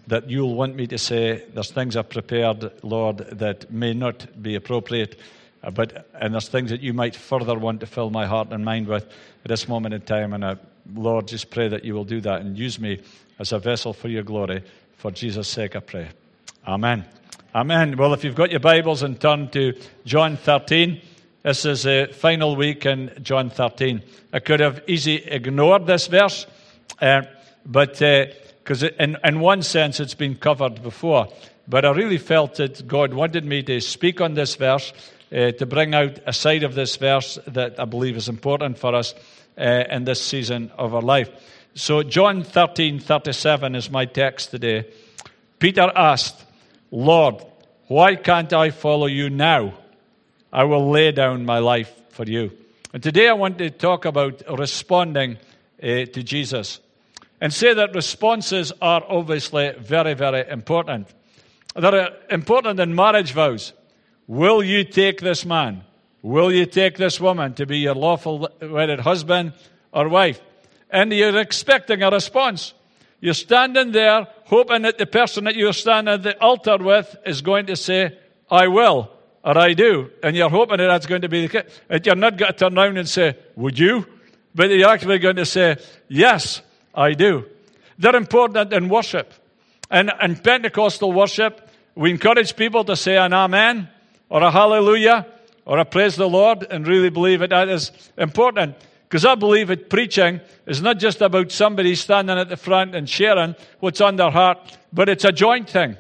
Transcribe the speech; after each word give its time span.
that 0.08 0.28
you'll 0.28 0.56
want 0.56 0.76
me 0.76 0.88
to 0.88 0.98
say. 0.98 1.44
There's 1.54 1.70
things 1.70 1.96
I've 1.96 2.10
prepared, 2.10 2.72
Lord, 2.84 3.18
that 3.18 3.72
may 3.72 3.94
not 3.94 4.42
be 4.42 4.56
appropriate. 4.56 5.20
Uh, 5.64 5.70
but 5.70 6.10
and 6.16 6.34
there's 6.34 6.50
things 6.50 6.72
that 6.72 6.82
you 6.82 6.94
might 6.94 7.16
further 7.16 7.56
want 7.56 7.82
to 7.82 7.86
fill 7.86 8.10
my 8.10 8.26
heart 8.26 8.48
and 8.50 8.66
mind 8.66 8.88
with 8.88 9.06
at 9.06 9.50
this 9.50 9.68
moment 9.68 9.94
in 9.94 10.02
time. 10.02 10.34
And 10.34 10.44
I, 10.44 10.58
Lord, 10.94 11.28
just 11.28 11.50
pray 11.50 11.68
that 11.70 11.86
you 11.86 11.94
will 11.94 12.04
do 12.04 12.22
that 12.22 12.42
and 12.42 12.58
use 12.58 12.80
me 12.80 13.02
as 13.40 13.52
a 13.52 13.60
vessel 13.60 13.94
for 13.94 14.08
your 14.10 14.24
glory. 14.24 14.64
For 14.98 15.12
Jesus' 15.12 15.48
sake, 15.48 15.76
I 15.76 15.80
pray. 15.80 16.10
Amen. 16.68 17.06
Amen. 17.56 17.98
Well, 17.98 18.14
if 18.14 18.24
you've 18.24 18.36
got 18.36 18.52
your 18.52 18.60
Bibles 18.60 19.04
and 19.04 19.20
turn 19.20 19.50
to 19.50 19.74
John 20.06 20.38
13, 20.38 21.02
this 21.44 21.66
is 21.66 21.84
the 21.84 22.10
final 22.14 22.56
week 22.56 22.86
in 22.86 23.12
John 23.22 23.50
13. 23.50 24.02
I 24.32 24.40
could 24.40 24.60
have 24.60 24.82
easily 24.88 25.26
ignored 25.26 25.86
this 25.86 26.08
verse, 26.08 26.48
uh, 27.02 27.24
but 27.66 28.00
because 28.00 28.84
in, 28.84 29.18
in 29.24 29.40
one 29.40 29.62
sense 29.62 30.00
it's 30.00 30.14
been 30.14 30.36
covered 30.36 30.82
before. 30.82 31.28
But 31.68 31.86
I 31.86 31.92
really 31.92 32.18
felt 32.18 32.56
that 32.56 32.88
God 32.88 33.14
wanted 33.14 33.46
me 33.46 33.62
to 33.64 33.80
speak 33.82 34.20
on 34.20 34.34
this 34.34 34.56
verse 34.56 34.94
uh, 35.32 35.52
to 35.52 35.66
bring 35.66 35.94
out 35.94 36.20
a 36.26 36.34
side 36.34 36.64
of 36.64 36.76
this 36.76 36.96
verse 36.96 37.38
that 37.48 37.80
I 37.80 37.86
believe 37.86 38.18
is 38.18 38.30
important 38.30 38.78
for 38.78 38.96
us 38.96 39.14
uh, 39.58 39.84
in 39.90 40.06
this 40.06 40.22
season 40.22 40.72
of 40.78 40.94
our 40.94 41.02
life. 41.02 41.30
So, 41.76 42.04
John 42.04 42.44
13 42.44 43.00
37 43.00 43.76
is 43.76 43.90
my 43.90 44.06
text 44.06 44.52
today. 44.52 44.86
Peter 45.60 45.92
asked, 45.96 46.44
Lord, 46.92 47.44
why 47.88 48.16
can't 48.16 48.54
I 48.54 48.70
follow 48.70 49.08
you 49.08 49.30
now? 49.30 49.74
I 50.52 50.66
will 50.66 50.90
lay 50.90 51.12
down 51.12 51.46
my 51.46 51.60
life 51.60 51.92
for 52.10 52.26
you. 52.26 52.52
And 52.94 53.02
today 53.02 53.28
I 53.28 53.34
want 53.34 53.58
to 53.58 53.72
talk 53.72 54.06
about 54.06 54.44
responding 54.60 55.38
uh, 55.82 56.06
to 56.06 56.24
Jesus 56.24 56.80
and 57.42 57.52
say 57.52 57.74
that 57.74 57.96
responses 57.96 58.72
are 58.82 59.04
obviously 59.10 59.74
very, 59.80 60.14
very 60.14 60.48
important. 60.48 61.08
They're 61.76 62.16
important 62.30 62.80
in 62.80 62.94
marriage 62.94 63.32
vows. 63.34 63.74
Will 64.28 64.64
you 64.64 64.84
take 64.84 65.22
this 65.22 65.44
man? 65.44 65.84
Will 66.24 66.54
you 66.54 66.66
take 66.66 66.98
this 66.98 67.20
woman 67.20 67.54
to 67.56 67.66
be 67.66 67.80
your 67.80 67.96
lawful 67.96 68.50
wedded 68.62 69.02
husband 69.02 69.52
or 69.92 70.08
wife? 70.08 70.42
And 70.90 71.12
you're 71.12 71.38
expecting 71.38 72.02
a 72.02 72.10
response. 72.10 72.74
You're 73.20 73.34
standing 73.34 73.92
there 73.92 74.28
hoping 74.46 74.84
that 74.84 74.98
the 74.98 75.06
person 75.06 75.44
that 75.44 75.56
you're 75.56 75.74
standing 75.74 76.14
at 76.14 76.24
the 76.24 76.42
altar 76.42 76.78
with 76.78 77.14
is 77.26 77.42
going 77.42 77.66
to 77.66 77.76
say, 77.76 78.18
I 78.50 78.70
will, 78.70 79.12
or 79.44 79.58
I 79.58 79.74
do. 79.74 80.12
And 80.24 80.34
you're 80.36 80.50
hoping 80.50 80.78
that 80.78 80.88
that's 80.88 81.06
going 81.06 81.24
to 81.24 81.30
be 81.30 81.48
the 81.48 81.62
case. 81.62 81.80
And 81.90 82.06
you're 82.06 82.16
not 82.16 82.38
going 82.38 82.54
to 82.54 82.58
turn 82.58 82.78
around 82.78 82.98
and 82.98 83.08
say, 83.08 83.36
Would 83.58 83.78
you? 83.78 84.08
But 84.56 84.70
you're 84.70 84.90
actually 84.90 85.20
going 85.20 85.36
to 85.36 85.46
say, 85.46 85.76
Yes, 86.08 86.62
I 86.96 87.14
do. 87.14 87.46
They're 88.00 88.16
important 88.16 88.72
in 88.72 88.88
worship. 88.88 89.34
And 89.92 90.10
in 90.22 90.38
Pentecostal 90.38 91.12
worship, 91.12 91.70
we 91.96 92.12
encourage 92.12 92.56
people 92.56 92.86
to 92.86 92.96
say 92.96 93.18
an 93.18 93.34
amen 93.34 93.90
or 94.30 94.42
a 94.42 94.52
hallelujah 94.52 95.28
or 95.66 95.80
I 95.80 95.84
praise 95.84 96.16
the 96.16 96.30
Lord 96.30 96.66
and 96.70 96.88
really 96.88 97.10
believe 97.10 97.40
that 97.40 97.50
that 97.52 97.70
is 97.70 97.92
important. 98.18 98.76
Because 99.08 99.26
I 99.26 99.36
believe 99.36 99.68
that 99.68 99.90
preaching 99.90 100.42
is 100.66 100.82
not 100.82 100.98
just 100.98 101.22
about 101.22 101.52
somebody 101.52 101.94
standing 101.96 102.38
at 102.38 102.50
the 102.50 102.58
front 102.58 102.96
and 102.96 103.08
sharing 103.08 103.56
what's 103.80 104.02
on 104.02 104.16
their 104.16 104.32
heart, 104.32 104.78
but 104.92 105.08
it's 105.08 105.24
a 105.24 105.32
joint 105.32 105.70
thing. 105.70 105.98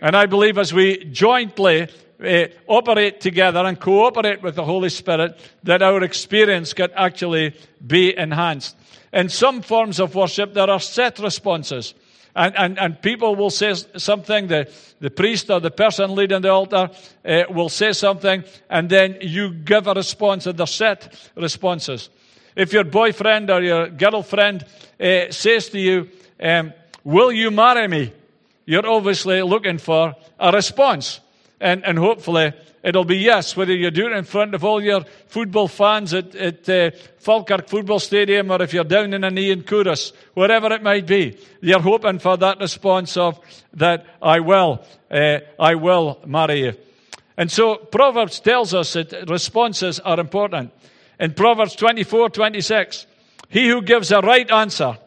And 0.00 0.14
I 0.14 0.26
believe 0.26 0.58
as 0.58 0.74
we 0.74 1.04
jointly 1.06 1.88
uh, 2.22 2.46
operate 2.66 3.20
together 3.20 3.60
and 3.60 3.80
cooperate 3.80 4.42
with 4.42 4.56
the 4.56 4.64
Holy 4.64 4.90
Spirit, 4.90 5.38
that 5.62 5.82
our 5.82 6.02
experience 6.02 6.72
can 6.74 6.90
actually 6.94 7.54
be 7.84 8.16
enhanced. 8.16 8.76
In 9.12 9.28
some 9.28 9.62
forms 9.62 9.98
of 9.98 10.14
worship, 10.14 10.54
there 10.54 10.70
are 10.70 10.80
set 10.80 11.18
responses. 11.18 11.94
And, 12.34 12.56
and, 12.56 12.78
and 12.78 13.02
people 13.02 13.36
will 13.36 13.50
say 13.50 13.74
something, 13.96 14.46
the, 14.46 14.72
the 15.00 15.10
priest 15.10 15.50
or 15.50 15.60
the 15.60 15.70
person 15.70 16.14
leading 16.14 16.40
the 16.40 16.50
altar 16.50 16.90
uh, 17.24 17.42
will 17.50 17.68
say 17.68 17.92
something, 17.92 18.44
and 18.70 18.88
then 18.88 19.18
you 19.20 19.52
give 19.52 19.86
a 19.86 19.94
response, 19.94 20.46
and 20.46 20.56
they're 20.58 20.66
set 20.66 21.14
responses. 21.36 22.08
If 22.56 22.72
your 22.72 22.84
boyfriend 22.84 23.50
or 23.50 23.62
your 23.62 23.88
girlfriend 23.88 24.64
uh, 24.98 25.30
says 25.30 25.68
to 25.70 25.78
you, 25.78 26.08
um, 26.42 26.72
Will 27.04 27.32
you 27.32 27.50
marry 27.50 27.88
me? 27.88 28.12
You're 28.64 28.86
obviously 28.86 29.42
looking 29.42 29.78
for 29.78 30.14
a 30.38 30.52
response. 30.52 31.20
And, 31.62 31.84
and 31.84 31.96
hopefully 31.96 32.52
it'll 32.82 33.04
be 33.04 33.18
yes, 33.18 33.56
whether 33.56 33.72
you 33.72 33.92
do 33.92 34.08
it 34.08 34.12
in 34.12 34.24
front 34.24 34.52
of 34.56 34.64
all 34.64 34.82
your 34.82 35.04
football 35.28 35.68
fans 35.68 36.12
at, 36.12 36.34
at 36.34 36.68
uh, 36.68 36.90
Falkirk 37.18 37.68
Football 37.68 38.00
Stadium 38.00 38.50
or 38.50 38.60
if 38.60 38.74
you're 38.74 38.82
down 38.82 39.14
in 39.14 39.22
a 39.22 39.30
knee 39.30 39.52
in 39.52 39.62
Chorus, 39.62 40.12
wherever 40.34 40.72
it 40.72 40.82
might 40.82 41.06
be. 41.06 41.38
You're 41.60 41.80
hoping 41.80 42.18
for 42.18 42.36
that 42.38 42.58
response 42.58 43.16
of 43.16 43.38
that 43.74 44.04
I 44.20 44.40
will, 44.40 44.84
uh, 45.08 45.38
I 45.56 45.76
will 45.76 46.20
marry 46.26 46.64
you. 46.64 46.72
And 47.36 47.48
so 47.50 47.76
Proverbs 47.76 48.40
tells 48.40 48.74
us 48.74 48.94
that 48.94 49.30
responses 49.30 50.00
are 50.00 50.18
important. 50.18 50.72
In 51.20 51.34
Proverbs 51.34 51.76
24, 51.76 52.30
26, 52.30 53.06
he 53.48 53.68
who 53.68 53.82
gives 53.82 54.10
a 54.10 54.20
right 54.20 54.50
answer 54.50 54.98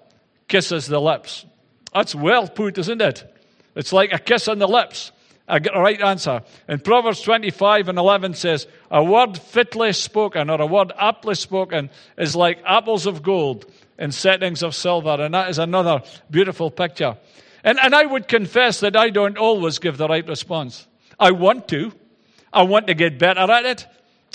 kisses 0.47 0.87
the 0.87 1.01
lips. 1.01 1.45
That's 1.93 2.15
well 2.15 2.47
put, 2.47 2.77
isn't 2.77 3.01
it? 3.01 3.29
It's 3.75 3.91
like 3.91 4.13
a 4.13 4.19
kiss 4.19 4.47
on 4.47 4.59
the 4.59 4.69
lips 4.69 5.11
a 5.47 5.59
right 5.59 6.01
answer. 6.01 6.41
And 6.67 6.83
Proverbs 6.83 7.21
25 7.21 7.89
and 7.89 7.97
11 7.97 8.33
says, 8.33 8.67
A 8.89 9.03
word 9.03 9.37
fitly 9.37 9.93
spoken 9.93 10.49
or 10.49 10.59
a 10.61 10.65
word 10.65 10.91
aptly 10.97 11.35
spoken 11.35 11.89
is 12.17 12.35
like 12.35 12.59
apples 12.65 13.05
of 13.05 13.21
gold 13.21 13.65
in 13.99 14.11
settings 14.11 14.63
of 14.63 14.73
silver. 14.73 15.21
And 15.21 15.33
that 15.33 15.49
is 15.49 15.59
another 15.59 16.01
beautiful 16.29 16.71
picture. 16.71 17.17
And, 17.63 17.79
and 17.79 17.93
I 17.93 18.05
would 18.05 18.27
confess 18.27 18.79
that 18.79 18.95
I 18.95 19.09
don't 19.09 19.37
always 19.37 19.79
give 19.79 19.97
the 19.97 20.07
right 20.07 20.27
response. 20.27 20.87
I 21.19 21.31
want 21.31 21.67
to. 21.69 21.91
I 22.51 22.63
want 22.63 22.87
to 22.87 22.93
get 22.93 23.19
better 23.19 23.51
at 23.51 23.65
it. 23.65 23.87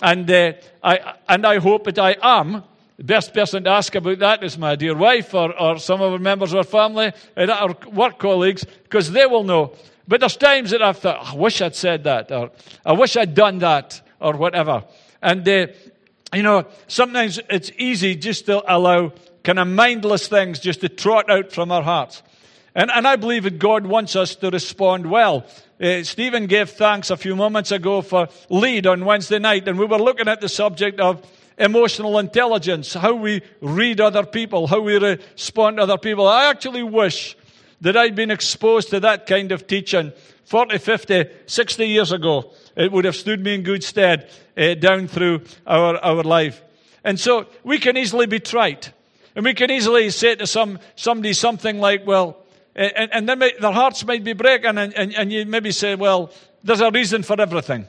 And, 0.03 0.31
uh, 0.31 0.53
I, 0.83 1.15
and 1.29 1.47
I 1.47 1.59
hope 1.59 1.85
that 1.85 1.99
I 1.99 2.17
am. 2.23 2.65
The 2.99 3.05
best 3.05 3.33
person 3.33 3.65
to 3.65 3.71
ask 3.71 3.95
about 3.95 4.19
that 4.19 4.45
is 4.45 4.59
my 4.59 4.77
dear 4.77 4.95
wife 4.95 5.33
or, 5.33 5.59
or 5.59 5.79
some 5.79 6.03
of 6.03 6.13
our 6.13 6.19
members 6.19 6.53
of 6.53 6.59
our 6.59 6.65
family 6.65 7.13
and 7.35 7.51
our 7.51 7.75
work 7.91 8.19
colleagues, 8.19 8.65
because 8.83 9.11
they 9.11 9.25
will 9.25 9.43
know. 9.45 9.75
But 10.09 10.21
there's 10.21 10.37
times 10.37 10.71
that 10.71 10.83
I've 10.83 10.99
thought, 10.99 11.33
I 11.33 11.37
wish 11.37 11.61
I'd 11.61 11.77
said 11.77 12.05
that, 12.05 12.33
or 12.33 12.51
I 12.85 12.93
wish 12.93 13.17
I'd 13.17 13.35
done 13.35 13.59
that, 13.59 14.01
or 14.21 14.37
whatever. 14.37 14.85
And, 15.23 15.49
uh, 15.49 15.69
you 16.35 16.43
know, 16.43 16.67
sometimes 16.89 17.41
it's 17.49 17.71
easy 17.79 18.17
just 18.17 18.47
to 18.47 18.63
allow 18.73 19.13
kind 19.43 19.59
of 19.59 19.69
mindless 19.69 20.29
things 20.29 20.59
just 20.59 20.81
to 20.81 20.89
trot 20.89 21.31
out 21.31 21.53
from 21.53 21.73
our 21.73 21.83
hearts. 21.83 22.23
And, 22.75 22.91
and 22.91 23.07
I 23.07 23.17
believe 23.17 23.45
that 23.45 23.59
God 23.59 23.87
wants 23.87 24.15
us 24.15 24.37
to 24.37 24.51
respond 24.51 25.11
well. 25.11 25.45
Uh, 25.81 26.03
Stephen 26.03 26.47
gave 26.47 26.71
thanks 26.71 27.11
a 27.11 27.17
few 27.17 27.35
moments 27.35 27.73
ago 27.73 28.03
for 28.03 28.29
lead 28.49 28.87
on 28.87 29.05
Wednesday 29.05 29.39
night, 29.39 29.67
and 29.67 29.79
we 29.79 29.87
were 29.87 29.99
looking 29.99 30.29
at 30.29 30.41
the 30.41 30.49
subject 30.49 31.01
of 31.01 31.27
emotional 31.59 32.19
intelligence, 32.19 32.95
how 32.95 33.15
we 33.15 33.43
read 33.61 34.01
other 34.01 34.25
people, 34.25 34.67
how 34.67 34.81
we 34.81 34.97
respond 34.97 35.77
to 35.77 35.83
other 35.83 35.99
people. 35.99 36.27
I 36.27 36.47
actually 36.47 36.83
wish 36.83 37.37
that 37.81 37.97
I'd 37.97 38.15
been 38.15 38.31
exposed 38.31 38.91
to 38.91 39.01
that 39.01 39.27
kind 39.27 39.53
of 39.53 39.67
teaching 39.67 40.13
40, 40.45 40.79
50, 40.79 41.25
60 41.47 41.87
years 41.87 42.13
ago. 42.13 42.53
It 42.77 42.93
would 42.93 43.05
have 43.05 43.17
stood 43.17 43.43
me 43.43 43.55
in 43.55 43.63
good 43.63 43.85
stead 43.85 44.29
uh, 44.57 44.75
down 44.75 45.09
through 45.09 45.43
our, 45.67 45.97
our 45.99 46.23
life. 46.23 46.63
And 47.05 47.19
so 47.19 47.47
we 47.65 47.79
can 47.79 47.97
easily 47.97 48.27
be 48.27 48.41
trite. 48.41 48.93
And 49.35 49.45
we 49.45 49.55
can 49.55 49.71
easily 49.71 50.11
say 50.11 50.35
to 50.35 50.47
some, 50.47 50.79
somebody 50.97 51.33
something 51.33 51.79
like, 51.79 52.07
well, 52.07 52.37
and, 52.75 53.13
and 53.13 53.29
then 53.29 53.39
may, 53.39 53.53
their 53.59 53.73
hearts 53.73 54.05
might 54.05 54.25
be 54.25 54.33
breaking, 54.33 54.79
and, 54.79 54.95
and, 54.95 55.15
and 55.15 55.33
you 55.33 55.45
maybe 55.47 55.73
say, 55.73 55.95
well, 55.95 56.33
there's 56.63 56.81
a 56.81 56.91
reason 56.91 57.23
for 57.23 57.41
everything. 57.41 57.87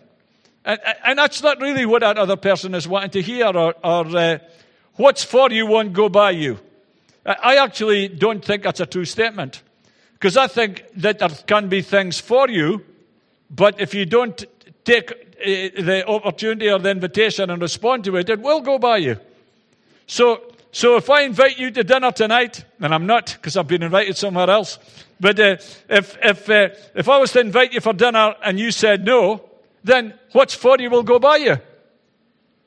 And, 0.66 0.80
and 1.04 1.20
that's 1.20 1.42
not 1.42 1.60
really 1.60 1.86
what 1.86 2.02
that 2.02 2.18
other 2.18 2.36
person 2.36 2.74
is 2.76 2.88
wanting 2.88 3.12
to 3.12 3.22
hear, 3.22 3.48
or, 3.48 3.74
or 3.84 4.18
uh, 4.18 4.38
what's 4.96 5.24
for 5.24 5.52
you 5.52 5.66
won't 5.66 5.94
go 5.94 6.10
by 6.10 6.32
you. 6.32 6.60
I 7.26 7.58
actually 7.58 8.08
don't 8.08 8.44
think 8.44 8.64
that's 8.64 8.80
a 8.80 8.86
true 8.86 9.06
statement. 9.06 9.62
Because 10.22 10.38
I 10.38 10.46
think 10.46 10.84
that 10.98 11.18
there 11.18 11.30
can 11.48 11.68
be 11.68 11.82
things 11.82 12.20
for 12.20 12.48
you, 12.48 12.86
but 13.50 13.82
if 13.82 13.96
you 13.96 14.06
don't 14.06 14.46
take 14.86 15.12
uh, 15.12 15.82
the 15.82 16.04
opportunity 16.08 16.70
or 16.70 16.78
the 16.78 16.92
invitation 16.92 17.50
and 17.50 17.60
respond 17.60 18.04
to 18.04 18.16
it, 18.18 18.30
it 18.30 18.40
will 18.40 18.62
go 18.62 18.78
by 18.78 18.98
you. 18.98 19.18
So, 20.06 20.44
so 20.72 20.96
if 20.98 21.10
I 21.10 21.24
invite 21.24 21.58
you 21.58 21.72
to 21.72 21.84
dinner 21.84 22.12
tonight, 22.12 22.64
and 22.80 22.94
I'm 22.94 23.08
not 23.08 23.34
because 23.34 23.58
I've 23.58 23.66
been 23.66 23.82
invited 23.82 24.16
somewhere 24.16 24.48
else, 24.48 24.78
but 25.20 25.40
uh, 25.40 25.58
if, 25.90 26.16
if, 26.22 26.48
uh, 26.48 26.70
if 26.94 27.10
I 27.10 27.18
was 27.18 27.32
to 27.32 27.40
invite 27.40 27.74
you 27.74 27.82
for 27.82 27.94
dinner 27.94 28.36
and 28.44 28.60
you 28.60 28.70
said 28.70 29.04
no, 29.04 29.50
then 29.84 30.14
what's 30.34 30.54
for 30.54 30.78
you 30.80 30.92
will 30.92 31.02
go 31.02 31.18
by 31.18 31.38
you. 31.38 31.58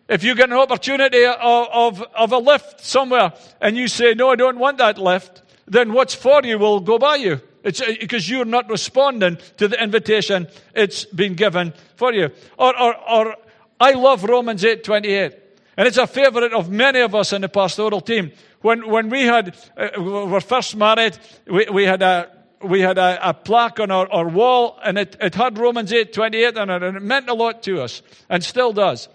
If 0.09 0.25
you 0.25 0.35
get 0.35 0.51
an 0.51 0.57
opportunity 0.59 1.25
of, 1.25 1.69
of, 1.73 2.03
of 2.17 2.33
a 2.33 2.39
lift 2.39 2.81
somewhere 2.81 3.33
and 3.61 3.77
you 3.77 3.87
say, 3.87 4.15
no, 4.15 4.31
I 4.31 4.35
don't 4.35 4.59
want 4.59 4.79
that 4.79 4.99
lift, 4.99 5.44
then 5.67 5.93
what's 5.93 6.15
for 6.15 6.43
you 6.45 6.59
will 6.59 6.81
go 6.81 6.99
by 6.99 7.17
you. 7.17 7.41
It's 7.63 7.81
because 7.81 8.29
you're 8.29 8.45
not 8.45 8.69
responding 8.69 9.39
to 9.57 9.69
the 9.69 9.83
invitation 9.83 10.49
it's 10.75 11.05
been 11.07 11.35
given 11.35 11.73
for 11.97 12.13
you. 12.13 12.31
Or, 12.59 12.79
or, 12.79 13.11
or 13.11 13.37
I 13.81 13.93
love 13.93 14.25
Romans 14.25 14.65
8 14.65 14.85
28. 14.85 15.35
And 15.77 15.89
it's 15.89 15.97
a 15.97 16.07
favorite 16.07 16.53
of 16.53 16.71
many 16.71 17.01
of 17.01 17.15
us 17.15 17.33
in 17.33 17.41
the 17.41 17.49
pastoral 17.49 18.01
team. 18.01 18.33
When, 18.61 18.89
when 18.89 19.09
we 19.09 19.23
had, 19.23 19.57
uh, 19.77 20.01
were 20.01 20.41
first 20.41 20.77
married, 20.77 21.19
we, 21.47 21.67
we 21.71 21.85
had 21.85 22.03
a, 22.03 22.31
we 22.63 22.81
had 22.81 22.99
a, 22.99 23.31
a 23.31 23.35
plaque 23.35 23.81
on 23.81 23.91
our, 23.91 24.11
our 24.11 24.29
wall 24.29 24.79
and 24.85 24.99
it, 24.99 25.17
it 25.21 25.35
had 25.35 25.59
Romans 25.59 25.93
8 25.93 26.13
28 26.13 26.57
on 26.57 26.71
it 26.71 26.83
and 26.83 26.97
it 26.97 27.03
meant 27.03 27.29
a 27.29 27.35
lot 27.35 27.63
to 27.65 27.83
us 27.83 28.03
and 28.29 28.45
still 28.45 28.73
does. 28.73 29.09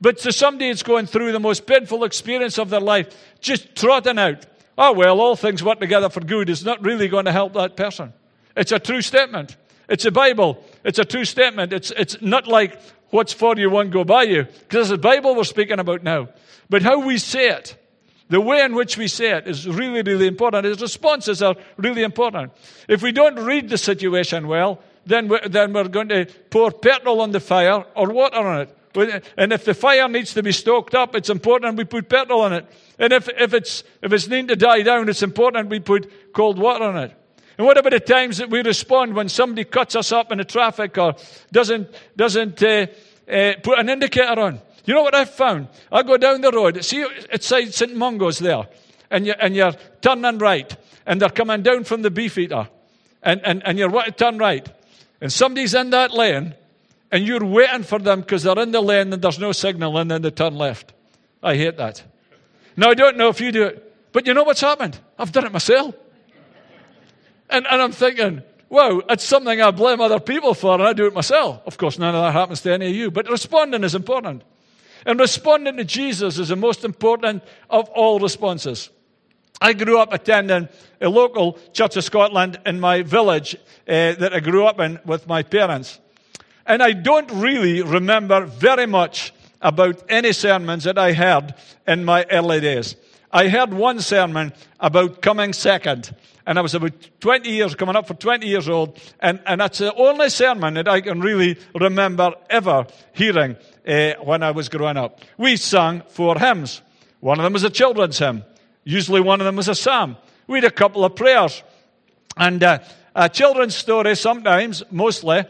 But 0.00 0.18
to 0.18 0.32
somebody 0.32 0.70
that's 0.70 0.82
going 0.82 1.06
through 1.06 1.32
the 1.32 1.40
most 1.40 1.66
painful 1.66 2.04
experience 2.04 2.58
of 2.58 2.70
their 2.70 2.80
life, 2.80 3.14
just 3.40 3.74
trotting 3.74 4.18
out, 4.18 4.46
oh, 4.80 4.92
well, 4.92 5.20
all 5.20 5.36
things 5.36 5.62
work 5.62 5.78
together 5.78 6.08
for 6.08 6.20
good 6.20 6.48
is 6.48 6.64
not 6.64 6.82
really 6.82 7.06
going 7.06 7.26
to 7.26 7.32
help 7.32 7.52
that 7.52 7.76
person. 7.76 8.12
It's 8.56 8.72
a 8.72 8.78
true 8.78 9.02
statement. 9.02 9.56
It's 9.88 10.06
a 10.06 10.10
Bible. 10.10 10.64
It's 10.84 10.98
a 10.98 11.04
true 11.04 11.26
statement. 11.26 11.72
It's, 11.72 11.92
it's 11.92 12.20
not 12.22 12.48
like 12.48 12.80
what's 13.10 13.32
for 13.32 13.56
you 13.56 13.68
won't 13.68 13.90
go 13.90 14.04
by 14.04 14.22
you, 14.22 14.44
because 14.44 14.90
it's 14.90 14.90
the 14.90 14.98
Bible 14.98 15.36
we're 15.36 15.44
speaking 15.44 15.78
about 15.78 16.02
now. 16.02 16.30
But 16.70 16.82
how 16.82 17.04
we 17.04 17.18
say 17.18 17.50
it, 17.50 17.76
the 18.30 18.40
way 18.40 18.62
in 18.62 18.74
which 18.74 18.96
we 18.96 19.08
say 19.08 19.36
it 19.36 19.46
is 19.46 19.68
really, 19.68 20.02
really 20.02 20.26
important. 20.26 20.64
His 20.64 20.80
responses 20.80 21.42
are 21.42 21.56
really 21.76 22.02
important. 22.02 22.52
If 22.88 23.02
we 23.02 23.12
don't 23.12 23.36
read 23.36 23.68
the 23.68 23.76
situation 23.76 24.46
well, 24.48 24.80
then 25.04 25.28
we're, 25.28 25.46
then 25.48 25.72
we're 25.72 25.88
going 25.88 26.08
to 26.08 26.26
pour 26.48 26.70
petrol 26.70 27.20
on 27.20 27.32
the 27.32 27.40
fire 27.40 27.84
or 27.94 28.10
water 28.10 28.36
on 28.36 28.60
it. 28.62 28.76
And 28.94 29.52
if 29.52 29.64
the 29.64 29.74
fire 29.74 30.08
needs 30.08 30.34
to 30.34 30.42
be 30.42 30.52
stoked 30.52 30.94
up, 30.94 31.14
it's 31.14 31.30
important 31.30 31.76
we 31.76 31.84
put 31.84 32.08
petrol 32.08 32.40
on 32.40 32.52
it. 32.52 32.66
And 32.98 33.12
if, 33.12 33.28
if, 33.28 33.54
it's, 33.54 33.84
if 34.02 34.12
it's 34.12 34.26
needing 34.26 34.48
to 34.48 34.56
die 34.56 34.82
down, 34.82 35.08
it's 35.08 35.22
important 35.22 35.68
we 35.68 35.80
put 35.80 36.32
cold 36.32 36.58
water 36.58 36.84
on 36.84 36.96
it. 36.96 37.16
And 37.56 37.66
what 37.66 37.78
about 37.78 37.92
the 37.92 38.00
times 38.00 38.38
that 38.38 38.50
we 38.50 38.62
respond 38.62 39.14
when 39.14 39.28
somebody 39.28 39.64
cuts 39.64 39.94
us 39.94 40.12
up 40.12 40.32
in 40.32 40.38
the 40.38 40.44
traffic 40.44 40.96
or 40.98 41.14
doesn't, 41.52 41.88
doesn't 42.16 42.62
uh, 42.62 42.86
uh, 43.30 43.52
put 43.62 43.78
an 43.78 43.88
indicator 43.88 44.40
on? 44.40 44.60
You 44.86 44.94
know 44.94 45.02
what 45.02 45.14
I've 45.14 45.30
found? 45.30 45.68
I 45.92 46.02
go 46.02 46.16
down 46.16 46.40
the 46.40 46.50
road, 46.50 46.82
see 46.84 47.04
outside 47.32 47.72
St. 47.74 47.94
Mungo's 47.94 48.38
there, 48.38 48.66
and 49.10 49.26
you're, 49.26 49.36
and 49.38 49.54
you're 49.54 49.74
turning 50.00 50.38
right, 50.38 50.74
and 51.06 51.20
they're 51.20 51.28
coming 51.28 51.62
down 51.62 51.84
from 51.84 52.02
the 52.02 52.10
Beefeater, 52.10 52.68
and, 53.22 53.40
and, 53.44 53.62
and 53.66 53.78
you're 53.78 53.90
to 53.90 54.10
turn 54.10 54.38
right, 54.38 54.66
and 55.20 55.32
somebody's 55.32 55.74
in 55.74 55.90
that 55.90 56.12
lane, 56.12 56.54
and 57.12 57.26
you're 57.26 57.44
waiting 57.44 57.82
for 57.82 57.98
them 57.98 58.20
because 58.20 58.42
they're 58.42 58.58
in 58.58 58.70
the 58.70 58.80
lane 58.80 59.12
and 59.12 59.22
there's 59.22 59.38
no 59.38 59.52
signal 59.52 59.96
and 59.98 60.10
then 60.10 60.22
they 60.22 60.30
turn 60.30 60.54
left. 60.54 60.92
I 61.42 61.56
hate 61.56 61.76
that. 61.78 62.02
Now, 62.76 62.90
I 62.90 62.94
don't 62.94 63.16
know 63.16 63.28
if 63.28 63.40
you 63.40 63.52
do 63.52 63.64
it, 63.64 64.12
but 64.12 64.26
you 64.26 64.34
know 64.34 64.44
what's 64.44 64.60
happened? 64.60 64.98
I've 65.18 65.32
done 65.32 65.46
it 65.46 65.52
myself. 65.52 65.94
And, 67.48 67.66
and 67.66 67.82
I'm 67.82 67.92
thinking, 67.92 68.42
wow, 68.68 69.02
it's 69.08 69.24
something 69.24 69.60
I 69.60 69.70
blame 69.72 70.00
other 70.00 70.20
people 70.20 70.54
for 70.54 70.74
and 70.74 70.82
I 70.82 70.92
do 70.92 71.06
it 71.06 71.14
myself. 71.14 71.60
Of 71.66 71.78
course, 71.78 71.98
none 71.98 72.14
of 72.14 72.22
that 72.22 72.32
happens 72.32 72.60
to 72.62 72.72
any 72.72 72.88
of 72.88 72.94
you, 72.94 73.10
but 73.10 73.28
responding 73.28 73.82
is 73.82 73.94
important. 73.94 74.42
And 75.04 75.18
responding 75.18 75.76
to 75.78 75.84
Jesus 75.84 76.38
is 76.38 76.48
the 76.48 76.56
most 76.56 76.84
important 76.84 77.42
of 77.68 77.88
all 77.90 78.20
responses. 78.20 78.90
I 79.60 79.72
grew 79.72 79.98
up 79.98 80.12
attending 80.12 80.68
a 81.00 81.08
local 81.08 81.58
Church 81.72 81.96
of 81.96 82.04
Scotland 82.04 82.60
in 82.64 82.80
my 82.80 83.02
village 83.02 83.56
uh, 83.56 84.12
that 84.14 84.32
I 84.32 84.40
grew 84.40 84.66
up 84.66 84.78
in 84.80 85.00
with 85.04 85.26
my 85.26 85.42
parents. 85.42 85.98
And 86.66 86.82
I 86.82 86.92
don't 86.92 87.30
really 87.32 87.82
remember 87.82 88.44
very 88.44 88.86
much 88.86 89.32
about 89.60 90.02
any 90.08 90.32
sermons 90.32 90.84
that 90.84 90.98
I 90.98 91.12
heard 91.12 91.54
in 91.86 92.04
my 92.04 92.24
early 92.30 92.60
days. 92.60 92.96
I 93.32 93.48
heard 93.48 93.72
one 93.72 94.00
sermon 94.00 94.52
about 94.80 95.22
coming 95.22 95.52
second, 95.52 96.14
and 96.46 96.58
I 96.58 96.62
was 96.62 96.74
about 96.74 96.92
20 97.20 97.48
years, 97.48 97.74
coming 97.76 97.94
up 97.94 98.08
for 98.08 98.14
20 98.14 98.46
years 98.46 98.68
old, 98.68 98.98
and, 99.20 99.40
and 99.46 99.60
that's 99.60 99.78
the 99.78 99.94
only 99.94 100.30
sermon 100.30 100.74
that 100.74 100.88
I 100.88 101.00
can 101.00 101.20
really 101.20 101.56
remember 101.74 102.34
ever 102.48 102.86
hearing 103.12 103.56
uh, 103.86 104.14
when 104.22 104.42
I 104.42 104.50
was 104.50 104.68
growing 104.68 104.96
up. 104.96 105.20
We 105.38 105.56
sang 105.56 106.02
four 106.08 106.38
hymns. 106.38 106.82
One 107.20 107.38
of 107.38 107.44
them 107.44 107.52
was 107.52 107.62
a 107.62 107.70
children's 107.70 108.18
hymn. 108.18 108.42
Usually 108.82 109.20
one 109.20 109.40
of 109.40 109.44
them 109.44 109.56
was 109.56 109.68
a 109.68 109.74
psalm. 109.74 110.16
We 110.46 110.58
had 110.58 110.64
a 110.64 110.70
couple 110.70 111.04
of 111.04 111.14
prayers. 111.14 111.62
And 112.36 112.62
uh, 112.62 112.80
a 113.14 113.28
children's 113.28 113.76
story 113.76 114.16
sometimes, 114.16 114.82
mostly, 114.90 115.44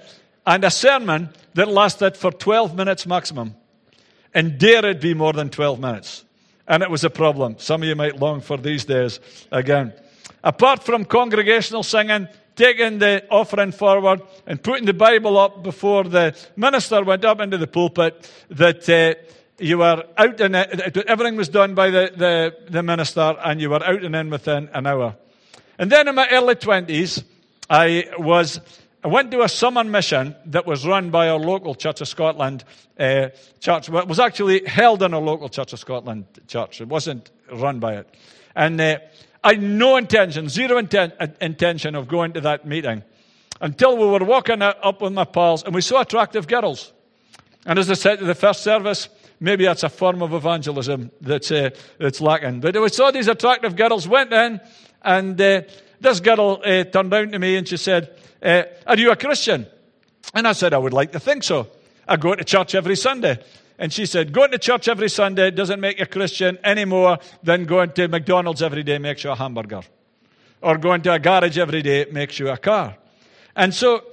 and 0.50 0.64
a 0.64 0.70
sermon 0.70 1.29
that 1.55 1.69
lasted 1.69 2.17
for 2.17 2.32
12 2.32 2.75
minutes 2.75 3.06
maximum. 3.06 3.55
And 4.35 4.58
dare 4.58 4.85
it 4.85 5.00
be 5.00 5.14
more 5.14 5.32
than 5.32 5.49
12 5.49 5.79
minutes. 5.79 6.25
And 6.67 6.82
it 6.82 6.91
was 6.91 7.05
a 7.05 7.11
problem. 7.11 7.55
Some 7.58 7.82
of 7.82 7.88
you 7.88 7.94
might 7.94 8.19
long 8.19 8.41
for 8.41 8.56
these 8.56 8.85
days 8.85 9.20
again. 9.52 9.93
Apart 10.43 10.82
from 10.82 11.05
congregational 11.05 11.85
singing, 11.85 12.26
taking 12.56 12.99
the 12.99 13.25
offering 13.31 13.70
forward 13.70 14.23
and 14.44 14.61
putting 14.61 14.87
the 14.87 14.93
Bible 14.93 15.38
up 15.38 15.62
before 15.62 16.02
the 16.02 16.37
minister 16.56 17.05
went 17.05 17.25
up 17.25 17.38
into 17.41 17.56
the 17.56 17.69
pulpit, 17.69 18.29
that 18.50 18.88
uh, 18.88 19.14
you 19.61 19.79
were 19.79 20.02
out 20.19 20.41
and 20.41 20.56
everything 20.56 21.37
was 21.37 21.49
done 21.49 21.76
by 21.76 21.91
the, 21.91 22.12
the, 22.17 22.56
the 22.69 22.82
minister 22.82 23.37
and 23.44 23.61
you 23.61 23.70
were 23.70 23.85
out 23.85 24.02
and 24.02 24.17
in 24.17 24.31
within 24.31 24.69
an 24.73 24.88
hour. 24.88 25.14
And 25.79 25.93
then 25.93 26.08
in 26.08 26.17
my 26.17 26.29
early 26.32 26.56
20s, 26.56 27.23
I 27.69 28.06
was 28.19 28.61
I 29.02 29.08
went 29.08 29.31
to 29.31 29.43
a 29.43 29.49
summer 29.49 29.82
mission 29.82 30.37
that 30.47 30.67
was 30.67 30.87
run 30.87 31.11
by 31.11 31.31
our 31.31 31.38
local 31.38 31.75
Church 31.75 32.02
of 32.02 32.08
Scotland 32.08 32.64
uh, 32.99 33.29
church. 33.58 33.88
Well, 33.88 34.02
it 34.02 34.08
was 34.08 34.20
actually 34.20 34.67
held 34.67 35.02
in 35.02 35.14
a 35.14 35.19
local 35.19 35.49
Church 35.49 35.73
of 35.73 35.79
Scotland 35.79 36.26
church. 36.47 36.82
It 36.82 36.88
wasn't 36.88 37.31
run 37.50 37.81
by 37.81 37.97
it. 37.97 38.14
And 38.55 38.79
uh, 38.79 38.99
I 39.43 39.55
had 39.55 39.62
no 39.62 39.97
intention, 39.97 40.50
zero 40.50 40.82
inten- 40.82 41.35
intention 41.41 41.94
of 41.94 42.08
going 42.08 42.35
to 42.35 42.43
that 42.43 42.67
meeting 42.67 43.02
until 43.62 43.97
we 43.97 44.06
were 44.06 44.25
walking 44.25 44.61
up 44.61 45.00
with 45.00 45.14
my 45.14 45.25
pals 45.25 45.62
and 45.62 45.75
we 45.75 45.80
saw 45.80 46.02
attractive 46.02 46.47
girls. 46.47 46.92
And 47.64 47.78
as 47.78 47.90
I 47.90 47.95
said 47.95 48.19
to 48.19 48.26
the 48.26 48.35
first 48.35 48.62
service, 48.62 49.09
maybe 49.38 49.64
that's 49.64 49.83
a 49.83 49.88
form 49.88 50.23
of 50.23 50.35
evangelism 50.35 51.11
that's, 51.23 51.50
uh, 51.50 51.71
that's 51.99 52.21
lacking. 52.21 52.61
But 52.61 52.78
we 52.78 52.88
saw 52.90 53.11
these 53.11 53.28
attractive 53.28 53.76
girls, 53.76 54.07
went 54.07 54.30
in, 54.30 54.61
and 55.00 55.40
uh, 55.40 55.62
this 56.00 56.21
girl 56.21 56.61
uh, 56.62 56.85
turned 56.85 57.12
around 57.14 57.33
to 57.33 57.38
me 57.38 57.57
and 57.57 57.66
she 57.66 57.78
said, 57.78 58.14
uh, 58.42 58.62
Are 58.87 58.97
you 58.97 59.11
a 59.11 59.16
Christian? 59.16 59.66
And 60.35 60.47
I 60.47 60.52
said, 60.52 60.75
I 60.75 60.78
would 60.78 60.92
like 60.92 61.12
to 61.12 61.20
think 61.20 61.42
so. 61.42 61.68
I 62.06 62.16
go 62.16 62.35
to 62.35 62.44
church 62.44 62.75
every 62.75 62.97
Sunday. 62.97 63.38
And 63.78 63.92
she 63.92 64.06
said, 64.06 64.32
Going 64.32 64.50
to 64.50 64.59
church 64.59 64.88
every 64.88 65.09
Sunday 65.09 65.50
doesn't 65.50 65.80
make 65.80 65.99
you 65.99 66.04
a 66.04 66.06
Christian 66.06 66.59
any 66.62 66.85
more 66.85 67.18
than 67.42 67.64
going 67.64 67.92
to 67.92 68.09
McDonald's 68.09 68.62
every 68.62 68.82
day 68.82 68.99
makes 68.99 69.25
you 69.25 69.30
a 69.30 69.35
hamburger. 69.35 69.80
Or 70.61 70.76
going 70.76 71.02
to 71.02 71.14
a 71.14 71.18
garage 71.18 71.56
every 71.56 71.82
day 71.82 72.06
makes 72.12 72.38
you 72.38 72.50
a 72.50 72.59
car. 72.59 72.97
And 73.56 73.75
so 73.75 74.04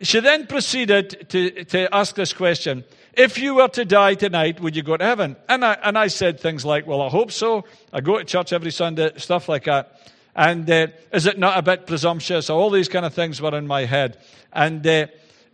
she 0.00 0.20
then 0.20 0.46
proceeded 0.46 1.28
to, 1.30 1.64
to 1.64 1.94
ask 1.94 2.14
this 2.14 2.32
question 2.32 2.84
If 3.14 3.38
you 3.38 3.56
were 3.56 3.68
to 3.68 3.84
die 3.84 4.14
tonight, 4.14 4.60
would 4.60 4.76
you 4.76 4.84
go 4.84 4.96
to 4.96 5.04
heaven? 5.04 5.36
And 5.48 5.64
I, 5.64 5.76
and 5.82 5.98
I 5.98 6.06
said 6.06 6.38
things 6.38 6.64
like, 6.64 6.86
Well, 6.86 7.02
I 7.02 7.08
hope 7.08 7.32
so. 7.32 7.64
I 7.92 8.00
go 8.00 8.18
to 8.18 8.24
church 8.24 8.52
every 8.52 8.70
Sunday, 8.70 9.10
stuff 9.16 9.48
like 9.48 9.64
that. 9.64 10.00
And 10.36 10.70
uh, 10.70 10.88
is 11.12 11.24
it 11.24 11.38
not 11.38 11.58
a 11.58 11.62
bit 11.62 11.86
presumptuous? 11.86 12.50
All 12.50 12.68
these 12.68 12.88
kind 12.88 13.06
of 13.06 13.14
things 13.14 13.40
were 13.40 13.56
in 13.56 13.66
my 13.66 13.86
head. 13.86 14.18
And, 14.52 14.86
uh, 14.86 15.06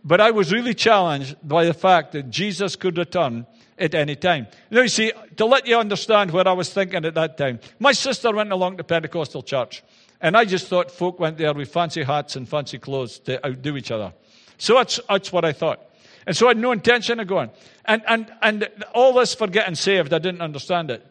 but 0.03 0.19
I 0.19 0.31
was 0.31 0.51
really 0.51 0.73
challenged 0.73 1.37
by 1.41 1.63
the 1.63 1.73
fact 1.73 2.11
that 2.11 2.29
Jesus 2.29 2.75
could 2.75 2.97
return 2.97 3.47
at 3.79 3.95
any 3.95 4.17
time. 4.17 4.47
Now, 4.69 4.81
you 4.81 4.89
see, 4.89 5.13
to 5.37 5.45
let 5.45 5.65
you 5.65 5.77
understand 5.77 6.31
what 6.31 6.47
I 6.47 6.51
was 6.51 6.71
thinking 6.71 7.05
at 7.05 7.13
that 7.13 7.37
time, 7.37 7.61
my 7.79 7.93
sister 7.93 8.33
went 8.33 8.51
along 8.51 8.75
to 8.77 8.83
Pentecostal 8.83 9.41
church. 9.41 9.83
And 10.19 10.35
I 10.35 10.43
just 10.43 10.67
thought 10.67 10.91
folk 10.91 11.17
went 11.17 11.37
there 11.37 11.53
with 11.53 11.71
fancy 11.71 12.03
hats 12.03 12.35
and 12.35 12.47
fancy 12.47 12.77
clothes 12.77 13.19
to 13.19 13.45
outdo 13.45 13.77
each 13.77 13.89
other. 13.89 14.13
So 14.57 14.75
that's, 14.75 14.99
that's 15.07 15.31
what 15.31 15.45
I 15.45 15.53
thought. 15.53 15.81
And 16.27 16.35
so 16.35 16.47
I 16.47 16.49
had 16.49 16.57
no 16.57 16.73
intention 16.73 17.21
of 17.21 17.27
going. 17.27 17.51
And, 17.85 18.01
and, 18.07 18.31
and 18.41 18.69
all 18.93 19.13
this 19.13 19.33
for 19.33 19.47
getting 19.47 19.75
saved, 19.75 20.13
I 20.13 20.19
didn't 20.19 20.41
understand 20.41 20.91
it. 20.91 21.05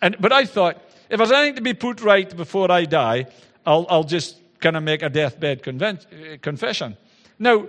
And, 0.00 0.16
but 0.20 0.32
I 0.32 0.44
thought, 0.44 0.80
if 1.08 1.18
there's 1.18 1.32
anything 1.32 1.56
to 1.56 1.62
be 1.62 1.74
put 1.74 2.00
right 2.00 2.34
before 2.36 2.70
I 2.70 2.84
die, 2.84 3.26
I'll, 3.64 3.86
I'll 3.88 4.04
just 4.04 4.38
kind 4.60 4.76
of 4.76 4.82
make 4.82 5.02
a 5.02 5.08
deathbed 5.08 5.62
conven- 5.62 6.34
uh, 6.34 6.38
confession. 6.40 6.96
Now, 7.38 7.66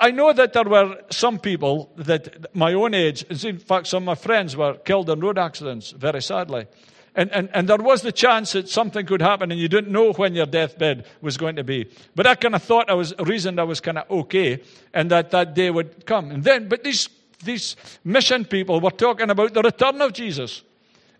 I 0.00 0.10
know 0.10 0.32
that 0.32 0.52
there 0.52 0.64
were 0.64 0.98
some 1.10 1.38
people 1.38 1.92
that 1.96 2.54
my 2.54 2.72
own 2.72 2.94
age, 2.94 3.22
in 3.44 3.58
fact, 3.58 3.86
some 3.86 4.02
of 4.02 4.06
my 4.06 4.14
friends 4.14 4.56
were 4.56 4.74
killed 4.74 5.10
in 5.10 5.20
road 5.20 5.38
accidents, 5.38 5.90
very 5.90 6.22
sadly. 6.22 6.66
And, 7.14 7.30
and, 7.30 7.50
and 7.52 7.68
there 7.68 7.76
was 7.76 8.00
the 8.00 8.12
chance 8.12 8.52
that 8.52 8.70
something 8.70 9.04
could 9.04 9.20
happen 9.20 9.52
and 9.52 9.60
you 9.60 9.68
didn't 9.68 9.92
know 9.92 10.12
when 10.14 10.34
your 10.34 10.46
deathbed 10.46 11.04
was 11.20 11.36
going 11.36 11.56
to 11.56 11.64
be. 11.64 11.90
But 12.14 12.26
I 12.26 12.34
kind 12.34 12.54
of 12.54 12.62
thought 12.62 12.88
I 12.88 12.94
was, 12.94 13.14
reasoned 13.18 13.60
I 13.60 13.64
was 13.64 13.80
kind 13.80 13.98
of 13.98 14.10
okay 14.10 14.62
and 14.94 15.10
that 15.10 15.30
that 15.32 15.54
day 15.54 15.70
would 15.70 16.06
come. 16.06 16.30
And 16.30 16.42
then, 16.42 16.68
but 16.68 16.82
these, 16.82 17.10
these 17.44 17.76
mission 18.02 18.46
people 18.46 18.80
were 18.80 18.90
talking 18.90 19.28
about 19.28 19.52
the 19.52 19.60
return 19.60 20.00
of 20.00 20.14
Jesus 20.14 20.62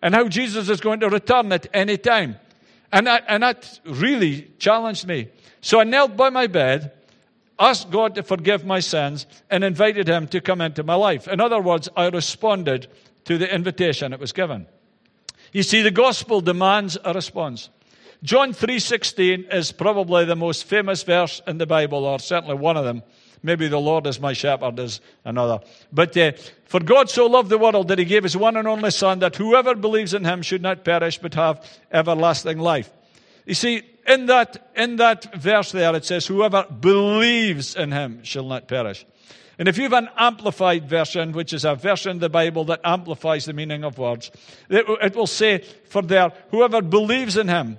and 0.03 0.15
how 0.15 0.29
Jesus 0.29 0.69
is 0.69 0.81
going 0.81 1.01
to 1.01 1.09
return 1.09 1.53
at 1.53 1.69
any 1.73 1.97
time. 1.97 2.37
And 2.93 3.07
that, 3.07 3.25
and 3.29 3.43
that 3.43 3.81
really 3.87 4.51
challenged 4.59 5.07
me. 5.07 5.29
So 5.61 5.81
I 5.81 5.85
knelt 5.85 6.17
by 6.17 6.29
my 6.29 6.49
bed, 6.49 6.93
asked 7.59 7.91
God 7.91 8.17
to 8.17 8.23
forgive 8.23 8.67
my 8.67 8.81
sins, 8.81 9.27
and 9.49 9.63
invited 9.63 10.09
Him 10.09 10.27
to 10.29 10.41
come 10.41 10.61
into 10.61 10.83
my 10.83 10.97
life. 10.97 11.29
In 11.29 11.41
other 11.41 11.61
words, 11.61 11.89
I 11.97 12.09
responded 12.09 12.89
to 13.25 13.39
the 13.39 13.53
invitation 13.55 14.11
that 14.11 14.21
was 14.21 14.33
given. 14.33 14.67
You 15.53 15.63
see, 15.63 15.83
the 15.83 15.91
gospel 15.91 16.41
demands 16.41 16.99
a 17.05 17.13
response. 17.15 17.71
John 18.23 18.53
3.16 18.53 19.53
is 19.53 19.73
probably 19.73 20.25
the 20.25 20.37
most 20.37 20.65
famous 20.65 21.03
verse 21.03 21.41
in 21.47 21.59
the 21.59 21.67
Bible, 21.67 22.05
or 22.05 22.19
certainly 22.19 22.57
one 22.57 22.77
of 22.77 22.85
them. 22.85 23.03
Maybe 23.43 23.69
the 23.69 23.81
Lord 23.81 24.07
is 24.07 24.21
my 24.21 24.33
shepherd 24.33 24.79
is 24.79 25.01
another. 25.25 25.61
But 25.93 26.17
uh, 26.17 26.33
for 26.65 26.81
God 26.81 27.11
so 27.11 27.27
loved 27.27 27.49
the 27.49 27.59
world 27.59 27.89
that 27.89 27.99
he 27.99 28.05
gave 28.05 28.23
his 28.23 28.37
one 28.37 28.57
and 28.57 28.69
only 28.69 28.91
Son, 28.91 29.19
that 29.19 29.37
whoever 29.37 29.75
believes 29.75 30.15
in 30.15 30.25
him 30.25 30.43
should 30.43 30.63
not 30.63 30.85
perish 30.85 31.19
but 31.19 31.35
have 31.35 31.69
everlasting 31.91 32.59
life. 32.59 32.91
You 33.45 33.55
see, 33.55 33.83
in 34.07 34.27
that, 34.27 34.71
in 34.77 34.97
that 34.97 35.35
verse 35.35 35.73
there, 35.73 35.95
it 35.97 36.05
says, 36.05 36.27
whoever 36.27 36.65
believes 36.65 37.75
in 37.75 37.91
him 37.91 38.23
shall 38.23 38.47
not 38.47 38.69
perish. 38.69 39.05
And 39.59 39.69
if 39.69 39.77
you 39.77 39.85
have 39.85 39.93
an 39.93 40.09
amplified 40.17 40.89
version, 40.89 41.33
which 41.33 41.53
is 41.53 41.65
a 41.65 41.75
version 41.75 42.13
of 42.13 42.21
the 42.21 42.29
Bible 42.29 42.65
that 42.65 42.81
amplifies 42.85 43.45
the 43.45 43.53
meaning 43.53 43.85
of 43.85 43.99
words, 43.99 44.31
it, 44.69 44.87
it 44.89 45.15
will 45.15 45.27
say 45.27 45.59
for 45.89 46.03
there, 46.03 46.33
whoever 46.51 46.81
believes 46.81 47.37
in 47.37 47.49
him, 47.49 47.79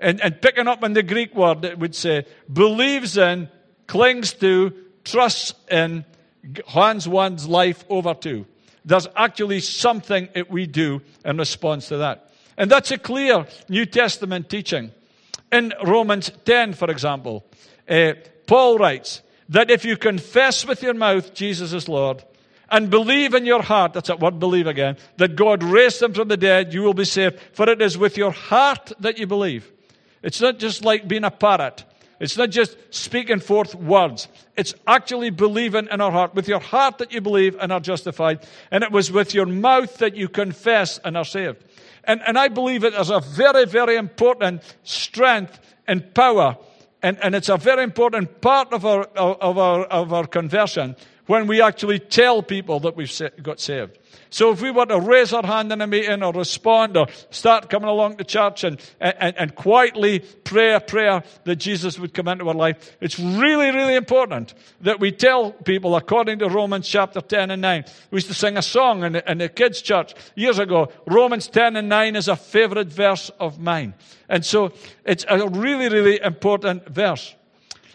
and, 0.00 0.20
and 0.20 0.40
picking 0.42 0.66
up 0.66 0.82
on 0.82 0.94
the 0.94 1.02
Greek 1.02 1.34
word, 1.34 1.64
it 1.64 1.78
would 1.78 1.94
say, 1.94 2.26
believes 2.52 3.16
in, 3.16 3.48
clings 3.86 4.32
to, 4.34 4.74
trusts 5.04 5.54
in, 5.70 6.04
hands 6.66 7.08
one's 7.08 7.46
life 7.46 7.84
over 7.88 8.14
to. 8.14 8.46
There's 8.84 9.08
actually 9.14 9.60
something 9.60 10.28
that 10.34 10.50
we 10.50 10.66
do 10.66 11.02
in 11.24 11.36
response 11.36 11.88
to 11.88 11.98
that. 11.98 12.32
And 12.56 12.70
that's 12.70 12.90
a 12.90 12.98
clear 12.98 13.46
New 13.68 13.86
Testament 13.86 14.48
teaching. 14.48 14.90
In 15.50 15.72
Romans 15.84 16.30
10, 16.44 16.72
for 16.74 16.90
example, 16.90 17.44
uh, 17.88 18.14
Paul 18.46 18.78
writes, 18.78 19.22
that 19.52 19.70
if 19.70 19.84
you 19.84 19.96
confess 19.96 20.66
with 20.66 20.82
your 20.82 20.94
mouth 20.94 21.34
Jesus 21.34 21.72
is 21.72 21.88
Lord 21.88 22.24
and 22.70 22.88
believe 22.88 23.34
in 23.34 23.44
your 23.44 23.62
heart, 23.62 23.92
that's 23.92 24.08
that 24.08 24.18
word 24.18 24.38
believe 24.38 24.66
again, 24.66 24.96
that 25.18 25.36
God 25.36 25.62
raised 25.62 26.00
him 26.00 26.14
from 26.14 26.28
the 26.28 26.38
dead, 26.38 26.72
you 26.72 26.82
will 26.82 26.94
be 26.94 27.04
saved. 27.04 27.38
For 27.52 27.68
it 27.68 27.82
is 27.82 27.98
with 27.98 28.16
your 28.16 28.32
heart 28.32 28.92
that 29.00 29.18
you 29.18 29.26
believe. 29.26 29.70
It's 30.22 30.40
not 30.40 30.58
just 30.58 30.84
like 30.84 31.06
being 31.06 31.24
a 31.24 31.30
parrot. 31.30 31.84
It's 32.22 32.38
not 32.38 32.48
just 32.50 32.76
speaking 32.90 33.40
forth 33.40 33.74
words. 33.74 34.28
It's 34.56 34.74
actually 34.86 35.30
believing 35.30 35.88
in 35.90 36.00
our 36.00 36.10
heart. 36.10 36.34
With 36.34 36.48
your 36.48 36.60
heart 36.60 36.98
that 36.98 37.12
you 37.12 37.20
believe 37.20 37.56
and 37.60 37.72
are 37.72 37.80
justified. 37.80 38.46
And 38.70 38.82
it 38.82 38.90
was 38.90 39.12
with 39.12 39.34
your 39.34 39.46
mouth 39.46 39.98
that 39.98 40.16
you 40.16 40.28
confess 40.28 40.98
and 41.04 41.16
are 41.16 41.24
saved. 41.24 41.64
And, 42.04 42.22
and 42.26 42.38
I 42.38 42.48
believe 42.48 42.84
it 42.84 42.94
as 42.94 43.10
a 43.10 43.20
very, 43.20 43.66
very 43.66 43.96
important 43.96 44.62
strength 44.82 45.60
and 45.86 46.14
power 46.14 46.56
and, 47.02 47.18
and 47.22 47.34
it's 47.34 47.48
a 47.48 47.56
very 47.56 47.82
important 47.82 48.40
part 48.40 48.72
of 48.72 48.86
our, 48.86 49.04
of, 49.16 49.58
our, 49.58 49.84
of 49.86 50.12
our 50.12 50.26
conversion 50.26 50.94
when 51.26 51.46
we 51.46 51.60
actually 51.60 51.98
tell 51.98 52.42
people 52.42 52.80
that 52.80 52.96
we've 52.96 53.12
got 53.42 53.60
saved. 53.60 53.98
So 54.32 54.50
if 54.50 54.60
we 54.60 54.70
were 54.70 54.86
to 54.86 54.98
raise 54.98 55.32
our 55.32 55.46
hand 55.46 55.72
in 55.72 55.80
a 55.80 55.86
meeting 55.86 56.22
or 56.22 56.32
respond 56.32 56.96
or 56.96 57.06
start 57.30 57.70
coming 57.70 57.88
along 57.88 58.16
to 58.16 58.24
church 58.24 58.64
and, 58.64 58.80
and, 58.98 59.36
and 59.36 59.54
quietly 59.54 60.20
pray 60.20 60.74
a 60.74 60.80
prayer 60.80 61.22
that 61.44 61.56
Jesus 61.56 61.98
would 61.98 62.14
come 62.14 62.28
into 62.28 62.48
our 62.48 62.54
life, 62.54 62.96
it's 63.00 63.18
really, 63.18 63.70
really 63.70 63.94
important 63.94 64.54
that 64.80 65.00
we 65.00 65.12
tell 65.12 65.52
people, 65.52 65.94
according 65.96 66.38
to 66.40 66.48
Romans 66.48 66.88
chapter 66.88 67.20
10 67.20 67.50
and 67.50 67.62
9. 67.62 67.84
We 68.10 68.16
used 68.16 68.28
to 68.28 68.34
sing 68.34 68.56
a 68.56 68.62
song 68.62 69.04
in 69.04 69.12
in 69.16 69.38
the 69.38 69.48
kids' 69.48 69.82
church 69.82 70.14
years 70.34 70.58
ago. 70.58 70.88
Romans 71.06 71.48
10 71.48 71.76
and 71.76 71.88
9 71.88 72.16
is 72.16 72.28
a 72.28 72.36
favorite 72.36 72.88
verse 72.88 73.30
of 73.38 73.58
mine. 73.58 73.94
And 74.28 74.44
so 74.44 74.72
it's 75.04 75.24
a 75.28 75.48
really, 75.48 75.88
really 75.88 76.20
important 76.20 76.88
verse. 76.88 77.34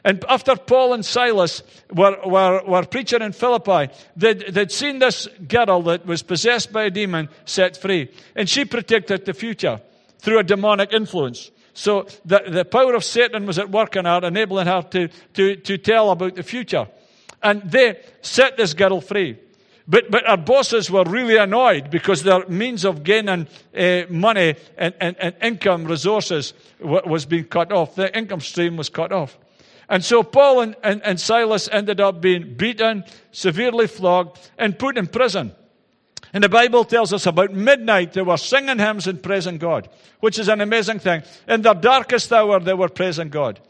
And 0.08 0.24
after 0.30 0.56
Paul 0.56 0.94
and 0.94 1.06
Silas 1.06 1.62
were, 1.94 2.18
were, 2.26 2.64
were 2.66 2.86
preaching 2.86 3.22
in 3.22 3.34
Philippi, 3.34 3.94
they'd, 4.16 4.40
they'd 4.40 4.72
seen 4.72 5.00
this 5.00 5.28
girl 5.50 5.82
that 5.82 6.06
was 6.06 6.24
possessed 6.24 6.72
by 6.72 6.86
a 6.86 6.90
demon 6.90 7.28
set 7.44 7.76
free. 7.76 8.10
And 8.34 8.48
she 8.48 8.64
predicted 8.64 9.26
the 9.26 9.34
future 9.34 9.82
through 10.20 10.40
a 10.40 10.44
demonic 10.44 10.94
influence. 10.94 11.52
So 11.74 12.08
the, 12.24 12.42
the 12.48 12.64
power 12.64 12.94
of 12.94 13.04
Satan 13.04 13.46
was 13.46 13.60
at 13.60 13.70
work 13.70 13.98
in 13.98 14.06
her, 14.06 14.22
enabling 14.24 14.68
her 14.68 14.82
to, 14.82 15.10
to, 15.34 15.58
to 15.58 15.78
tell 15.78 16.10
about 16.12 16.36
the 16.36 16.44
future. 16.44 16.88
And 17.44 17.70
they 17.70 18.00
set 18.22 18.56
this 18.56 18.74
girl 18.74 19.02
free. 19.02 19.38
But, 19.90 20.10
but 20.10 20.26
our 20.26 20.38
bosses 20.38 20.90
were 20.90 21.04
really 21.04 21.36
annoyed 21.36 21.92
because 21.92 22.24
their 22.24 22.48
means 22.48 22.86
of 22.86 23.04
gaining 23.04 23.46
uh, 23.78 24.04
money 24.10 24.56
and, 24.78 24.94
and, 25.02 25.18
and 25.20 25.36
income 25.42 25.84
resources 25.84 26.54
was 26.80 27.26
being 27.26 27.44
cut 27.44 27.74
off. 27.74 27.96
The 27.96 28.18
income 28.18 28.40
stream 28.40 28.78
was 28.78 28.88
cut 28.88 29.12
off. 29.12 29.38
And 29.89 30.03
so 30.03 30.24
Paul 30.24 30.62
and, 30.62 30.75
and, 30.84 31.01
and 31.03 31.20
Silas 31.20 31.70
ended 31.72 32.01
up 32.01 32.22
being 32.22 32.56
beaten, 32.56 33.03
severely 33.32 33.88
flogged, 33.88 34.39
and 34.58 34.77
put 34.77 34.98
in 34.98 35.08
prison. 35.08 35.53
And 36.34 36.44
the 36.44 36.50
Bible 36.50 36.84
tells 36.84 37.13
us 37.13 37.25
about 37.25 37.53
midnight 37.53 38.13
they 38.13 38.22
were 38.22 38.38
singing 38.38 38.79
hymns 38.79 39.08
and 39.08 39.24
praising 39.24 39.58
God, 39.58 39.89
which 40.20 40.38
is 40.39 40.50
an 40.50 40.62
amazing 40.62 41.00
thing. 41.00 41.24
In 41.48 41.62
their 41.62 41.74
darkest 41.74 42.34
hour, 42.34 42.60
they 42.60 42.74
were 42.74 42.89
praising 42.89 43.29
God. 43.29 43.62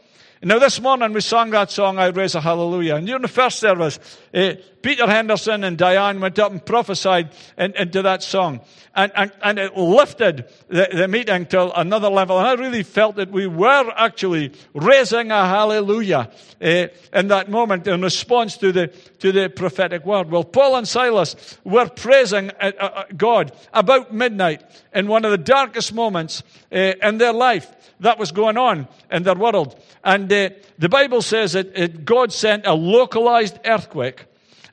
Now, 0.42 0.60
this 0.60 0.80
morning 0.80 1.12
we 1.12 1.20
sang 1.20 1.50
that 1.50 1.70
song, 1.70 1.98
I 1.98 2.06
Raise 2.06 2.36
a 2.36 2.40
Hallelujah. 2.40 2.96
And 2.96 3.06
during 3.06 3.22
the 3.22 3.28
first 3.28 3.58
service, 3.58 3.98
uh, 4.32 4.54
Peter 4.82 5.06
Henderson 5.06 5.64
and 5.64 5.76
Diane 5.76 6.20
went 6.20 6.38
up 6.38 6.52
and 6.52 6.64
prophesied 6.64 7.30
in, 7.56 7.74
into 7.76 8.02
that 8.02 8.22
song. 8.22 8.60
And, 8.94 9.12
and, 9.14 9.32
and 9.42 9.58
it 9.58 9.76
lifted 9.76 10.48
the, 10.68 10.88
the, 10.92 11.08
meeting 11.08 11.46
to 11.46 11.78
another 11.78 12.08
level. 12.08 12.38
And 12.38 12.48
I 12.48 12.54
really 12.54 12.82
felt 12.82 13.16
that 13.16 13.30
we 13.30 13.46
were 13.46 13.92
actually 13.96 14.52
raising 14.74 15.30
a 15.30 15.46
hallelujah 15.46 16.30
uh, 16.60 16.86
in 17.12 17.28
that 17.28 17.48
moment 17.48 17.86
in 17.86 18.02
response 18.02 18.56
to 18.58 18.72
the, 18.72 18.88
to 19.20 19.30
the 19.32 19.48
prophetic 19.48 20.04
word. 20.04 20.30
Well, 20.30 20.44
Paul 20.44 20.76
and 20.76 20.88
Silas 20.88 21.58
were 21.64 21.88
praising 21.88 22.50
uh, 22.60 22.72
uh 22.78 23.04
God 23.16 23.52
about 23.72 24.12
midnight 24.12 24.62
in 24.94 25.06
one 25.06 25.24
of 25.24 25.30
the 25.30 25.38
darkest 25.38 25.92
moments 25.92 26.42
uh, 26.72 26.94
in 27.02 27.18
their 27.18 27.32
life 27.32 27.72
that 28.00 28.18
was 28.18 28.32
going 28.32 28.56
on 28.56 28.88
in 29.10 29.22
their 29.24 29.34
world. 29.34 29.80
And 30.04 30.32
uh, 30.32 30.50
the 30.78 30.88
Bible 30.88 31.22
says 31.22 31.52
that 31.52 32.04
God 32.04 32.32
sent 32.32 32.66
a 32.66 32.74
localized 32.74 33.58
earthquake 33.64 34.24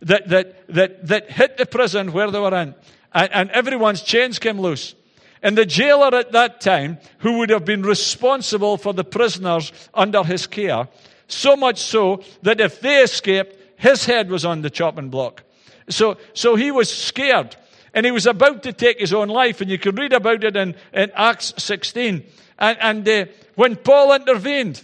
that, 0.02 0.28
that, 0.30 0.68
that, 0.68 1.08
that 1.08 1.32
hit 1.32 1.58
the 1.58 1.66
prison 1.66 2.12
where 2.12 2.32
they 2.32 2.40
were 2.40 2.56
in. 2.56 2.76
And, 3.14 3.32
and 3.32 3.52
everyone's 3.52 4.02
chains 4.02 4.40
came 4.40 4.60
loose. 4.60 4.96
And 5.42 5.58
the 5.58 5.66
jailer 5.66 6.14
at 6.16 6.32
that 6.32 6.60
time, 6.62 6.98
who 7.20 7.38
would 7.38 7.50
have 7.50 7.66
been 7.66 7.84
responsible 7.84 8.78
for 8.78 8.94
the 8.94 9.04
prisoners 9.04 9.72
under 9.94 10.24
his 10.24 10.48
care, 10.48 10.88
so 11.28 11.56
much 11.56 11.80
so 11.80 12.24
that 12.42 12.60
if 12.60 12.82
they 12.82 13.02
escaped, 13.02 13.56
his 13.78 14.06
head 14.06 14.30
was 14.30 14.46
on 14.46 14.62
the 14.62 14.70
chopping 14.70 15.10
block. 15.10 15.44
So, 15.90 16.18
so 16.34 16.56
he 16.56 16.72
was 16.72 16.92
scared. 16.92 17.56
And 17.94 18.06
he 18.06 18.12
was 18.12 18.26
about 18.26 18.64
to 18.64 18.74
take 18.74 19.00
his 19.00 19.14
own 19.14 19.30
life. 19.30 19.62
And 19.62 19.70
you 19.70 19.78
can 19.78 19.96
read 19.96 20.14
about 20.14 20.44
it 20.44 20.58
in, 20.58 20.76
in 20.94 21.12
Acts 21.16 21.54
16. 21.58 22.26
And, 22.60 22.78
and 22.82 23.08
uh, 23.08 23.26
when 23.56 23.76
Paul 23.76 24.14
intervened, 24.14 24.84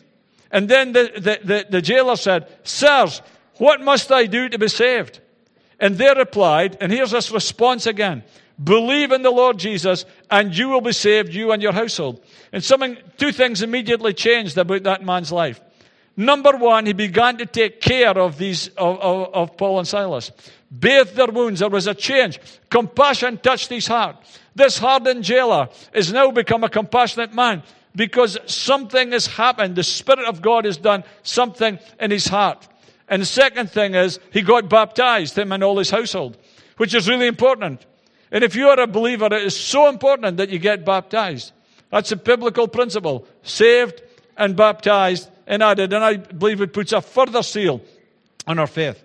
and 0.51 0.69
then 0.69 0.93
the, 0.93 1.11
the, 1.15 1.39
the, 1.43 1.65
the 1.69 1.81
jailer 1.81 2.15
said, 2.15 2.47
Sirs, 2.63 3.21
what 3.61 3.79
must 3.79 4.11
I 4.11 4.25
do 4.25 4.49
to 4.49 4.57
be 4.57 4.67
saved? 4.67 5.19
And 5.79 5.95
they 5.95 6.11
replied, 6.15 6.77
and 6.81 6.91
here's 6.91 7.11
this 7.11 7.29
response 7.29 7.85
again 7.85 8.23
believe 8.63 9.11
in 9.11 9.21
the 9.21 9.29
Lord 9.29 9.59
Jesus, 9.59 10.03
and 10.31 10.57
you 10.57 10.69
will 10.69 10.81
be 10.81 10.93
saved, 10.93 11.31
you 11.31 11.51
and 11.51 11.61
your 11.61 11.71
household. 11.71 12.23
And 12.51 12.63
something, 12.63 12.97
two 13.17 13.31
things 13.31 13.61
immediately 13.61 14.15
changed 14.15 14.57
about 14.57 14.81
that 14.83 15.05
man's 15.05 15.31
life. 15.31 15.61
Number 16.17 16.57
one, 16.57 16.87
he 16.87 16.93
began 16.93 17.37
to 17.37 17.45
take 17.45 17.81
care 17.81 18.17
of 18.17 18.39
these 18.39 18.69
of, 18.69 18.99
of, 18.99 19.33
of 19.35 19.57
Paul 19.57 19.77
and 19.77 19.87
Silas, 19.87 20.31
bathed 20.75 21.15
their 21.15 21.27
wounds. 21.27 21.59
There 21.59 21.69
was 21.69 21.85
a 21.85 21.93
change. 21.93 22.39
Compassion 22.71 23.37
touched 23.37 23.69
his 23.69 23.85
heart. 23.85 24.15
This 24.55 24.79
hardened 24.79 25.23
jailer 25.23 25.69
is 25.93 26.11
now 26.11 26.31
become 26.31 26.63
a 26.63 26.69
compassionate 26.69 27.35
man 27.35 27.61
because 27.95 28.39
something 28.47 29.11
has 29.11 29.27
happened. 29.27 29.75
The 29.75 29.83
Spirit 29.83 30.25
of 30.25 30.41
God 30.41 30.65
has 30.65 30.77
done 30.77 31.03
something 31.21 31.77
in 31.99 32.09
his 32.09 32.25
heart. 32.25 32.67
And 33.11 33.21
the 33.21 33.27
second 33.27 33.69
thing 33.69 33.93
is 33.93 34.19
he 34.31 34.41
got 34.41 34.69
baptized, 34.69 35.37
him 35.37 35.51
and 35.51 35.63
all 35.63 35.77
his 35.77 35.89
household, 35.89 36.37
which 36.77 36.95
is 36.95 37.09
really 37.09 37.27
important. 37.27 37.85
And 38.31 38.41
if 38.41 38.55
you 38.55 38.69
are 38.69 38.79
a 38.79 38.87
believer, 38.87 39.25
it 39.25 39.43
is 39.43 39.59
so 39.59 39.89
important 39.89 40.37
that 40.37 40.49
you 40.49 40.59
get 40.59 40.85
baptized. 40.85 41.51
That's 41.89 42.13
a 42.13 42.15
biblical 42.15 42.69
principle. 42.69 43.27
Saved 43.43 44.01
and 44.37 44.55
baptized 44.55 45.29
and 45.45 45.61
added. 45.61 45.91
And 45.91 46.05
I 46.05 46.15
believe 46.15 46.61
it 46.61 46.71
puts 46.71 46.93
a 46.93 47.01
further 47.01 47.43
seal 47.43 47.81
on 48.47 48.57
our 48.57 48.65
faith. 48.65 49.03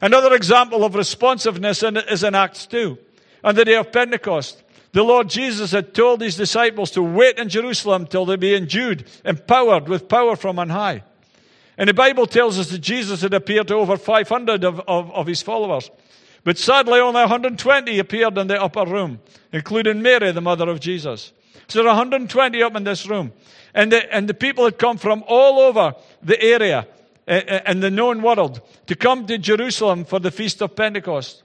Another 0.00 0.34
example 0.34 0.82
of 0.82 0.94
responsiveness 0.94 1.82
is 1.82 2.24
in 2.24 2.34
Acts 2.34 2.64
2 2.64 2.96
on 3.44 3.54
the 3.54 3.66
day 3.66 3.76
of 3.76 3.92
Pentecost. 3.92 4.62
The 4.92 5.02
Lord 5.02 5.28
Jesus 5.28 5.72
had 5.72 5.92
told 5.92 6.22
his 6.22 6.36
disciples 6.36 6.90
to 6.92 7.02
wait 7.02 7.38
in 7.38 7.50
Jerusalem 7.50 8.06
till 8.06 8.24
they 8.24 8.36
be 8.36 8.54
endued, 8.54 9.04
empowered 9.26 9.90
with 9.90 10.08
power 10.08 10.36
from 10.36 10.58
on 10.58 10.70
high. 10.70 11.04
And 11.78 11.88
the 11.88 11.94
Bible 11.94 12.26
tells 12.26 12.58
us 12.58 12.68
that 12.70 12.80
Jesus 12.80 13.22
had 13.22 13.34
appeared 13.34 13.68
to 13.68 13.74
over 13.74 13.96
500 13.96 14.64
of, 14.64 14.80
of, 14.80 15.10
of 15.12 15.26
his 15.26 15.42
followers. 15.42 15.90
But 16.44 16.58
sadly, 16.58 16.98
only 16.98 17.20
120 17.20 17.98
appeared 17.98 18.36
in 18.36 18.48
the 18.48 18.60
upper 18.60 18.84
room, 18.84 19.20
including 19.52 20.02
Mary, 20.02 20.32
the 20.32 20.40
mother 20.40 20.68
of 20.68 20.80
Jesus. 20.80 21.32
So 21.68 21.78
there 21.78 21.88
are 21.88 21.96
120 21.96 22.62
up 22.62 22.76
in 22.76 22.84
this 22.84 23.06
room. 23.06 23.32
And 23.74 23.92
the, 23.92 24.14
and 24.14 24.28
the 24.28 24.34
people 24.34 24.64
had 24.64 24.78
come 24.78 24.98
from 24.98 25.24
all 25.26 25.60
over 25.60 25.94
the 26.22 26.40
area 26.42 26.86
eh, 27.26 27.42
eh, 27.46 27.60
and 27.64 27.82
the 27.82 27.90
known 27.90 28.22
world 28.22 28.60
to 28.86 28.94
come 28.94 29.26
to 29.26 29.38
Jerusalem 29.38 30.04
for 30.04 30.18
the 30.18 30.30
Feast 30.30 30.60
of 30.60 30.76
Pentecost. 30.76 31.42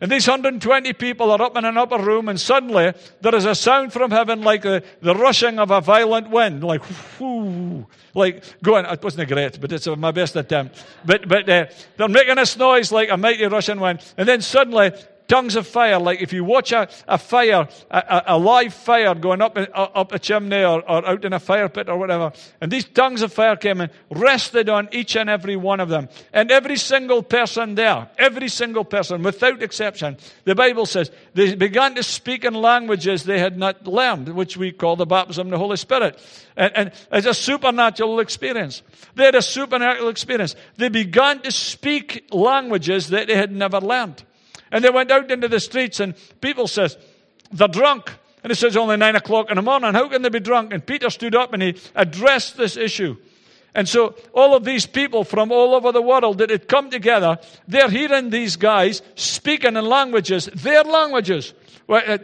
And 0.00 0.10
these 0.10 0.26
120 0.26 0.92
people 0.94 1.30
are 1.30 1.40
up 1.40 1.56
in 1.56 1.64
an 1.64 1.76
upper 1.76 1.98
room, 1.98 2.28
and 2.28 2.38
suddenly 2.38 2.92
there 3.20 3.34
is 3.34 3.44
a 3.44 3.54
sound 3.54 3.92
from 3.92 4.10
heaven 4.10 4.42
like 4.42 4.62
the, 4.62 4.82
the 5.00 5.14
rushing 5.14 5.58
of 5.58 5.70
a 5.70 5.80
violent 5.80 6.30
wind, 6.30 6.62
like 6.62 6.82
whoo, 7.18 7.86
like 8.14 8.44
going. 8.62 8.84
It 8.84 9.02
wasn't 9.02 9.28
great, 9.28 9.60
but 9.60 9.72
it's 9.72 9.86
my 9.86 10.10
best 10.10 10.36
attempt. 10.36 10.84
But 11.04 11.28
but 11.28 11.48
uh, 11.48 11.66
they're 11.96 12.08
making 12.08 12.36
this 12.36 12.56
noise 12.56 12.92
like 12.92 13.10
a 13.10 13.16
mighty 13.16 13.46
rushing 13.46 13.80
wind, 13.80 14.00
and 14.16 14.28
then 14.28 14.42
suddenly 14.42 14.92
tongues 15.28 15.56
of 15.56 15.66
fire, 15.66 15.98
like 15.98 16.20
if 16.20 16.32
you 16.32 16.44
watch 16.44 16.72
a, 16.72 16.88
a 17.08 17.18
fire, 17.18 17.68
a, 17.90 18.22
a, 18.26 18.38
live 18.38 18.72
fire 18.74 19.14
going 19.14 19.42
up, 19.42 19.56
uh, 19.56 19.60
up 19.72 20.12
a 20.12 20.18
chimney 20.18 20.64
or, 20.64 20.80
or 20.88 21.06
out 21.06 21.24
in 21.24 21.32
a 21.32 21.40
fire 21.40 21.68
pit 21.68 21.88
or 21.88 21.98
whatever. 21.98 22.32
And 22.60 22.70
these 22.70 22.84
tongues 22.84 23.22
of 23.22 23.32
fire 23.32 23.56
came 23.56 23.80
and 23.80 23.90
rested 24.10 24.68
on 24.68 24.88
each 24.92 25.16
and 25.16 25.28
every 25.28 25.56
one 25.56 25.80
of 25.80 25.88
them. 25.88 26.08
And 26.32 26.50
every 26.50 26.76
single 26.76 27.22
person 27.22 27.74
there, 27.74 28.08
every 28.18 28.48
single 28.48 28.84
person, 28.84 29.22
without 29.22 29.62
exception, 29.62 30.16
the 30.44 30.54
Bible 30.54 30.86
says 30.86 31.10
they 31.34 31.54
began 31.54 31.94
to 31.94 32.02
speak 32.02 32.44
in 32.44 32.54
languages 32.54 33.24
they 33.24 33.38
had 33.38 33.58
not 33.58 33.86
learned, 33.86 34.28
which 34.28 34.56
we 34.56 34.72
call 34.72 34.96
the 34.96 35.06
baptism 35.06 35.48
of 35.48 35.50
the 35.50 35.58
Holy 35.58 35.76
Spirit. 35.76 36.18
And, 36.56 36.76
and 36.76 36.92
it's 37.12 37.26
a 37.26 37.34
supernatural 37.34 38.20
experience. 38.20 38.82
They 39.14 39.24
had 39.24 39.34
a 39.34 39.42
supernatural 39.42 40.08
experience. 40.08 40.54
They 40.76 40.88
began 40.88 41.40
to 41.40 41.50
speak 41.50 42.28
languages 42.30 43.08
that 43.08 43.26
they 43.26 43.36
had 43.36 43.52
never 43.52 43.80
learned. 43.80 44.22
And 44.70 44.84
they 44.84 44.90
went 44.90 45.10
out 45.10 45.30
into 45.30 45.48
the 45.48 45.60
streets 45.60 46.00
and 46.00 46.14
people 46.40 46.66
says, 46.66 46.96
they're 47.52 47.68
drunk. 47.68 48.12
And 48.42 48.52
it 48.52 48.56
says 48.56 48.76
only 48.76 48.96
nine 48.96 49.16
o'clock 49.16 49.50
in 49.50 49.56
the 49.56 49.62
morning. 49.62 49.94
How 49.94 50.08
can 50.08 50.22
they 50.22 50.28
be 50.28 50.40
drunk? 50.40 50.72
And 50.72 50.84
Peter 50.84 51.10
stood 51.10 51.34
up 51.34 51.52
and 51.52 51.62
he 51.62 51.76
addressed 51.94 52.56
this 52.56 52.76
issue. 52.76 53.16
And 53.74 53.88
so 53.88 54.14
all 54.32 54.54
of 54.54 54.64
these 54.64 54.86
people 54.86 55.22
from 55.22 55.52
all 55.52 55.74
over 55.74 55.92
the 55.92 56.00
world 56.00 56.38
that 56.38 56.48
had 56.48 56.66
come 56.66 56.88
together, 56.88 57.38
they're 57.68 57.90
hearing 57.90 58.30
these 58.30 58.56
guys 58.56 59.02
speaking 59.16 59.76
in 59.76 59.84
languages, 59.84 60.46
their 60.46 60.82
languages, 60.82 61.52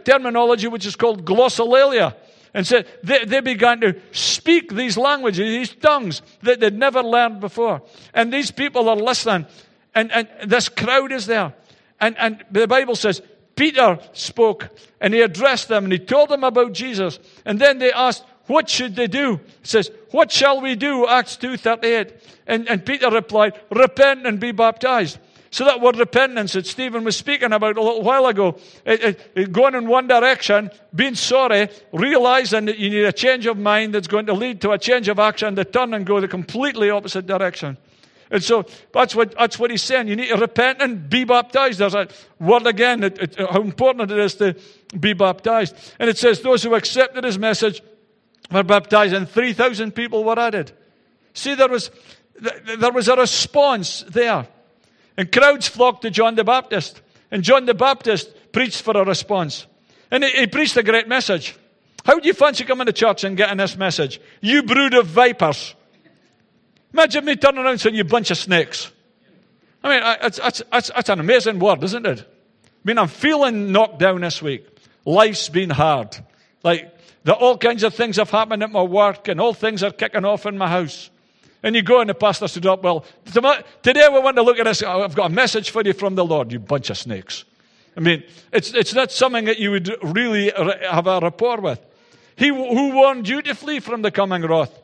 terminology 0.03 0.67
which 0.67 0.85
is 0.85 0.95
called 0.95 1.25
glossolalia. 1.25 2.15
And 2.55 2.65
so 2.65 2.83
they, 3.03 3.25
they 3.25 3.41
began 3.41 3.81
to 3.81 3.99
speak 4.11 4.73
these 4.73 4.97
languages, 4.97 5.45
these 5.45 5.75
tongues 5.75 6.21
that 6.41 6.59
they'd 6.59 6.77
never 6.77 7.03
learned 7.03 7.39
before. 7.39 7.81
And 8.13 8.31
these 8.31 8.49
people 8.49 8.89
are 8.89 8.95
listening. 8.95 9.45
And, 9.93 10.11
and 10.11 10.27
this 10.45 10.69
crowd 10.69 11.11
is 11.11 11.25
there. 11.25 11.53
And, 11.99 12.17
and 12.17 12.43
the 12.51 12.67
Bible 12.67 12.95
says, 12.95 13.21
Peter 13.55 13.99
spoke 14.13 14.69
and 14.99 15.13
he 15.13 15.21
addressed 15.21 15.67
them 15.67 15.85
and 15.85 15.93
he 15.93 15.99
told 15.99 16.29
them 16.29 16.43
about 16.43 16.73
Jesus. 16.73 17.19
And 17.45 17.59
then 17.59 17.79
they 17.79 17.91
asked, 17.91 18.23
what 18.47 18.69
should 18.69 18.95
they 18.95 19.07
do? 19.07 19.33
It 19.35 19.67
says, 19.67 19.91
what 20.11 20.31
shall 20.31 20.59
we 20.59 20.75
do? 20.75 21.07
Acts 21.07 21.37
2.38. 21.37 22.13
And, 22.47 22.67
and 22.67 22.85
Peter 22.85 23.09
replied, 23.09 23.59
repent 23.69 24.25
and 24.25 24.39
be 24.39 24.51
baptized. 24.51 25.17
So 25.53 25.65
that 25.65 25.81
word 25.81 25.97
repentance 25.97 26.53
that 26.53 26.65
Stephen 26.65 27.03
was 27.03 27.15
speaking 27.15 27.53
about 27.53 27.77
a 27.77 27.81
little 27.81 28.01
while 28.01 28.25
ago, 28.25 28.57
it, 28.85 29.03
it, 29.03 29.31
it 29.35 29.51
going 29.51 29.75
in 29.75 29.87
one 29.87 30.07
direction, 30.07 30.71
being 30.95 31.13
sorry, 31.13 31.69
realizing 31.91 32.65
that 32.65 32.79
you 32.79 32.89
need 32.89 33.03
a 33.03 33.11
change 33.11 33.45
of 33.45 33.55
mind 33.55 33.93
that's 33.93 34.07
going 34.07 34.25
to 34.25 34.33
lead 34.33 34.61
to 34.61 34.71
a 34.71 34.79
change 34.79 35.09
of 35.09 35.19
action 35.19 35.55
to 35.55 35.63
turn 35.63 35.93
and 35.93 36.07
go 36.07 36.19
the 36.19 36.27
completely 36.27 36.89
opposite 36.89 37.27
direction. 37.27 37.77
And 38.33 38.43
so 38.43 38.65
that's 38.91 39.15
what, 39.15 39.37
that's 39.37 39.59
what 39.59 39.69
he's 39.69 39.83
saying. 39.83 40.07
You 40.07 40.15
need 40.15 40.29
to 40.29 40.37
repent 40.37 40.81
and 40.81 41.07
be 41.07 41.23
baptized. 41.23 41.77
There's 41.77 41.93
a 41.93 42.07
word 42.39 42.65
again, 42.65 43.03
it, 43.03 43.19
it, 43.19 43.35
how 43.37 43.61
important 43.61 44.09
it 44.09 44.17
is 44.17 44.33
to 44.35 44.55
be 44.99 45.13
baptized. 45.13 45.75
And 45.99 46.09
it 46.09 46.17
says, 46.17 46.41
those 46.41 46.63
who 46.63 46.73
accepted 46.73 47.25
his 47.25 47.37
message 47.37 47.83
were 48.51 48.63
baptized, 48.63 49.13
and 49.13 49.29
3,000 49.29 49.91
people 49.91 50.23
were 50.23 50.39
added. 50.39 50.71
See, 51.35 51.53
there 51.53 51.69
was, 51.69 51.91
there 52.79 52.91
was 52.91 53.07
a 53.07 53.15
response 53.15 54.03
there. 54.09 54.47
And 55.15 55.31
crowds 55.31 55.67
flocked 55.67 56.01
to 56.01 56.09
John 56.09 56.33
the 56.33 56.43
Baptist. 56.43 57.03
And 57.29 57.43
John 57.43 57.65
the 57.65 57.75
Baptist 57.75 58.33
preached 58.51 58.81
for 58.81 58.97
a 58.97 59.05
response. 59.05 59.67
And 60.09 60.23
he, 60.23 60.31
he 60.31 60.47
preached 60.47 60.75
a 60.75 60.81
great 60.81 61.07
message. 61.07 61.55
How 62.03 62.19
do 62.19 62.27
you 62.27 62.33
fancy 62.33 62.63
coming 62.63 62.87
to 62.87 62.93
church 62.93 63.23
and 63.25 63.37
getting 63.37 63.57
this 63.57 63.77
message? 63.77 64.19
You 64.41 64.63
brood 64.63 64.95
of 64.95 65.05
vipers. 65.05 65.75
Imagine 66.93 67.25
me 67.25 67.35
turning 67.35 67.59
around 67.59 67.71
and 67.71 67.81
saying, 67.81 67.95
You 67.95 68.03
bunch 68.03 68.31
of 68.31 68.37
snakes. 68.37 68.91
I 69.83 69.89
mean, 69.89 70.17
it's, 70.71 71.09
an 71.09 71.19
amazing 71.19 71.59
word, 71.59 71.83
isn't 71.83 72.05
it? 72.05 72.19
I 72.21 72.67
mean, 72.85 72.97
I'm 72.97 73.07
feeling 73.07 73.71
knocked 73.71 73.99
down 73.99 74.21
this 74.21 74.41
week. 74.41 74.65
Life's 75.03 75.49
been 75.49 75.69
hard. 75.69 76.15
Like, 76.63 76.97
all 77.27 77.57
kinds 77.57 77.83
of 77.83 77.93
things 77.93 78.15
have 78.17 78.29
happened 78.29 78.63
at 78.63 78.71
my 78.71 78.83
work, 78.83 79.27
and 79.27 79.41
all 79.41 79.53
things 79.53 79.83
are 79.83 79.91
kicking 79.91 80.23
off 80.23 80.45
in 80.45 80.57
my 80.57 80.69
house. 80.69 81.09
And 81.63 81.75
you 81.75 81.81
go, 81.81 82.01
and 82.01 82.09
the 82.09 82.13
pastor 82.13 82.47
stood 82.47 82.65
up, 82.65 82.85
oh, 82.85 83.03
Well, 83.35 83.63
today 83.81 84.07
we 84.11 84.19
want 84.19 84.37
to 84.37 84.43
look 84.43 84.59
at 84.59 84.65
this. 84.65 84.83
I've 84.83 85.15
got 85.15 85.31
a 85.31 85.33
message 85.33 85.71
for 85.71 85.81
you 85.83 85.93
from 85.93 86.15
the 86.15 86.23
Lord, 86.23 86.51
you 86.51 86.59
bunch 86.59 86.89
of 86.89 86.97
snakes. 86.97 87.43
I 87.95 87.99
mean, 87.99 88.23
it's, 88.51 88.73
it's 88.73 88.93
not 88.93 89.11
something 89.11 89.45
that 89.45 89.59
you 89.59 89.71
would 89.71 89.95
really 90.01 90.51
have 90.89 91.07
a 91.07 91.19
rapport 91.19 91.61
with. 91.61 91.79
He 92.35 92.47
who 92.47 92.91
warned 92.93 93.27
you 93.27 93.41
to 93.41 93.53
flee 93.53 93.79
from 93.79 94.01
the 94.01 94.11
coming 94.11 94.41
wrath. 94.43 94.77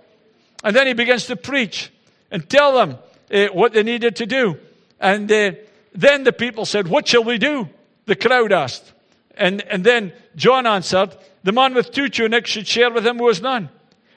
And 0.63 0.75
then 0.75 0.87
he 0.87 0.93
begins 0.93 1.25
to 1.27 1.35
preach 1.35 1.91
and 2.31 2.49
tell 2.49 2.73
them 2.73 2.97
uh, 3.31 3.47
what 3.53 3.73
they 3.73 3.83
needed 3.83 4.15
to 4.17 4.25
do. 4.25 4.57
And 4.99 5.31
uh, 5.31 5.51
then 5.93 6.23
the 6.23 6.33
people 6.33 6.65
said, 6.65 6.87
What 6.87 7.07
shall 7.07 7.23
we 7.23 7.37
do? 7.37 7.69
The 8.05 8.15
crowd 8.15 8.51
asked. 8.51 8.93
And, 9.37 9.61
and 9.61 9.83
then 9.83 10.13
John 10.35 10.67
answered, 10.67 11.15
The 11.43 11.51
man 11.51 11.73
with 11.73 11.91
two 11.91 12.09
tunics 12.09 12.49
should 12.49 12.67
share 12.67 12.91
with 12.91 13.05
him 13.05 13.17
who 13.17 13.27
has 13.27 13.41
none. 13.41 13.69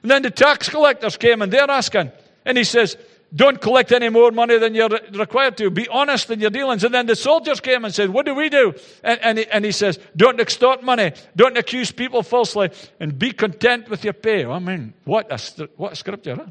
And 0.03 0.11
then 0.11 0.23
the 0.23 0.31
tax 0.31 0.69
collectors 0.69 1.17
came 1.17 1.43
and 1.43 1.53
they're 1.53 1.71
asking. 1.71 2.11
And 2.45 2.59
he 2.59 2.65
says, 2.65 2.97
Don't 3.35 3.61
collect 3.61 3.93
any 3.93 4.09
more 4.09 4.33
money 4.33 4.59
than 4.59 4.75
you're 4.75 4.89
required 5.13 5.57
to. 5.59 5.71
Be 5.71 5.87
honest 5.89 6.31
in 6.31 6.41
your 6.41 6.51
dealings. 6.51 6.83
And 6.83 6.93
then 6.93 7.07
the 7.07 7.15
soldiers 7.15 7.61
came 7.61 7.85
and 7.85 7.95
said, 7.95 8.11
What 8.11 8.27
do 8.27 8.35
we 8.35 8.49
do? 8.49 8.75
And, 9.05 9.21
and, 9.21 9.39
he, 9.39 9.47
and 9.47 9.65
he 9.65 9.73
says, 9.73 10.01
Don't 10.17 10.41
extort 10.41 10.83
money. 10.83 11.13
Don't 11.37 11.57
accuse 11.57 11.93
people 11.93 12.25
falsely. 12.25 12.71
And 12.99 13.17
be 13.17 13.31
content 13.31 13.89
with 13.89 14.03
your 14.03 14.15
pay. 14.15 14.45
I 14.45 14.59
mean, 14.59 14.95
what 15.05 15.31
a, 15.31 15.69
what 15.77 15.93
a 15.93 15.97
scripture, 15.97 16.35
huh? 16.35 16.47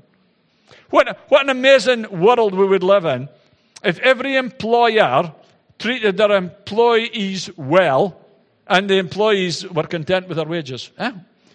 What, 0.89 1.17
what 1.29 1.43
an 1.43 1.49
amazing 1.49 2.19
world 2.19 2.53
we 2.53 2.65
would 2.65 2.83
live 2.83 3.05
in 3.05 3.29
if 3.83 3.99
every 3.99 4.35
employer 4.35 5.33
treated 5.79 6.17
their 6.17 6.31
employees 6.31 7.49
well 7.57 8.17
and 8.67 8.89
the 8.89 8.97
employees 8.97 9.67
were 9.69 9.83
content 9.83 10.27
with 10.27 10.37
their 10.37 10.45
wages. 10.45 10.91
Eh? 10.97 11.11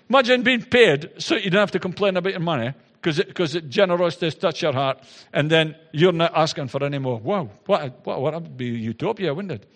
Imagine 0.09 0.43
being 0.43 0.63
paid 0.63 1.11
so 1.19 1.37
you 1.37 1.51
don't 1.51 1.61
have 1.61 1.71
to 1.73 1.79
complain 1.79 2.17
about 2.17 2.33
your 2.33 2.41
money 2.41 2.73
because 3.01 3.61
generosity 3.69 4.31
touch 4.33 4.63
your 4.63 4.73
heart 4.73 4.99
and 5.33 5.51
then 5.51 5.77
you're 5.93 6.13
not 6.13 6.33
asking 6.35 6.69
for 6.69 6.83
any 6.85 6.99
more. 6.99 7.19
Wow, 7.19 7.51
what, 7.67 8.05
what, 8.05 8.21
what 8.21 8.35
would 8.35 8.57
be 8.57 8.67
utopia, 8.67 9.33
wouldn't 9.33 9.53
it? 9.53 9.71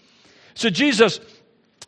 So 0.55 0.71
Jesus 0.71 1.21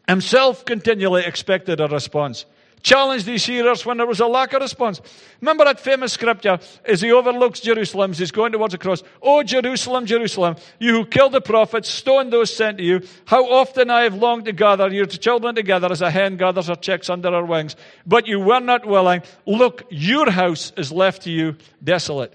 himself 0.08 0.64
continually 0.64 1.24
expected 1.24 1.80
a 1.80 1.88
response 1.88 2.44
challenged 2.82 3.26
these 3.26 3.44
hearers 3.44 3.86
when 3.86 3.96
there 3.96 4.06
was 4.06 4.20
a 4.20 4.26
lack 4.26 4.52
of 4.52 4.60
response. 4.60 5.00
Remember 5.40 5.64
that 5.64 5.80
famous 5.80 6.12
scripture 6.12 6.58
as 6.84 7.00
he 7.00 7.12
overlooks 7.12 7.60
Jerusalem, 7.60 8.10
as 8.10 8.18
he's 8.18 8.30
going 8.30 8.52
towards 8.52 8.72
the 8.72 8.78
cross. 8.78 9.02
Oh, 9.22 9.42
Jerusalem, 9.42 10.06
Jerusalem, 10.06 10.56
you 10.78 10.92
who 10.92 11.06
killed 11.06 11.32
the 11.32 11.40
prophets, 11.40 11.88
stoned 11.88 12.32
those 12.32 12.54
sent 12.54 12.78
to 12.78 12.84
you. 12.84 13.02
How 13.24 13.44
often 13.48 13.90
I 13.90 14.02
have 14.02 14.14
longed 14.14 14.46
to 14.46 14.52
gather 14.52 14.88
your 14.88 15.06
children 15.06 15.54
together 15.54 15.90
as 15.90 16.02
a 16.02 16.10
hen 16.10 16.36
gathers 16.36 16.66
her 16.66 16.76
chicks 16.76 17.08
under 17.08 17.30
her 17.30 17.44
wings. 17.44 17.76
But 18.06 18.26
you 18.26 18.40
were 18.40 18.60
not 18.60 18.86
willing. 18.86 19.22
Look, 19.46 19.84
your 19.90 20.30
house 20.30 20.72
is 20.76 20.90
left 20.90 21.22
to 21.22 21.30
you 21.30 21.56
desolate. 21.82 22.34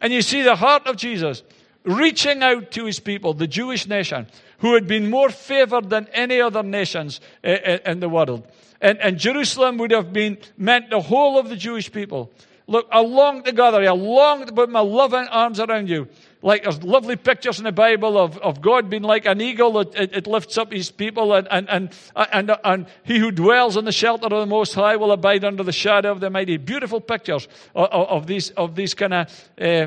And 0.00 0.12
you 0.12 0.22
see 0.22 0.42
the 0.42 0.56
heart 0.56 0.86
of 0.86 0.96
Jesus 0.96 1.42
reaching 1.84 2.42
out 2.42 2.70
to 2.72 2.86
his 2.86 2.98
people, 2.98 3.34
the 3.34 3.46
Jewish 3.46 3.86
nation, 3.86 4.26
who 4.58 4.74
had 4.74 4.86
been 4.86 5.10
more 5.10 5.30
favored 5.30 5.90
than 5.90 6.08
any 6.12 6.40
other 6.40 6.62
nations 6.62 7.20
eh, 7.42 7.58
eh, 7.62 7.90
in 7.90 8.00
the 8.00 8.08
world. 8.08 8.46
And, 8.84 9.00
and 9.00 9.18
Jerusalem 9.18 9.78
would 9.78 9.92
have 9.92 10.12
been 10.12 10.36
meant 10.58 10.90
the 10.90 11.00
whole 11.00 11.38
of 11.38 11.48
the 11.48 11.56
Jewish 11.56 11.90
people. 11.90 12.30
Look, 12.66 12.86
I 12.92 13.00
long 13.00 13.42
to 13.44 13.52
gather 13.52 13.82
you. 13.82 13.88
I 13.88 13.92
long 13.92 14.44
to 14.44 14.52
put 14.52 14.68
my 14.68 14.80
loving 14.80 15.26
arms 15.28 15.58
around 15.58 15.88
you. 15.88 16.06
Like 16.42 16.64
there's 16.64 16.82
lovely 16.82 17.16
pictures 17.16 17.56
in 17.56 17.64
the 17.64 17.72
Bible 17.72 18.18
of, 18.18 18.36
of 18.38 18.60
God 18.60 18.90
being 18.90 19.02
like 19.02 19.24
an 19.24 19.40
eagle. 19.40 19.80
It, 19.80 19.94
it, 19.94 20.12
it 20.12 20.26
lifts 20.26 20.58
up 20.58 20.70
his 20.70 20.90
people 20.90 21.32
and, 21.32 21.48
and, 21.50 21.66
and, 21.70 21.90
and, 22.14 22.58
and 22.62 22.86
he 23.04 23.18
who 23.18 23.30
dwells 23.30 23.78
in 23.78 23.86
the 23.86 23.92
shelter 23.92 24.26
of 24.26 24.32
the 24.32 24.46
Most 24.46 24.74
High 24.74 24.96
will 24.96 25.12
abide 25.12 25.44
under 25.44 25.62
the 25.62 25.72
shadow 25.72 26.12
of 26.12 26.20
the 26.20 26.28
Mighty. 26.28 26.58
Beautiful 26.58 27.00
pictures 27.00 27.48
of, 27.74 27.88
of, 27.88 28.08
of 28.08 28.26
these, 28.26 28.50
of 28.50 28.74
these 28.74 28.92
kind 28.92 29.14
of, 29.14 29.48
uh, 29.58 29.86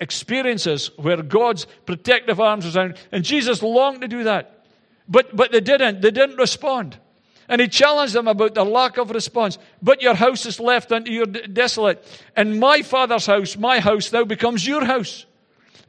experiences 0.00 0.90
where 0.96 1.20
God's 1.22 1.66
protective 1.84 2.40
arms 2.40 2.64
was 2.64 2.78
around. 2.78 2.96
And 3.12 3.22
Jesus 3.22 3.62
longed 3.62 4.00
to 4.00 4.08
do 4.08 4.24
that. 4.24 4.64
But, 5.06 5.36
but 5.36 5.52
they 5.52 5.60
didn't. 5.60 6.00
They 6.00 6.10
didn't 6.10 6.36
respond. 6.36 6.96
And 7.48 7.60
he 7.60 7.68
challenged 7.68 8.14
them 8.14 8.28
about 8.28 8.54
their 8.54 8.64
lack 8.64 8.96
of 8.96 9.10
response. 9.10 9.58
But 9.82 10.02
your 10.02 10.14
house 10.14 10.46
is 10.46 10.58
left 10.58 10.90
unto 10.90 11.10
you 11.10 11.26
desolate. 11.26 12.04
And 12.34 12.58
my 12.58 12.82
father's 12.82 13.26
house, 13.26 13.56
my 13.56 13.78
house, 13.78 14.12
now 14.12 14.24
becomes 14.24 14.66
your 14.66 14.84
house. 14.84 15.26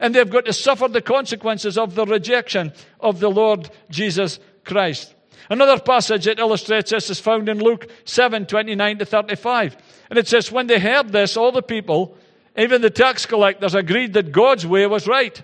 And 0.00 0.14
they've 0.14 0.30
got 0.30 0.44
to 0.44 0.52
suffer 0.52 0.86
the 0.86 1.02
consequences 1.02 1.76
of 1.76 1.94
the 1.94 2.06
rejection 2.06 2.72
of 3.00 3.18
the 3.18 3.30
Lord 3.30 3.68
Jesus 3.90 4.38
Christ. 4.64 5.14
Another 5.50 5.80
passage 5.80 6.26
that 6.26 6.38
illustrates 6.38 6.90
this 6.90 7.10
is 7.10 7.18
found 7.18 7.48
in 7.48 7.58
Luke 7.58 7.90
7 8.04 8.46
29 8.46 8.98
to 8.98 9.04
35. 9.04 9.76
And 10.10 10.18
it 10.18 10.28
says, 10.28 10.52
When 10.52 10.66
they 10.66 10.78
heard 10.78 11.10
this, 11.10 11.36
all 11.36 11.52
the 11.52 11.62
people, 11.62 12.16
even 12.56 12.82
the 12.82 12.90
tax 12.90 13.26
collectors, 13.26 13.74
agreed 13.74 14.12
that 14.12 14.30
God's 14.30 14.66
way 14.66 14.86
was 14.86 15.06
right. 15.08 15.42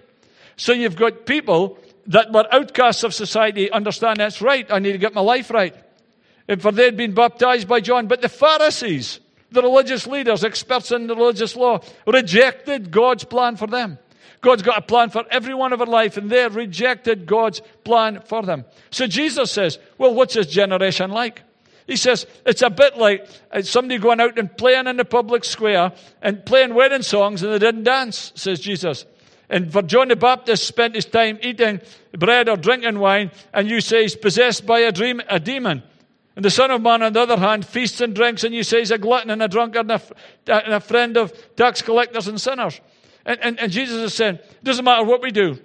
So 0.56 0.72
you've 0.72 0.96
got 0.96 1.26
people 1.26 1.78
that 2.06 2.32
were 2.32 2.46
outcasts 2.52 3.02
of 3.02 3.14
society 3.14 3.70
understand 3.70 4.18
that's 4.18 4.42
right. 4.42 4.70
I 4.70 4.78
need 4.78 4.92
to 4.92 4.98
get 4.98 5.14
my 5.14 5.22
life 5.22 5.50
right. 5.50 5.74
And 6.48 6.60
for 6.60 6.72
they'd 6.72 6.96
been 6.96 7.14
baptized 7.14 7.68
by 7.68 7.80
John. 7.80 8.06
But 8.06 8.22
the 8.22 8.28
Pharisees, 8.28 9.20
the 9.50 9.62
religious 9.62 10.06
leaders, 10.06 10.44
experts 10.44 10.92
in 10.92 11.06
the 11.06 11.16
religious 11.16 11.56
law, 11.56 11.80
rejected 12.06 12.90
God's 12.90 13.24
plan 13.24 13.56
for 13.56 13.66
them. 13.66 13.98
God's 14.44 14.62
got 14.62 14.78
a 14.78 14.82
plan 14.82 15.08
for 15.08 15.24
every 15.30 15.54
one 15.54 15.72
of 15.72 15.80
our 15.80 15.86
life, 15.86 16.18
and 16.18 16.30
they 16.30 16.46
rejected 16.46 17.24
God's 17.24 17.62
plan 17.82 18.20
for 18.26 18.42
them. 18.42 18.66
So 18.90 19.06
Jesus 19.06 19.50
says, 19.50 19.78
Well, 19.96 20.14
what's 20.14 20.34
this 20.34 20.46
generation 20.46 21.10
like? 21.10 21.42
He 21.86 21.96
says, 21.96 22.26
It's 22.44 22.60
a 22.60 22.68
bit 22.68 22.98
like 22.98 23.26
uh, 23.50 23.62
somebody 23.62 23.98
going 23.98 24.20
out 24.20 24.38
and 24.38 24.54
playing 24.54 24.86
in 24.86 24.98
the 24.98 25.04
public 25.04 25.44
square 25.44 25.92
and 26.20 26.44
playing 26.44 26.74
wedding 26.74 27.02
songs 27.02 27.42
and 27.42 27.52
they 27.52 27.58
didn't 27.58 27.84
dance, 27.84 28.32
says 28.34 28.60
Jesus. 28.60 29.06
And 29.48 29.72
for 29.72 29.82
John 29.82 30.08
the 30.08 30.16
Baptist 30.16 30.66
spent 30.66 30.94
his 30.94 31.06
time 31.06 31.38
eating 31.42 31.80
bread 32.12 32.48
or 32.48 32.56
drinking 32.56 32.98
wine, 32.98 33.30
and 33.52 33.68
you 33.68 33.80
say 33.80 34.02
he's 34.02 34.16
possessed 34.16 34.66
by 34.66 34.80
a, 34.80 34.92
dream, 34.92 35.22
a 35.28 35.40
demon. 35.40 35.82
And 36.36 36.44
the 36.44 36.50
Son 36.50 36.70
of 36.70 36.82
Man, 36.82 37.02
on 37.02 37.12
the 37.12 37.20
other 37.20 37.36
hand, 37.36 37.64
feasts 37.64 38.00
and 38.00 38.14
drinks, 38.14 38.42
and 38.42 38.54
you 38.54 38.64
say 38.64 38.80
he's 38.80 38.90
a 38.90 38.98
glutton 38.98 39.30
and 39.30 39.42
a 39.42 39.48
drunkard 39.48 39.88
and 39.88 40.02
a, 40.48 40.64
and 40.64 40.74
a 40.74 40.80
friend 40.80 41.16
of 41.16 41.32
tax 41.54 41.80
collectors 41.80 42.26
and 42.26 42.40
sinners. 42.40 42.80
And, 43.24 43.38
and, 43.40 43.60
and 43.60 43.72
Jesus 43.72 44.02
is 44.02 44.14
saying, 44.14 44.36
it 44.36 44.64
doesn't 44.64 44.84
matter 44.84 45.04
what 45.04 45.22
we 45.22 45.30
do. 45.30 45.58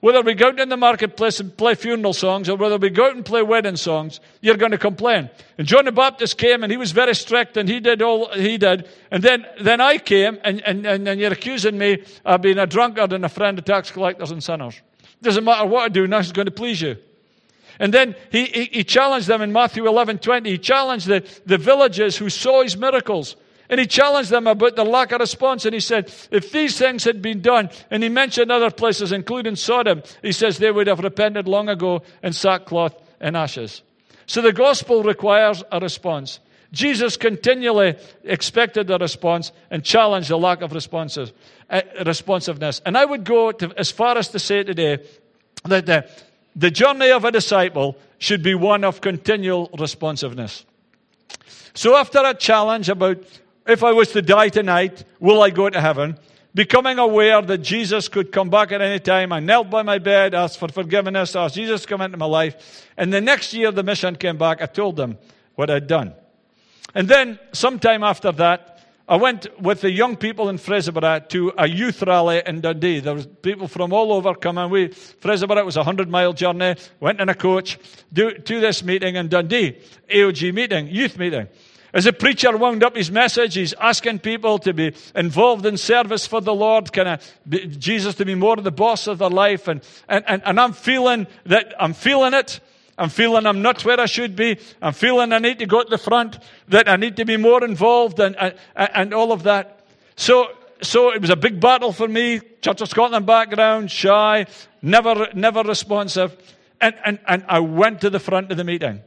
Whether 0.00 0.22
we 0.22 0.34
go 0.34 0.48
out 0.48 0.60
in 0.60 0.68
the 0.68 0.76
marketplace 0.76 1.40
and 1.40 1.56
play 1.56 1.74
funeral 1.74 2.12
songs 2.12 2.48
or 2.48 2.56
whether 2.56 2.76
we 2.76 2.90
go 2.90 3.06
out 3.06 3.16
and 3.16 3.24
play 3.24 3.42
wedding 3.42 3.76
songs, 3.76 4.20
you're 4.40 4.56
going 4.56 4.72
to 4.72 4.78
complain. 4.78 5.30
And 5.58 5.66
John 5.66 5.86
the 5.86 5.92
Baptist 5.92 6.36
came 6.36 6.62
and 6.62 6.70
he 6.70 6.76
was 6.76 6.92
very 6.92 7.14
strict 7.14 7.56
and 7.56 7.68
he 7.68 7.80
did 7.80 8.02
all 8.02 8.30
he 8.32 8.58
did. 8.58 8.88
And 9.10 9.22
then, 9.22 9.46
then 9.60 9.80
I 9.80 9.98
came 9.98 10.38
and, 10.44 10.62
and, 10.62 10.86
and, 10.86 11.08
and 11.08 11.20
you're 11.20 11.32
accusing 11.32 11.78
me 11.78 12.04
of 12.24 12.42
being 12.42 12.58
a 12.58 12.66
drunkard 12.66 13.12
and 13.14 13.24
a 13.24 13.28
friend 13.28 13.58
of 13.58 13.64
tax 13.64 13.90
collectors 13.90 14.30
and 14.30 14.44
sinners. 14.44 14.80
It 15.02 15.22
doesn't 15.22 15.44
matter 15.44 15.66
what 15.66 15.84
I 15.84 15.88
do, 15.88 16.06
nothing's 16.06 16.32
going 16.32 16.46
to 16.46 16.52
please 16.52 16.80
you. 16.80 16.96
And 17.78 17.92
then 17.92 18.14
he, 18.30 18.46
he, 18.46 18.64
he 18.64 18.84
challenged 18.84 19.26
them 19.26 19.42
in 19.42 19.52
Matthew 19.52 19.86
11, 19.86 20.18
20. 20.18 20.50
He 20.50 20.58
challenged 20.58 21.06
the, 21.06 21.26
the 21.44 21.58
villagers 21.58 22.16
who 22.16 22.30
saw 22.30 22.62
his 22.62 22.76
miracles. 22.76 23.36
And 23.68 23.80
he 23.80 23.86
challenged 23.86 24.30
them 24.30 24.46
about 24.46 24.76
the 24.76 24.84
lack 24.84 25.12
of 25.12 25.20
response. 25.20 25.64
And 25.64 25.74
he 25.74 25.80
said, 25.80 26.12
if 26.30 26.52
these 26.52 26.78
things 26.78 27.04
had 27.04 27.20
been 27.20 27.40
done, 27.40 27.70
and 27.90 28.02
he 28.02 28.08
mentioned 28.08 28.50
other 28.50 28.70
places, 28.70 29.12
including 29.12 29.56
Sodom, 29.56 30.02
he 30.22 30.32
says 30.32 30.58
they 30.58 30.70
would 30.70 30.86
have 30.86 31.00
repented 31.00 31.48
long 31.48 31.68
ago 31.68 32.02
in 32.22 32.32
sackcloth 32.32 32.94
and 33.20 33.36
ashes. 33.36 33.82
So 34.26 34.40
the 34.40 34.52
gospel 34.52 35.02
requires 35.02 35.62
a 35.70 35.80
response. 35.80 36.40
Jesus 36.72 37.16
continually 37.16 37.96
expected 38.24 38.90
a 38.90 38.98
response 38.98 39.52
and 39.70 39.84
challenged 39.84 40.28
the 40.28 40.38
lack 40.38 40.62
of 40.62 40.72
responses, 40.72 41.32
uh, 41.70 41.80
responsiveness. 42.04 42.82
And 42.84 42.98
I 42.98 43.04
would 43.04 43.24
go 43.24 43.52
to, 43.52 43.72
as 43.76 43.90
far 43.90 44.18
as 44.18 44.28
to 44.28 44.38
say 44.38 44.62
today 44.62 44.98
that 45.64 45.86
the, 45.86 46.08
the 46.56 46.70
journey 46.70 47.10
of 47.10 47.24
a 47.24 47.30
disciple 47.30 47.96
should 48.18 48.42
be 48.42 48.54
one 48.54 48.82
of 48.82 49.00
continual 49.00 49.70
responsiveness. 49.78 50.64
So 51.74 51.94
after 51.94 52.24
a 52.24 52.32
challenge 52.32 52.88
about 52.88 53.18
if 53.66 53.84
I 53.84 53.92
was 53.92 54.12
to 54.12 54.22
die 54.22 54.48
tonight, 54.48 55.04
will 55.20 55.42
I 55.42 55.50
go 55.50 55.68
to 55.68 55.80
heaven? 55.80 56.18
Becoming 56.54 56.98
aware 56.98 57.42
that 57.42 57.58
Jesus 57.58 58.08
could 58.08 58.32
come 58.32 58.48
back 58.48 58.72
at 58.72 58.80
any 58.80 58.98
time, 58.98 59.32
I 59.32 59.40
knelt 59.40 59.68
by 59.68 59.82
my 59.82 59.98
bed, 59.98 60.34
asked 60.34 60.58
for 60.58 60.68
forgiveness, 60.68 61.36
asked 61.36 61.56
Jesus 61.56 61.82
to 61.82 61.88
come 61.88 62.00
into 62.00 62.16
my 62.16 62.26
life. 62.26 62.86
And 62.96 63.12
the 63.12 63.20
next 63.20 63.52
year 63.52 63.70
the 63.70 63.82
mission 63.82 64.16
came 64.16 64.38
back, 64.38 64.62
I 64.62 64.66
told 64.66 64.96
them 64.96 65.18
what 65.54 65.68
I'd 65.68 65.86
done. 65.86 66.14
And 66.94 67.08
then, 67.08 67.38
sometime 67.52 68.02
after 68.02 68.32
that, 68.32 68.75
I 69.08 69.16
went 69.16 69.46
with 69.60 69.82
the 69.82 69.90
young 69.90 70.16
people 70.16 70.48
in 70.48 70.58
Fraserburgh 70.58 71.28
to 71.28 71.52
a 71.56 71.68
youth 71.68 72.02
rally 72.02 72.42
in 72.44 72.60
Dundee. 72.60 72.98
There 72.98 73.14
was 73.14 73.26
people 73.26 73.68
from 73.68 73.92
all 73.92 74.12
over 74.12 74.34
coming. 74.34 74.68
We, 74.68 74.88
Fraserburgh 74.88 75.64
was 75.64 75.76
a 75.76 75.84
hundred 75.84 76.08
mile 76.08 76.32
journey. 76.32 76.74
Went 76.98 77.20
in 77.20 77.28
a 77.28 77.34
coach 77.34 77.78
to, 78.14 78.36
to 78.36 78.60
this 78.60 78.82
meeting 78.82 79.14
in 79.14 79.28
Dundee, 79.28 79.78
AOG 80.10 80.52
meeting, 80.52 80.88
youth 80.88 81.18
meeting. 81.18 81.46
As 81.94 82.04
the 82.04 82.12
preacher 82.12 82.56
wound 82.56 82.82
up 82.82 82.96
his 82.96 83.12
message, 83.12 83.54
he's 83.54 83.72
asking 83.74 84.18
people 84.18 84.58
to 84.58 84.74
be 84.74 84.92
involved 85.14 85.64
in 85.66 85.76
service 85.76 86.26
for 86.26 86.40
the 86.40 86.54
Lord, 86.54 86.92
kind 86.92 87.08
of 87.08 87.78
Jesus 87.78 88.16
to 88.16 88.24
be 88.24 88.34
more 88.34 88.56
the 88.56 88.72
boss 88.72 89.06
of 89.06 89.18
their 89.18 89.30
life. 89.30 89.68
And, 89.68 89.82
and, 90.08 90.24
and, 90.26 90.42
and 90.44 90.60
I'm 90.60 90.72
feeling 90.72 91.28
that 91.44 91.74
I'm 91.78 91.94
feeling 91.94 92.34
it. 92.34 92.60
I'm 92.98 93.10
feeling 93.10 93.46
I'm 93.46 93.60
not 93.60 93.84
where 93.84 94.00
I 94.00 94.06
should 94.06 94.36
be. 94.36 94.58
I'm 94.80 94.94
feeling 94.94 95.32
I 95.32 95.38
need 95.38 95.58
to 95.58 95.66
go 95.66 95.82
to 95.82 95.88
the 95.88 95.98
front, 95.98 96.38
that 96.68 96.88
I 96.88 96.96
need 96.96 97.16
to 97.16 97.24
be 97.24 97.36
more 97.36 97.62
involved 97.62 98.18
and, 98.20 98.36
and, 98.36 98.54
and 98.74 99.14
all 99.14 99.32
of 99.32 99.42
that. 99.42 99.86
So, 100.16 100.48
so 100.80 101.12
it 101.12 101.20
was 101.20 101.30
a 101.30 101.36
big 101.36 101.60
battle 101.60 101.92
for 101.92 102.08
me. 102.08 102.40
Church 102.62 102.80
of 102.80 102.88
Scotland 102.88 103.26
background, 103.26 103.90
shy, 103.90 104.46
never, 104.80 105.28
never 105.34 105.62
responsive. 105.62 106.36
And, 106.80 106.94
and, 107.04 107.18
and 107.26 107.44
I 107.48 107.60
went 107.60 108.00
to 108.00 108.10
the 108.10 108.18
front 108.18 108.50
of 108.50 108.56
the 108.56 108.64
meeting. 108.64 109.02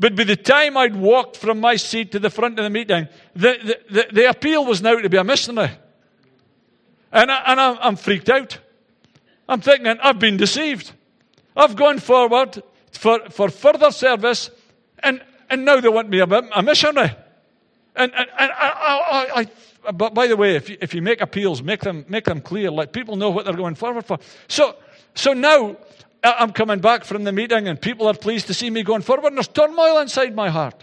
But 0.00 0.16
by 0.16 0.24
the 0.24 0.36
time 0.36 0.76
I'd 0.76 0.96
walked 0.96 1.36
from 1.36 1.60
my 1.60 1.76
seat 1.76 2.12
to 2.12 2.18
the 2.18 2.30
front 2.30 2.58
of 2.58 2.64
the 2.64 2.70
meeting, 2.70 3.08
the, 3.34 3.56
the, 3.62 3.94
the, 3.94 4.06
the 4.12 4.30
appeal 4.30 4.64
was 4.64 4.82
now 4.82 4.96
to 5.00 5.08
be 5.08 5.16
a 5.16 5.24
missionary. 5.24 5.70
And, 7.12 7.30
I, 7.30 7.42
and 7.46 7.60
I'm, 7.60 7.78
I'm 7.80 7.96
freaked 7.96 8.28
out. 8.28 8.58
I'm 9.48 9.60
thinking, 9.60 9.96
I've 10.02 10.18
been 10.18 10.36
deceived. 10.36 10.92
I've 11.56 11.74
gone 11.74 11.98
forward 11.98 12.62
for, 12.98 13.20
for 13.30 13.48
further 13.48 13.92
service, 13.92 14.50
and, 15.04 15.22
and 15.48 15.64
now 15.64 15.80
they 15.80 15.88
want 15.88 16.08
me 16.10 16.18
a, 16.18 16.62
missionary. 16.62 17.10
And, 17.94 18.12
and, 18.12 18.28
and 18.38 18.52
I, 18.52 19.30
I, 19.34 19.40
I, 19.40 19.92
but 19.92 20.14
by 20.14 20.26
the 20.26 20.36
way, 20.36 20.56
if 20.56 20.68
you, 20.68 20.76
if 20.80 20.94
you 20.94 21.00
make 21.00 21.20
appeals, 21.20 21.62
make 21.62 21.80
them, 21.80 22.04
make 22.08 22.24
them 22.24 22.40
clear. 22.40 22.72
Let 22.72 22.92
people 22.92 23.14
know 23.14 23.30
what 23.30 23.44
they're 23.44 23.54
going 23.54 23.76
forward 23.76 24.04
for. 24.04 24.18
So, 24.48 24.74
so 25.14 25.32
now 25.32 25.76
I'm 26.24 26.52
coming 26.52 26.80
back 26.80 27.04
from 27.04 27.22
the 27.22 27.30
meeting 27.30 27.68
and 27.68 27.80
people 27.80 28.08
are 28.08 28.14
pleased 28.14 28.48
to 28.48 28.54
see 28.54 28.68
me 28.68 28.82
going 28.82 29.02
forward 29.02 29.28
and 29.28 29.36
there's 29.36 29.48
turmoil 29.48 29.98
inside 29.98 30.34
my 30.34 30.50
heart. 30.50 30.82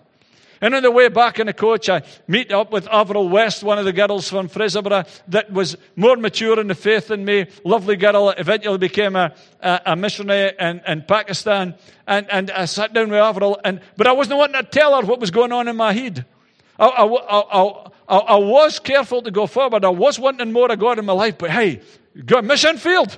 And 0.62 0.76
on 0.76 0.84
the 0.84 0.92
way 0.92 1.10
back 1.10 1.40
in 1.40 1.48
the 1.48 1.54
coach, 1.54 1.90
I 1.90 2.04
meet 2.28 2.52
up 2.52 2.72
with 2.72 2.88
Avril 2.88 3.30
West, 3.30 3.64
one 3.64 3.78
of 3.78 3.86
the 3.86 3.94
girls 3.94 4.30
from 4.30 4.50
Fraserburgh 4.50 5.08
that 5.28 5.52
was 5.52 5.78
more 5.96 6.16
mature 6.16 6.60
in 6.60 6.68
the 6.68 6.76
faith 6.76 7.08
than 7.08 7.26
me. 7.26 7.48
Lovely 7.64 7.96
girl, 7.96 8.30
eventually 8.30 8.78
became 8.78 9.16
a, 9.16 9.34
a, 9.62 9.82
a 9.88 9.96
missionary 9.96 10.54
in, 10.60 10.82
in 10.88 11.02
Pakistan. 11.04 11.76
And, 12.08 12.30
and 12.32 12.52
I 12.52 12.66
sat 12.66 12.94
down 12.94 13.10
with 13.10 13.20
Avril, 13.20 13.60
and, 13.64 13.82
but 13.98 14.08
I 14.08 14.12
wasn't 14.12 14.38
wanting 14.38 14.62
to 14.62 14.70
tell 14.70 15.00
her 15.00 15.06
what 15.06 15.20
was 15.20 15.32
going 15.32 15.52
on 15.52 15.68
in 15.68 15.76
my 15.76 15.94
head. 15.94 16.26
I, 16.78 16.88
I, 16.88 17.88
I, 18.08 18.18
I, 18.18 18.36
was 18.36 18.80
careful 18.80 19.22
to 19.22 19.32
go 19.32 19.48
forward. 19.48 19.86
I 19.86 19.90
was 19.90 20.20
wanting 20.20 20.52
more 20.52 20.70
of 20.72 20.78
God 20.78 21.00
in 21.00 21.06
my 21.06 21.14
life, 21.14 21.38
but 21.38 21.52
hey, 21.52 21.82
go 22.26 22.42
mission 22.42 22.78
field, 22.78 23.18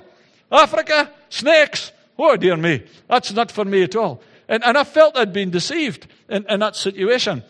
Africa, 0.50 1.10
snakes, 1.28 1.90
Oh, 2.18 2.36
dear 2.36 2.56
me, 2.56 2.82
that's 3.06 3.32
not 3.32 3.52
for 3.52 3.64
me 3.64 3.84
at 3.84 3.94
all. 3.94 4.20
And, 4.48 4.64
and 4.64 4.78
I 4.78 4.84
felt 4.84 5.16
I'd 5.16 5.32
been 5.32 5.50
deceived 5.50 6.06
in, 6.28 6.46
in 6.48 6.60
that 6.60 6.76
situation. 6.76 7.42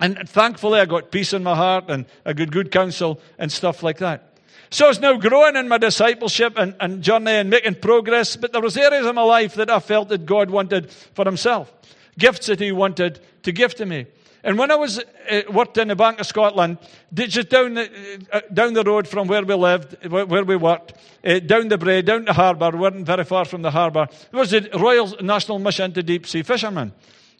And 0.00 0.28
thankfully, 0.28 0.80
I 0.80 0.86
got 0.86 1.12
peace 1.12 1.32
in 1.32 1.42
my 1.42 1.54
heart 1.54 1.84
and 1.88 2.06
I 2.26 2.32
got 2.32 2.50
good 2.50 2.70
counsel 2.70 3.20
and 3.38 3.52
stuff 3.52 3.82
like 3.82 3.98
that. 3.98 4.32
So 4.70 4.86
I 4.86 4.88
was 4.88 5.00
now 5.00 5.16
growing 5.18 5.54
in 5.54 5.68
my 5.68 5.78
discipleship 5.78 6.54
and, 6.56 6.74
and 6.80 7.02
journey 7.02 7.32
and 7.32 7.50
making 7.50 7.74
progress, 7.76 8.36
but 8.36 8.52
there 8.52 8.62
was 8.62 8.76
areas 8.76 9.06
in 9.06 9.14
my 9.14 9.22
life 9.22 9.54
that 9.56 9.70
I 9.70 9.80
felt 9.80 10.08
that 10.08 10.24
God 10.24 10.50
wanted 10.50 10.90
for 10.90 11.26
himself. 11.26 11.72
Gifts 12.18 12.46
that 12.46 12.58
he 12.58 12.72
wanted 12.72 13.20
to 13.42 13.52
give 13.52 13.74
to 13.76 13.86
me. 13.86 14.06
And 14.44 14.58
when 14.58 14.70
I 14.72 14.74
was 14.74 14.98
uh, 14.98 15.42
worked 15.52 15.78
in 15.78 15.88
the 15.88 15.96
Bank 15.96 16.18
of 16.18 16.26
Scotland, 16.26 16.78
just 17.14 17.48
down 17.48 17.74
the, 17.74 18.26
uh, 18.32 18.40
down 18.52 18.74
the 18.74 18.82
road 18.82 19.06
from 19.06 19.28
where 19.28 19.44
we 19.44 19.54
lived, 19.54 20.04
where, 20.10 20.44
we 20.44 20.56
worked, 20.56 20.94
uh, 21.24 21.38
down 21.38 21.68
the 21.68 21.78
Brae, 21.78 22.02
down 22.02 22.24
the 22.24 22.32
harbour, 22.32 22.70
we 22.70 22.78
weren't 22.78 23.06
very 23.06 23.24
far 23.24 23.44
from 23.44 23.62
the 23.62 23.70
harbour, 23.70 24.08
there 24.30 24.40
was 24.40 24.50
the 24.50 24.68
Royal 24.74 25.14
National 25.20 25.60
Mission 25.60 25.92
to 25.92 26.02
Deep 26.02 26.26
Sea 26.26 26.42
Fishermen, 26.42 26.92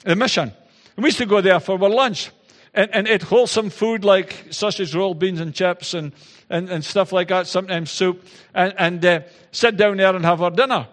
the 0.05 0.15
mission. 0.15 0.53
And 0.97 1.03
we 1.03 1.09
used 1.09 1.19
to 1.19 1.27
go 1.27 1.41
there 1.41 1.59
for 1.59 1.83
our 1.83 1.91
lunch 1.91 2.31
and, 2.73 2.89
and 2.95 3.09
eat 3.09 3.23
wholesome 3.23 3.71
food 3.71 4.05
like 4.05 4.47
sausage 4.51 4.95
roll, 4.95 5.15
beans 5.15 5.41
and 5.41 5.53
chips 5.53 5.95
and, 5.95 6.13
and, 6.51 6.71
and 6.71 6.85
stuff 6.85 7.13
like 7.13 7.29
that, 7.29 7.49
sometimes 7.49 7.91
soup, 7.91 8.25
and, 8.55 8.75
and 8.79 9.05
uh, 9.05 9.21
sit 9.51 9.77
down 9.77 9.97
there 9.97 10.15
and 10.15 10.25
have 10.25 10.41
our 10.41 10.51
dinner. 10.53 10.87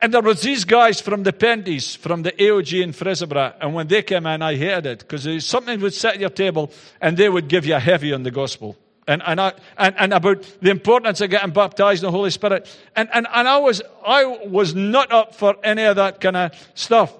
And 0.00 0.14
there 0.14 0.22
was 0.22 0.42
these 0.42 0.64
guys 0.64 1.00
from 1.00 1.24
the 1.24 1.32
Penties, 1.32 1.96
from 1.96 2.22
the 2.22 2.30
AOG 2.32 2.82
in 2.82 2.92
Fraserburgh, 2.92 3.54
and 3.60 3.74
when 3.74 3.88
they 3.88 4.02
came 4.02 4.26
in, 4.26 4.42
I 4.42 4.54
hated 4.54 4.86
it 4.86 4.98
because 5.00 5.44
something 5.44 5.80
would 5.80 6.04
at 6.04 6.20
your 6.20 6.30
table 6.30 6.70
and 7.00 7.16
they 7.16 7.28
would 7.28 7.48
give 7.48 7.66
you 7.66 7.74
a 7.74 7.80
heavy 7.80 8.12
on 8.12 8.22
the 8.22 8.30
gospel. 8.30 8.76
And, 9.08 9.22
and, 9.26 9.40
I, 9.40 9.54
and, 9.76 9.94
and 9.98 10.12
about 10.12 10.42
the 10.60 10.70
importance 10.70 11.20
of 11.22 11.30
getting 11.30 11.50
baptized 11.50 12.04
in 12.04 12.08
the 12.08 12.12
Holy 12.12 12.30
Spirit. 12.30 12.68
And, 12.94 13.08
and, 13.12 13.26
and 13.32 13.48
I, 13.48 13.56
was, 13.56 13.80
I 14.06 14.24
was 14.26 14.74
not 14.74 15.10
up 15.10 15.34
for 15.34 15.56
any 15.64 15.82
of 15.82 15.96
that 15.96 16.20
kind 16.20 16.36
of 16.36 16.52
stuff. 16.74 17.14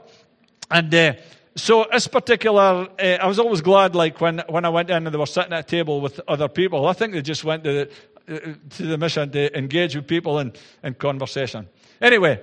And 0.70 0.94
uh, 0.94 1.14
so 1.56 1.86
this 1.90 2.06
particular, 2.06 2.88
uh, 3.00 3.02
I 3.02 3.26
was 3.26 3.38
always 3.38 3.62
glad, 3.62 3.94
like 3.94 4.20
when, 4.20 4.42
when 4.48 4.66
I 4.66 4.68
went 4.68 4.90
in 4.90 5.06
and 5.06 5.14
they 5.14 5.18
were 5.18 5.26
sitting 5.26 5.54
at 5.54 5.60
a 5.60 5.68
table 5.68 6.02
with 6.02 6.20
other 6.28 6.46
people. 6.46 6.86
I 6.86 6.92
think 6.92 7.14
they 7.14 7.22
just 7.22 7.42
went 7.42 7.64
to 7.64 7.72
the, 7.72 8.36
uh, 8.36 8.54
to 8.76 8.82
the 8.82 8.98
mission 8.98 9.30
to 9.32 9.58
engage 9.58 9.96
with 9.96 10.06
people 10.06 10.38
in, 10.40 10.52
in 10.84 10.92
conversation. 10.92 11.68
Anyway, 12.02 12.38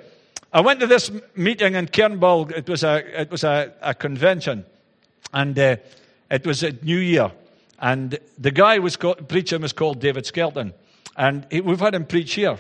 I 0.56 0.62
went 0.62 0.80
to 0.80 0.88
this 0.88 1.12
meeting 1.36 1.76
in 1.76 1.88
Cairnbulg. 1.88 2.54
It 2.54 2.70
was 2.70 2.82
a, 2.86 3.22
it 3.22 3.30
was 3.30 3.44
a, 3.44 3.74
a 3.82 3.94
convention, 3.94 4.66
and 5.34 5.60
uh, 5.60 5.76
it 6.32 6.48
was 6.48 6.64
at 6.64 6.82
New 6.82 6.98
Year. 6.98 7.30
And 7.78 8.18
the 8.40 8.52
guy 8.52 8.80
was 8.80 8.96
called, 8.96 9.28
preaching 9.28 9.64
was 9.64 9.74
called 9.74 10.00
David 10.00 10.26
Skelton, 10.26 10.74
and 11.18 11.46
he, 11.52 11.60
we've 11.60 11.82
had 11.82 11.94
him 11.94 12.06
preach 12.06 12.36
here. 12.36 12.58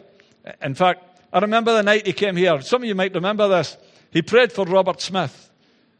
In 0.62 0.75
fact, 0.75 1.21
I 1.31 1.39
remember 1.39 1.71
the 1.71 1.84
night 1.84 2.05
he 2.05 2.12
came 2.12 2.36
here. 2.36 2.60
Some 2.60 2.81
of 2.81 2.88
you 2.89 2.95
might 2.95 3.15
remember 3.15 3.47
this. 3.47 3.77
He 4.12 4.21
prayed 4.21 4.51
for 4.51 4.65
Robert 4.65 4.99
Smith, 4.99 5.49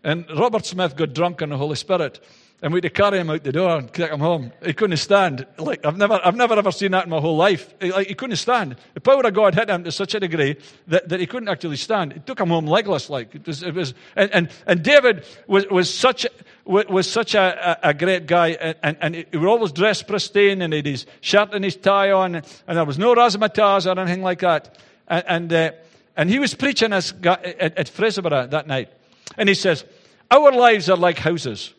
and 0.04 0.26
Robert 0.38 0.66
Smith 0.66 0.98
got 0.98 1.14
drunk 1.14 1.42
on 1.44 1.48
the 1.48 1.58
Holy 1.58 1.78
Spirit. 1.78 2.20
And 2.62 2.74
we 2.74 2.78
had 2.78 2.84
to 2.84 2.90
carry 2.90 3.20
him 3.20 3.30
out 3.30 3.44
the 3.44 3.52
door 3.52 3.78
and 3.78 3.94
take 3.94 4.10
him 4.10 4.22
home. 4.22 4.52
He 4.66 4.74
couldn't 4.74 4.98
stand. 4.98 5.46
Like 5.58 5.86
I've 5.86 5.98
never, 5.98 6.20
I've 6.24 6.36
never 6.36 6.56
ever 6.56 6.72
seen 6.72 6.92
that 6.92 7.04
in 7.04 7.10
my 7.10 7.20
whole 7.20 7.36
life. 7.36 7.74
He, 7.82 7.92
like 7.92 8.08
he 8.08 8.16
couldn't 8.16 8.38
stand. 8.38 8.78
The 8.94 9.02
power 9.02 9.22
of 9.22 9.34
God 9.34 9.56
hit 9.56 9.70
him 9.70 9.84
to 9.84 9.92
such 9.92 10.16
a 10.16 10.20
degree 10.20 10.56
that, 10.88 11.10
that 11.10 11.20
he 11.20 11.28
couldn't 11.28 11.50
actually 11.50 11.76
stand. 11.76 12.14
It 12.14 12.26
took 12.26 12.40
him 12.40 12.48
home 12.48 12.66
legless. 12.66 13.10
Like 13.10 13.36
it 13.36 13.46
was, 13.46 13.62
it 13.62 13.74
was. 13.74 13.94
And, 14.16 14.32
and, 14.32 14.50
and 14.66 14.84
David 14.84 15.26
was, 15.48 15.68
was 15.68 15.94
such 15.94 16.26
was 16.66 17.08
such 17.08 17.36
a, 17.36 17.78
a, 17.84 17.94
great 17.94 18.26
guy, 18.26 18.50
and, 18.82 18.98
and, 19.00 19.16
he 19.16 19.38
was 19.38 19.48
always 19.48 19.72
dressed 19.72 20.08
pristine, 20.08 20.64
and 20.64 20.74
he 20.74 20.78
had 20.80 20.86
his 20.88 21.06
shirt 21.22 21.54
and 21.54 21.64
his 21.64 21.76
tie 21.76 22.10
on, 22.10 22.36
and 22.36 22.44
there 22.66 22.84
was 22.86 22.98
no 22.98 23.14
razzmatazz 23.14 23.86
or 23.86 24.00
anything 24.00 24.24
like 24.24 24.40
that. 24.40 24.76
And 25.08 25.24
and, 25.28 25.54
uh, 25.54 25.72
and 26.18 26.30
he 26.30 26.40
was 26.40 26.56
preaching 26.56 26.92
at, 26.92 27.14
at 27.24 27.88
Fraserburgh 27.88 28.50
that 28.50 28.66
night, 28.66 28.92
and 29.38 29.48
he 29.48 29.54
says, 29.54 29.86
"Our 30.32 30.52
lives 30.52 30.90
are 30.90 30.98
like 30.98 31.20
houses." 31.20 31.75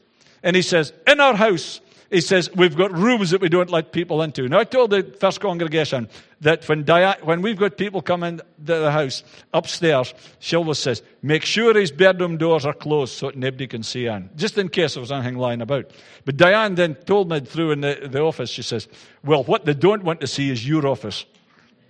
And 0.47 0.55
he 0.55 0.63
says, 0.63 0.93
In 1.09 1.19
our 1.19 1.35
house, 1.35 1.81
he 2.09 2.21
says, 2.21 2.49
we've 2.55 2.77
got 2.77 2.93
rooms 2.93 3.31
that 3.31 3.41
we 3.41 3.49
don't 3.49 3.69
let 3.69 3.91
people 3.91 4.23
into. 4.23 4.49
Now, 4.49 4.61
I 4.61 4.65
told 4.65 4.91
the 4.91 5.03
first 5.19 5.41
congregation 5.41 6.09
that 6.41 6.69
when, 6.69 6.85
Diane, 6.85 7.17
when 7.25 7.43
we've 7.43 7.59
got 7.59 7.77
people 7.77 8.01
coming 8.01 8.39
to 8.39 8.45
the 8.59 8.93
house 8.93 9.25
upstairs, 9.53 10.15
she 10.39 10.55
always 10.55 10.79
says, 10.79 11.03
make 11.21 11.45
sure 11.45 11.77
his 11.77 11.91
bedroom 11.91 12.37
doors 12.37 12.65
are 12.65 12.73
closed 12.73 13.15
so 13.15 13.27
that 13.27 13.37
nobody 13.37 13.67
can 13.67 13.83
see 13.83 14.07
in, 14.07 14.31
just 14.37 14.57
in 14.57 14.69
case 14.69 14.95
there 14.95 15.01
was 15.01 15.11
anything 15.11 15.37
lying 15.37 15.63
about. 15.63 15.91
But 16.25 16.37
Diane 16.37 16.77
then 16.77 16.95
told 16.95 17.29
me 17.29 17.41
through 17.41 17.73
in 17.73 17.81
the, 17.81 18.07
the 18.09 18.21
office, 18.21 18.51
she 18.51 18.63
says, 18.63 18.87
well, 19.25 19.43
what 19.43 19.65
they 19.65 19.75
don't 19.75 20.05
want 20.05 20.21
to 20.21 20.29
see 20.29 20.49
is 20.49 20.67
your 20.67 20.87
office, 20.87 21.27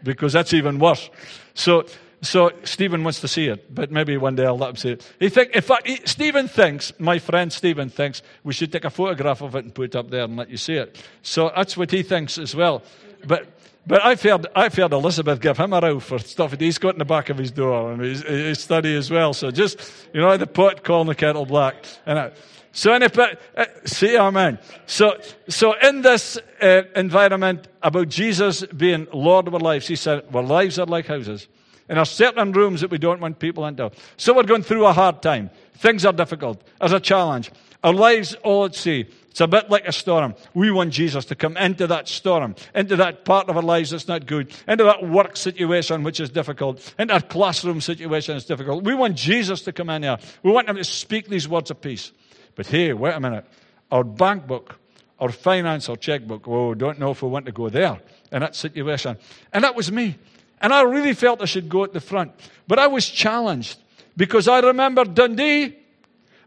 because 0.03 0.33
that's 0.33 0.55
even 0.55 0.79
worse. 0.79 1.11
So 1.53 1.85
so 2.23 2.51
Stephen 2.65 3.05
wants 3.05 3.21
to 3.21 3.29
see 3.29 3.47
it, 3.47 3.75
but 3.75 3.91
maybe 3.91 4.17
one 4.17 4.35
day 4.35 4.47
I'll 4.47 4.59
let 4.59 4.71
him 4.71 4.77
see 4.77 4.91
it. 4.93 5.13
He 5.21 5.29
think, 5.29 5.51
in 5.51 5.63
fact, 5.63 5.87
he, 5.87 6.01
Stephen 6.05 6.49
thinks, 6.49 6.93
my 6.99 7.19
friend 7.19 7.53
Stephen 7.53 7.91
thinks, 7.91 8.23
we 8.43 8.53
should 8.53 8.73
take 8.73 8.85
a 8.85 8.91
photograph 8.91 9.43
of 9.43 9.55
it 9.55 9.65
and 9.65 9.75
put 9.75 9.87
it 9.87 9.97
up 9.97 10.11
there 10.11 10.25
and 10.25 10.37
let 10.37 10.49
you 10.49 10.57
see 10.57 10.75
it. 10.75 11.03
So 11.23 11.53
that's 11.55 11.77
what 11.77 11.91
he 11.91 12.03
thinks 12.03 12.39
as 12.39 12.55
well. 12.55 12.83
But 13.27 13.53
but 13.87 14.05
I've 14.05 14.21
heard, 14.21 14.49
I've 14.57 14.75
heard 14.75 14.93
Elizabeth 14.93 15.41
give 15.41 15.59
him 15.59 15.73
a 15.73 15.79
row 15.79 16.01
for 16.01 16.19
stuff 16.19 16.51
that 16.51 16.61
he's 16.61 16.77
got 16.77 16.95
in 16.95 16.99
the 16.99 17.05
back 17.05 17.31
of 17.31 17.39
his 17.39 17.53
door 17.53 17.93
and 17.93 18.03
his, 18.03 18.23
his 18.23 18.59
study 18.59 18.97
as 18.97 19.13
well. 19.13 19.33
So 19.33 19.53
just, 19.53 19.79
you 20.13 20.21
know, 20.21 20.37
the 20.37 20.49
pot 20.49 20.83
calling 20.83 21.07
the 21.07 21.15
kettle 21.15 21.47
black. 21.47 21.77
And 22.05 22.19
I, 22.19 22.33
so, 22.73 22.93
in 22.95 23.03
a, 23.03 23.39
uh, 23.57 23.65
say 23.85 24.19
amen. 24.19 24.59
So, 24.85 25.19
so 25.49 25.75
in 25.81 26.03
this 26.03 26.37
uh, 26.61 26.83
environment 26.95 27.69
about 27.83 28.09
Jesus 28.09 28.67
being 28.67 29.07
Lord 29.15 29.47
of 29.47 29.55
our 29.55 29.61
lives, 29.61 29.87
he 29.87 29.97
said, 29.97 30.25
our 30.35 30.43
lives 30.43 30.79
are 30.79 30.85
like 30.85 31.07
houses. 31.07 31.49
And 31.89 31.99
there's 31.99 32.11
certain 32.11 32.53
rooms 32.53 32.81
that 32.81 32.91
we 32.91 32.99
don't 32.99 33.21
want 33.21 33.39
people 33.39 33.67
into. 33.67 33.91
So 34.17 34.35
we're 34.35 34.43
going 34.43 34.63
through 34.63 34.87
a 34.87 34.93
hard 34.93 35.23
time. 35.23 35.51
Things 35.75 36.05
are 36.05 36.13
difficult. 36.13 36.63
There's 36.81 36.93
a 36.93 37.01
challenge. 37.01 37.51
Our 37.85 37.93
lives 37.93 38.35
oh, 38.45 38.51
all 38.51 38.65
at 38.65 38.75
sea. 38.75 39.07
It's 39.31 39.41
a 39.43 39.47
bit 39.47 39.69
like 39.69 39.87
a 39.87 39.93
storm. 39.93 40.35
We 40.55 40.71
want 40.71 40.95
Jesus 40.95 41.27
to 41.27 41.35
come 41.35 41.59
into 41.59 41.87
that 41.89 42.09
storm, 42.09 42.55
into 42.75 42.97
that 42.97 43.27
part 43.27 43.51
of 43.51 43.57
our 43.57 43.63
lives 43.63 43.91
that's 43.91 44.09
not 44.09 44.25
good, 44.25 44.51
into 44.67 44.85
that 44.85 45.07
work 45.07 45.37
situation 45.37 46.03
which 46.03 46.19
is 46.19 46.31
difficult, 46.31 46.95
into 46.99 47.13
that 47.13 47.29
classroom 47.29 47.83
situation 47.83 48.35
that's 48.35 48.47
difficult. 48.47 48.83
We 48.83 48.95
want 48.95 49.15
Jesus 49.15 49.61
to 49.63 49.73
come 49.73 49.91
in 49.91 50.05
here. 50.05 50.17
We 50.43 50.53
want 50.53 50.71
him 50.71 50.77
to 50.77 50.85
speak 50.85 51.29
these 51.29 51.47
words 51.47 51.71
of 51.71 51.83
peace. 51.83 52.13
But 52.55 52.67
hey, 52.67 52.95
wait 52.95 53.13
a 53.13 53.21
minute. 53.21 53.45
Our 53.91 54.05
bank 54.05 54.47
book, 54.47 54.79
our 55.21 55.31
finance, 55.31 55.91
our 55.91 55.97
checkbook, 55.97 56.49
oh, 56.49 56.73
don't 56.73 56.99
know 56.99 57.11
if 57.11 57.23
we 57.23 57.29
want 57.29 57.45
to 57.45 57.53
go 57.53 57.69
there 57.69 58.01
in 58.33 58.41
that 58.41 58.57
situation. 58.57 59.19
And 59.53 59.65
that 59.65 59.77
was 59.77 59.93
me. 59.93 60.17
And 60.61 60.73
I 60.73 60.83
really 60.83 61.15
felt 61.15 61.43
I 61.43 61.45
should 61.45 61.69
go 61.69 61.85
at 61.85 61.93
the 61.93 62.01
front. 62.01 62.33
But 62.67 62.79
I 62.79 62.87
was 62.87 63.09
challenged 63.09 63.79
because 64.17 64.49
I 64.49 64.61
remember 64.61 65.05
Dundee. 65.05 65.77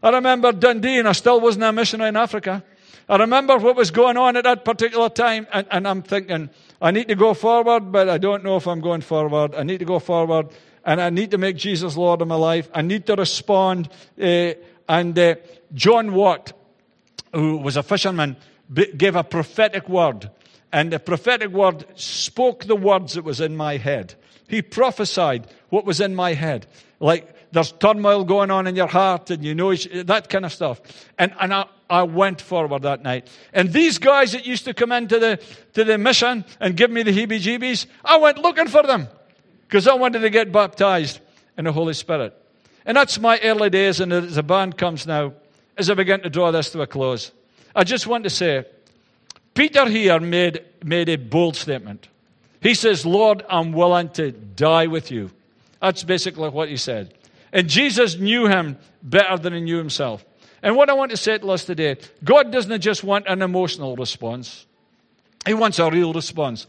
I 0.02 0.10
remember 0.10 0.52
Dundee, 0.52 0.98
and 0.98 1.08
I 1.08 1.12
still 1.12 1.40
wasn't 1.40 1.64
a 1.64 1.72
missionary 1.72 2.08
in 2.08 2.16
Africa. 2.16 2.64
I 3.08 3.16
remember 3.16 3.58
what 3.58 3.76
was 3.76 3.90
going 3.90 4.16
on 4.16 4.36
at 4.36 4.44
that 4.44 4.64
particular 4.64 5.08
time, 5.08 5.46
and, 5.52 5.66
and 5.70 5.88
I'm 5.88 6.02
thinking, 6.02 6.48
I 6.80 6.90
need 6.92 7.08
to 7.08 7.16
go 7.16 7.34
forward, 7.34 7.90
but 7.90 8.08
I 8.08 8.18
don't 8.18 8.44
know 8.44 8.56
if 8.56 8.66
I'm 8.66 8.80
going 8.80 9.00
forward. 9.00 9.54
I 9.54 9.64
need 9.64 9.78
to 9.78 9.84
go 9.84 9.98
forward, 9.98 10.48
and 10.84 11.00
I 11.00 11.10
need 11.10 11.32
to 11.32 11.38
make 11.38 11.56
Jesus 11.56 11.96
Lord 11.96 12.22
of 12.22 12.28
my 12.28 12.36
life. 12.36 12.70
I 12.72 12.82
need 12.82 13.06
to 13.06 13.16
respond. 13.16 13.88
Uh, 14.20 14.52
and 14.88 15.18
uh, 15.18 15.34
John 15.74 16.14
Watt, 16.14 16.52
who 17.34 17.58
was 17.58 17.76
a 17.76 17.82
fisherman, 17.82 18.36
gave 18.96 19.16
a 19.16 19.24
prophetic 19.24 19.88
word 19.88 20.30
and 20.72 20.92
the 20.92 20.98
prophetic 20.98 21.50
word 21.50 21.84
spoke 21.96 22.64
the 22.64 22.76
words 22.76 23.14
that 23.14 23.24
was 23.24 23.40
in 23.40 23.56
my 23.56 23.76
head. 23.76 24.14
He 24.48 24.62
prophesied 24.62 25.46
what 25.68 25.84
was 25.84 26.00
in 26.00 26.14
my 26.14 26.34
head. 26.34 26.66
Like 26.98 27.52
there's 27.52 27.72
turmoil 27.72 28.24
going 28.24 28.50
on 28.50 28.66
in 28.66 28.76
your 28.76 28.86
heart 28.86 29.30
and 29.30 29.44
you 29.44 29.54
know 29.54 29.74
that 29.74 30.28
kind 30.28 30.44
of 30.44 30.52
stuff. 30.52 30.80
And, 31.18 31.32
and 31.40 31.52
I, 31.52 31.66
I 31.88 32.04
went 32.04 32.40
forward 32.40 32.82
that 32.82 33.02
night. 33.02 33.28
And 33.52 33.72
these 33.72 33.98
guys 33.98 34.32
that 34.32 34.46
used 34.46 34.64
to 34.66 34.74
come 34.74 34.92
into 34.92 35.18
the, 35.18 35.40
to 35.74 35.84
the 35.84 35.98
mission 35.98 36.44
and 36.60 36.76
give 36.76 36.90
me 36.90 37.02
the 37.02 37.12
heebie 37.12 37.40
jeebies, 37.40 37.86
I 38.04 38.18
went 38.18 38.38
looking 38.38 38.68
for 38.68 38.82
them 38.82 39.08
because 39.66 39.88
I 39.88 39.94
wanted 39.94 40.20
to 40.20 40.30
get 40.30 40.52
baptized 40.52 41.20
in 41.56 41.64
the 41.64 41.72
Holy 41.72 41.94
Spirit. 41.94 42.36
And 42.84 42.96
that's 42.96 43.18
my 43.18 43.38
early 43.40 43.70
days. 43.70 44.00
And 44.00 44.12
as 44.12 44.36
the 44.36 44.42
band 44.42 44.78
comes 44.78 45.06
now, 45.06 45.34
as 45.76 45.90
I 45.90 45.94
begin 45.94 46.20
to 46.22 46.30
draw 46.30 46.50
this 46.50 46.70
to 46.70 46.82
a 46.82 46.86
close, 46.86 47.32
I 47.74 47.84
just 47.84 48.06
want 48.06 48.24
to 48.24 48.30
say, 48.30 48.64
Peter 49.54 49.88
here 49.88 50.20
made, 50.20 50.64
made 50.84 51.08
a 51.08 51.16
bold 51.16 51.56
statement. 51.56 52.08
He 52.60 52.74
says, 52.74 53.06
Lord, 53.06 53.44
I'm 53.48 53.72
willing 53.72 54.10
to 54.10 54.32
die 54.32 54.86
with 54.86 55.10
you. 55.10 55.30
That's 55.80 56.04
basically 56.04 56.50
what 56.50 56.68
he 56.68 56.76
said. 56.76 57.14
And 57.52 57.68
Jesus 57.68 58.16
knew 58.16 58.46
him 58.46 58.78
better 59.02 59.36
than 59.38 59.54
he 59.54 59.60
knew 59.60 59.78
himself. 59.78 60.24
And 60.62 60.76
what 60.76 60.90
I 60.90 60.92
want 60.92 61.10
to 61.10 61.16
say 61.16 61.38
to 61.38 61.50
us 61.50 61.64
today 61.64 61.96
God 62.22 62.52
doesn't 62.52 62.80
just 62.80 63.02
want 63.02 63.26
an 63.26 63.42
emotional 63.42 63.96
response, 63.96 64.66
He 65.46 65.54
wants 65.54 65.78
a 65.78 65.90
real 65.90 66.12
response 66.12 66.66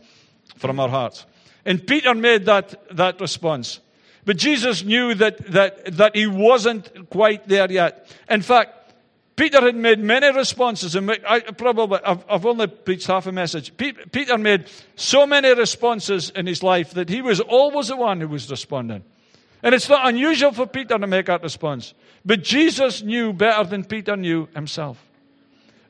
from 0.58 0.80
our 0.80 0.90
hearts. 0.90 1.26
And 1.66 1.86
Peter 1.86 2.16
made 2.16 2.46
that, 2.46 2.96
that 2.96 3.22
response. 3.22 3.80
But 4.26 4.38
Jesus 4.38 4.84
knew 4.84 5.14
that, 5.16 5.38
that, 5.52 5.98
that 5.98 6.16
he 6.16 6.28
wasn't 6.28 7.10
quite 7.10 7.48
there 7.48 7.72
yet. 7.72 8.08
In 8.30 8.42
fact, 8.42 8.81
Peter 9.42 9.60
had 9.60 9.76
made 9.76 9.98
many 9.98 10.32
responses, 10.32 10.94
and 10.94 11.10
I 11.28 11.40
probably 11.40 11.98
I've, 12.06 12.24
I've 12.30 12.46
only 12.46 12.68
preached 12.68 13.08
half 13.08 13.26
a 13.26 13.32
message. 13.32 13.76
Peter 13.76 14.38
made 14.38 14.68
so 14.96 15.26
many 15.26 15.52
responses 15.56 16.30
in 16.30 16.46
his 16.46 16.62
life 16.62 16.92
that 16.92 17.10
he 17.10 17.24
was 17.24 17.40
always 17.40 17.88
the 17.88 17.96
one 17.96 18.22
who 18.22 18.28
was 18.28 18.52
responding. 18.52 19.04
And 19.64 19.74
it's 19.74 19.90
not 19.90 20.08
unusual 20.08 20.52
for 20.52 20.68
Peter 20.68 20.96
to 20.96 21.08
make 21.08 21.26
that 21.26 21.42
response. 21.42 21.96
But 22.24 22.44
Jesus 22.44 23.02
knew 23.02 23.34
better 23.34 23.68
than 23.68 23.84
Peter 23.84 24.16
knew 24.16 24.48
himself. 24.54 25.04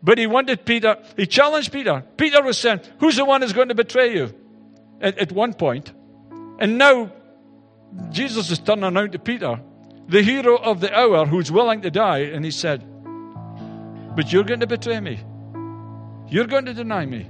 But 0.01 0.17
he 0.17 0.27
wanted 0.27 0.63
Peter, 0.63 0.95
he 1.17 1.27
challenged 1.27 1.73
Peter. 1.73 2.05
Peter 2.15 2.41
was 2.41 2.57
saying, 2.57 2.79
Who's 3.01 3.17
the 3.17 3.25
one 3.25 3.41
who's 3.41 3.51
going 3.51 3.67
to 3.67 3.75
betray 3.75 4.15
you? 4.15 4.33
At, 5.01 5.17
at 5.17 5.33
one 5.33 5.55
point. 5.55 5.91
And 6.57 6.77
now 6.77 7.11
Jesus 8.11 8.49
is 8.49 8.59
turning 8.59 8.95
around 8.95 9.11
to 9.11 9.19
Peter, 9.19 9.59
the 10.07 10.21
hero 10.21 10.55
of 10.55 10.79
the 10.79 10.97
hour 10.97 11.25
who's 11.25 11.51
willing 11.51 11.81
to 11.81 11.91
die, 11.91 12.19
and 12.19 12.45
he 12.45 12.51
said, 12.51 12.87
but 14.15 14.31
you're 14.31 14.43
going 14.43 14.59
to 14.59 14.67
betray 14.67 14.99
me. 14.99 15.19
You're 16.27 16.47
going 16.47 16.65
to 16.65 16.73
deny 16.73 17.05
me. 17.05 17.29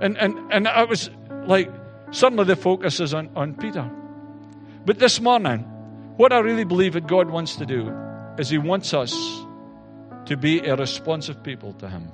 And, 0.00 0.16
and, 0.18 0.52
and 0.52 0.68
I 0.68 0.84
was 0.84 1.10
like, 1.46 1.70
suddenly 2.10 2.44
the 2.44 2.56
focus 2.56 3.00
is 3.00 3.14
on, 3.14 3.30
on 3.36 3.54
Peter. 3.54 3.90
But 4.84 4.98
this 4.98 5.20
morning, 5.20 5.60
what 6.16 6.32
I 6.32 6.40
really 6.40 6.64
believe 6.64 6.94
that 6.94 7.06
God 7.06 7.30
wants 7.30 7.56
to 7.56 7.66
do 7.66 7.94
is 8.38 8.50
He 8.50 8.58
wants 8.58 8.94
us 8.94 9.12
to 10.26 10.36
be 10.36 10.60
a 10.60 10.76
responsive 10.76 11.42
people 11.42 11.72
to 11.74 11.88
Him. 11.88 12.10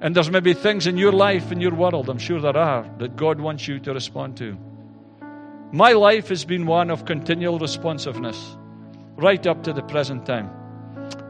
And 0.00 0.14
there's 0.14 0.30
maybe 0.30 0.54
things 0.54 0.86
in 0.86 0.96
your 0.96 1.12
life, 1.12 1.50
in 1.50 1.60
your 1.60 1.74
world, 1.74 2.08
I'm 2.08 2.18
sure 2.18 2.40
there 2.40 2.56
are, 2.56 2.88
that 2.98 3.16
God 3.16 3.40
wants 3.40 3.66
you 3.66 3.80
to 3.80 3.92
respond 3.92 4.36
to. 4.36 4.56
My 5.72 5.92
life 5.92 6.28
has 6.28 6.44
been 6.44 6.66
one 6.66 6.90
of 6.90 7.04
continual 7.04 7.58
responsiveness 7.58 8.56
right 9.16 9.44
up 9.46 9.64
to 9.64 9.72
the 9.72 9.82
present 9.82 10.24
time. 10.24 10.50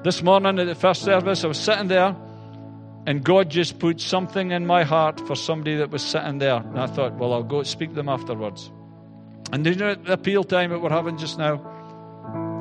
This 0.04 0.22
morning 0.22 0.61
at 0.61 0.66
the 0.66 0.76
first 0.76 1.02
service, 1.02 1.42
I 1.42 1.48
was 1.48 1.58
sitting 1.58 1.88
there, 1.88 2.14
and 3.04 3.24
God 3.24 3.50
just 3.50 3.80
put 3.80 4.00
something 4.00 4.52
in 4.52 4.64
my 4.64 4.84
heart 4.84 5.18
for 5.26 5.34
somebody 5.34 5.76
that 5.76 5.90
was 5.90 6.02
sitting 6.02 6.38
there. 6.38 6.56
And 6.56 6.78
I 6.78 6.87
thought, 6.87 7.14
well, 7.14 7.32
I'll 7.32 7.42
go 7.42 7.64
speak 7.64 7.90
to 7.90 7.94
them 7.96 8.08
afterwards. 8.08 8.70
And 9.52 9.66
you 9.66 9.74
know 9.74 9.96
the 9.96 10.12
appeal 10.12 10.44
time 10.44 10.70
that 10.70 10.78
we're 10.78 10.90
having 10.90 11.16
just 11.16 11.37
now? 11.37 11.61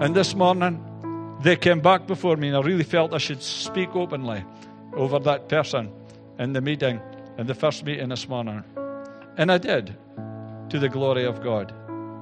And 0.01 0.15
this 0.15 0.33
morning, 0.33 0.83
they 1.43 1.55
came 1.55 1.79
back 1.79 2.07
before 2.07 2.37
me, 2.37 2.47
and 2.47 2.57
I 2.57 2.61
really 2.61 2.83
felt 2.83 3.13
I 3.13 3.19
should 3.19 3.43
speak 3.43 3.95
openly 3.95 4.43
over 4.93 5.19
that 5.19 5.47
person 5.47 5.91
in 6.39 6.53
the 6.53 6.61
meeting, 6.61 6.99
in 7.37 7.45
the 7.45 7.53
first 7.53 7.85
meeting 7.85 8.09
this 8.09 8.27
morning. 8.27 8.63
And 9.37 9.51
I 9.51 9.59
did, 9.59 9.95
to 10.69 10.79
the 10.79 10.89
glory 10.89 11.25
of 11.25 11.43
God. 11.43 11.71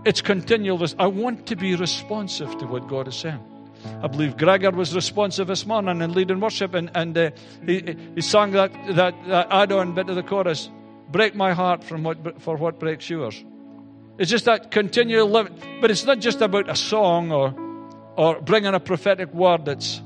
It's 0.03 0.21
continual. 0.21 0.85
I 0.99 1.07
want 1.07 1.47
to 1.47 1.55
be 1.55 1.75
responsive 1.75 2.57
to 2.57 2.65
what 2.67 2.89
God 2.89 3.07
is 3.07 3.15
saying. 3.15 3.39
I 4.01 4.07
believe 4.07 4.37
Gregor 4.37 4.71
was 4.71 4.95
responsive 4.95 5.47
this 5.47 5.65
morning 5.65 6.01
in 6.01 6.13
leading 6.13 6.39
worship, 6.39 6.73
and, 6.73 6.91
and 6.95 7.17
uh, 7.17 7.31
he, 7.65 7.95
he 8.15 8.21
sang 8.21 8.51
that, 8.51 8.71
that, 8.95 9.15
that 9.27 9.47
add 9.49 9.71
on 9.71 9.93
bit 9.93 10.09
of 10.09 10.15
the 10.15 10.23
chorus 10.23 10.69
Break 11.09 11.35
my 11.35 11.53
heart 11.53 11.83
from 11.83 12.03
what, 12.03 12.41
for 12.41 12.57
what 12.57 12.79
breaks 12.79 13.09
yours. 13.09 13.43
It's 14.17 14.31
just 14.31 14.45
that 14.45 14.71
continual 14.71 15.29
living. 15.29 15.57
But 15.81 15.91
it's 15.91 16.05
not 16.05 16.19
just 16.19 16.41
about 16.41 16.69
a 16.69 16.75
song 16.75 17.31
or, 17.31 17.53
or 18.17 18.41
bringing 18.41 18.73
a 18.73 18.79
prophetic 18.79 19.33
word. 19.33 19.67
It's, 19.67 20.01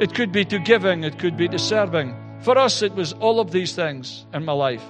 it 0.00 0.14
could 0.14 0.32
be 0.32 0.44
to 0.46 0.58
giving, 0.58 1.04
it 1.04 1.18
could 1.18 1.36
be 1.36 1.48
to 1.48 1.58
serving. 1.58 2.14
For 2.40 2.56
us, 2.56 2.82
it 2.82 2.94
was 2.94 3.12
all 3.14 3.40
of 3.40 3.50
these 3.50 3.74
things 3.74 4.26
in 4.32 4.44
my 4.44 4.52
life. 4.52 4.82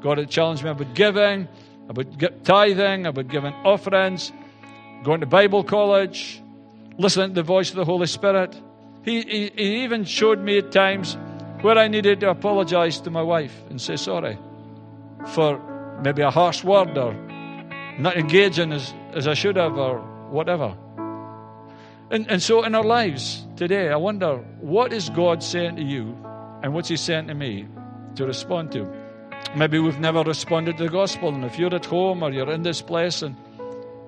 God 0.00 0.18
had 0.18 0.30
challenged 0.30 0.62
me 0.62 0.70
about 0.70 0.94
giving, 0.94 1.48
about 1.88 2.44
tithing, 2.44 3.06
about 3.06 3.28
giving 3.28 3.54
offerings, 3.64 4.32
going 5.02 5.20
to 5.20 5.26
Bible 5.26 5.64
college, 5.64 6.39
listening 7.00 7.28
to 7.28 7.34
the 7.34 7.42
voice 7.42 7.70
of 7.70 7.76
the 7.76 7.84
Holy 7.84 8.06
Spirit. 8.06 8.54
He, 9.02 9.22
he, 9.22 9.50
he 9.56 9.84
even 9.84 10.04
showed 10.04 10.38
me 10.38 10.58
at 10.58 10.70
times 10.70 11.16
where 11.62 11.78
I 11.78 11.88
needed 11.88 12.20
to 12.20 12.30
apologize 12.30 13.00
to 13.00 13.10
my 13.10 13.22
wife 13.22 13.54
and 13.70 13.80
say 13.80 13.96
sorry 13.96 14.38
for 15.28 15.58
maybe 16.02 16.20
a 16.20 16.30
harsh 16.30 16.62
word 16.62 16.96
or 16.98 17.14
not 17.98 18.16
engaging 18.16 18.72
as, 18.72 18.92
as 19.14 19.26
I 19.26 19.34
should 19.34 19.56
have 19.56 19.78
or 19.78 20.00
whatever. 20.30 20.76
And, 22.10 22.28
and 22.30 22.42
so 22.42 22.64
in 22.64 22.74
our 22.74 22.84
lives 22.84 23.46
today, 23.56 23.88
I 23.88 23.96
wonder 23.96 24.36
what 24.60 24.92
is 24.92 25.08
God 25.08 25.42
saying 25.42 25.76
to 25.76 25.82
you 25.82 26.16
and 26.62 26.74
what's 26.74 26.88
He 26.88 26.96
saying 26.96 27.28
to 27.28 27.34
me 27.34 27.66
to 28.16 28.26
respond 28.26 28.72
to? 28.72 28.86
Maybe 29.56 29.78
we've 29.78 30.00
never 30.00 30.22
responded 30.22 30.76
to 30.76 30.84
the 30.84 30.90
gospel, 30.90 31.30
and 31.30 31.44
if 31.44 31.58
you're 31.58 31.74
at 31.74 31.86
home 31.86 32.22
or 32.22 32.30
you're 32.30 32.50
in 32.50 32.62
this 32.62 32.82
place 32.82 33.22
and 33.22 33.36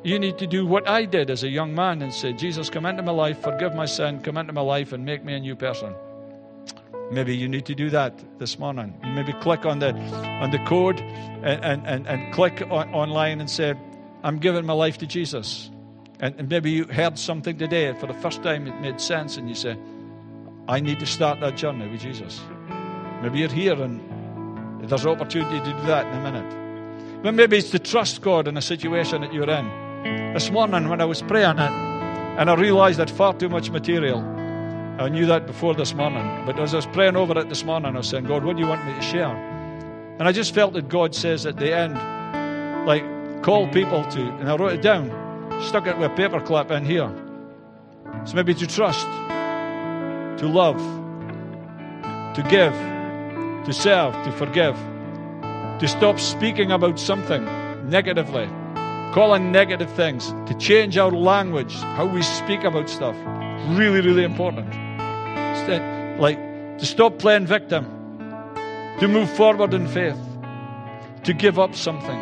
you 0.05 0.19
need 0.19 0.39
to 0.39 0.47
do 0.47 0.67
what 0.67 0.89
I 0.89 1.05
did 1.05 1.31
as 1.31 1.45
a 1.45 1.49
young 1.49 1.75
man 1.75 2.03
and 2.03 2.13
say, 2.13 2.33
Jesus, 2.33 2.69
come 2.69 2.87
into 2.87 3.03
my 3.03 3.13
life, 3.13 3.41
forgive 3.41 3.75
my 3.75 3.87
sin, 3.87 4.21
come 4.21 4.37
into 4.37 4.53
my 4.53 4.61
life, 4.61 4.93
and 4.93 5.05
make 5.05 5.25
me 5.25 5.35
a 5.35 5.41
new 5.41 5.55
person. 5.55 5.95
Maybe 7.13 7.37
you 7.37 7.47
need 7.47 7.67
to 7.67 7.75
do 7.75 7.91
that 7.91 8.19
this 8.39 8.59
morning. 8.59 8.99
Maybe 9.15 9.33
click 9.35 9.67
on 9.67 9.79
the 9.79 9.93
on 9.93 10.51
the 10.51 10.59
code 10.65 10.99
and, 10.99 11.87
and, 11.87 12.07
and, 12.09 12.33
click 12.33 12.63
on, 12.63 12.93
online 12.95 13.41
and 13.41 13.51
say, 13.51 13.75
I'm 14.25 14.39
giving 14.39 14.65
my 14.65 14.73
life 14.73 14.99
to 14.99 15.07
Jesus. 15.07 15.71
And, 16.21 16.35
and 16.39 16.49
maybe 16.49 16.71
you 16.71 16.85
heard 16.85 17.19
something 17.19 17.59
today 17.59 17.93
for 17.95 18.07
the 18.07 18.15
first 18.15 18.43
time, 18.43 18.67
it 18.67 18.81
made 18.81 19.01
sense, 19.01 19.37
and 19.37 19.49
you 19.49 19.55
say, 19.55 19.77
I 20.69 20.81
need 20.81 21.01
to 21.01 21.07
start 21.07 21.41
that 21.41 21.57
journey 21.57 21.89
with 21.89 22.01
Jesus. 22.01 22.41
Maybe 23.21 23.41
you're 23.41 23.51
here 23.51 23.81
and 23.81 24.01
there's 24.89 25.05
an 25.05 25.11
opportunity 25.11 25.59
to 25.61 25.65
do 25.65 25.87
that 25.87 26.07
in 26.07 26.15
a 26.15 26.33
minute. 26.33 27.23
But 27.23 27.35
maybe 27.35 27.59
it's 27.59 27.71
to 27.71 27.79
trust 27.79 28.23
God 28.23 28.49
in 28.49 28.57
a 28.57 28.63
situation 28.63 29.21
that 29.21 29.33
you're 29.33 29.51
in. 29.51 29.92
This 30.35 30.51
morning 30.51 30.89
when 30.89 31.01
I 31.01 31.05
was 31.05 31.23
praying 31.23 31.59
it, 31.59 31.73
and 32.39 32.51
I 32.51 32.55
realized 32.55 32.99
that 32.99 33.11
far 33.11 33.35
too 33.35 33.49
much 33.49 33.71
material 33.71 34.21
I 34.99 35.09
knew 35.09 35.27
that 35.27 35.47
before 35.47 35.75
this 35.75 35.95
morning. 35.95 36.45
But 36.47 36.61
as 36.61 36.75
I 36.75 36.77
was 36.77 36.87
praying 36.87 37.17
over 37.17 37.39
it 37.39 37.49
this 37.49 37.65
morning, 37.65 37.95
I 37.95 37.99
was 37.99 38.09
saying, 38.09 38.25
God, 38.25 38.45
what 38.45 38.57
do 38.57 38.63
you 38.63 38.69
want 38.69 38.87
me 38.87 38.95
to 38.95 39.01
share? 39.01 39.35
And 40.19 40.29
I 40.29 40.33
just 40.33 40.55
felt 40.55 40.75
that 40.75 40.89
God 40.89 41.15
says 41.15 41.47
at 41.47 41.57
the 41.57 41.75
end, 41.75 41.95
like, 42.87 43.03
call 43.43 43.67
people 43.69 44.05
to, 44.11 44.21
and 44.21 44.49
I 44.49 44.55
wrote 44.55 44.75
it 44.75 44.83
down, 44.83 45.09
stuck 45.63 45.87
it 45.87 45.97
with 45.97 46.13
a 46.13 46.15
paper 46.15 46.41
clip 46.41 46.71
in 46.71 46.85
here. 46.85 47.11
So 48.27 48.35
maybe 48.35 48.55
to 48.55 48.67
trust, 48.67 49.07
to 50.41 50.47
love, 50.47 50.79
to 52.37 52.43
give, 52.43 52.75
to 53.65 53.73
serve, 53.73 54.13
to 54.25 54.33
forgive, 54.33 54.77
to 55.81 55.89
stop 55.89 56.21
speaking 56.21 56.71
about 56.71 57.01
something 57.01 57.45
negatively, 57.89 58.49
calling 59.13 59.53
negative 59.53 59.91
things, 59.93 60.33
to 60.47 60.55
change 60.59 60.97
our 60.97 61.11
language, 61.11 61.75
how 61.75 62.07
we 62.07 62.23
speak 62.23 62.65
about 62.65 62.89
stuff. 62.89 63.15
Really, 63.69 64.01
really 64.01 64.25
important. 64.25 64.69
Like 66.19 66.39
to 66.79 66.87
stop 66.87 67.19
playing 67.19 67.47
victim, 67.47 67.85
to 69.01 69.09
move 69.09 69.31
forward 69.31 69.75
in 69.75 69.87
faith, 69.87 70.19
to 71.25 71.33
give 71.33 71.59
up 71.59 71.75
something 71.75 72.19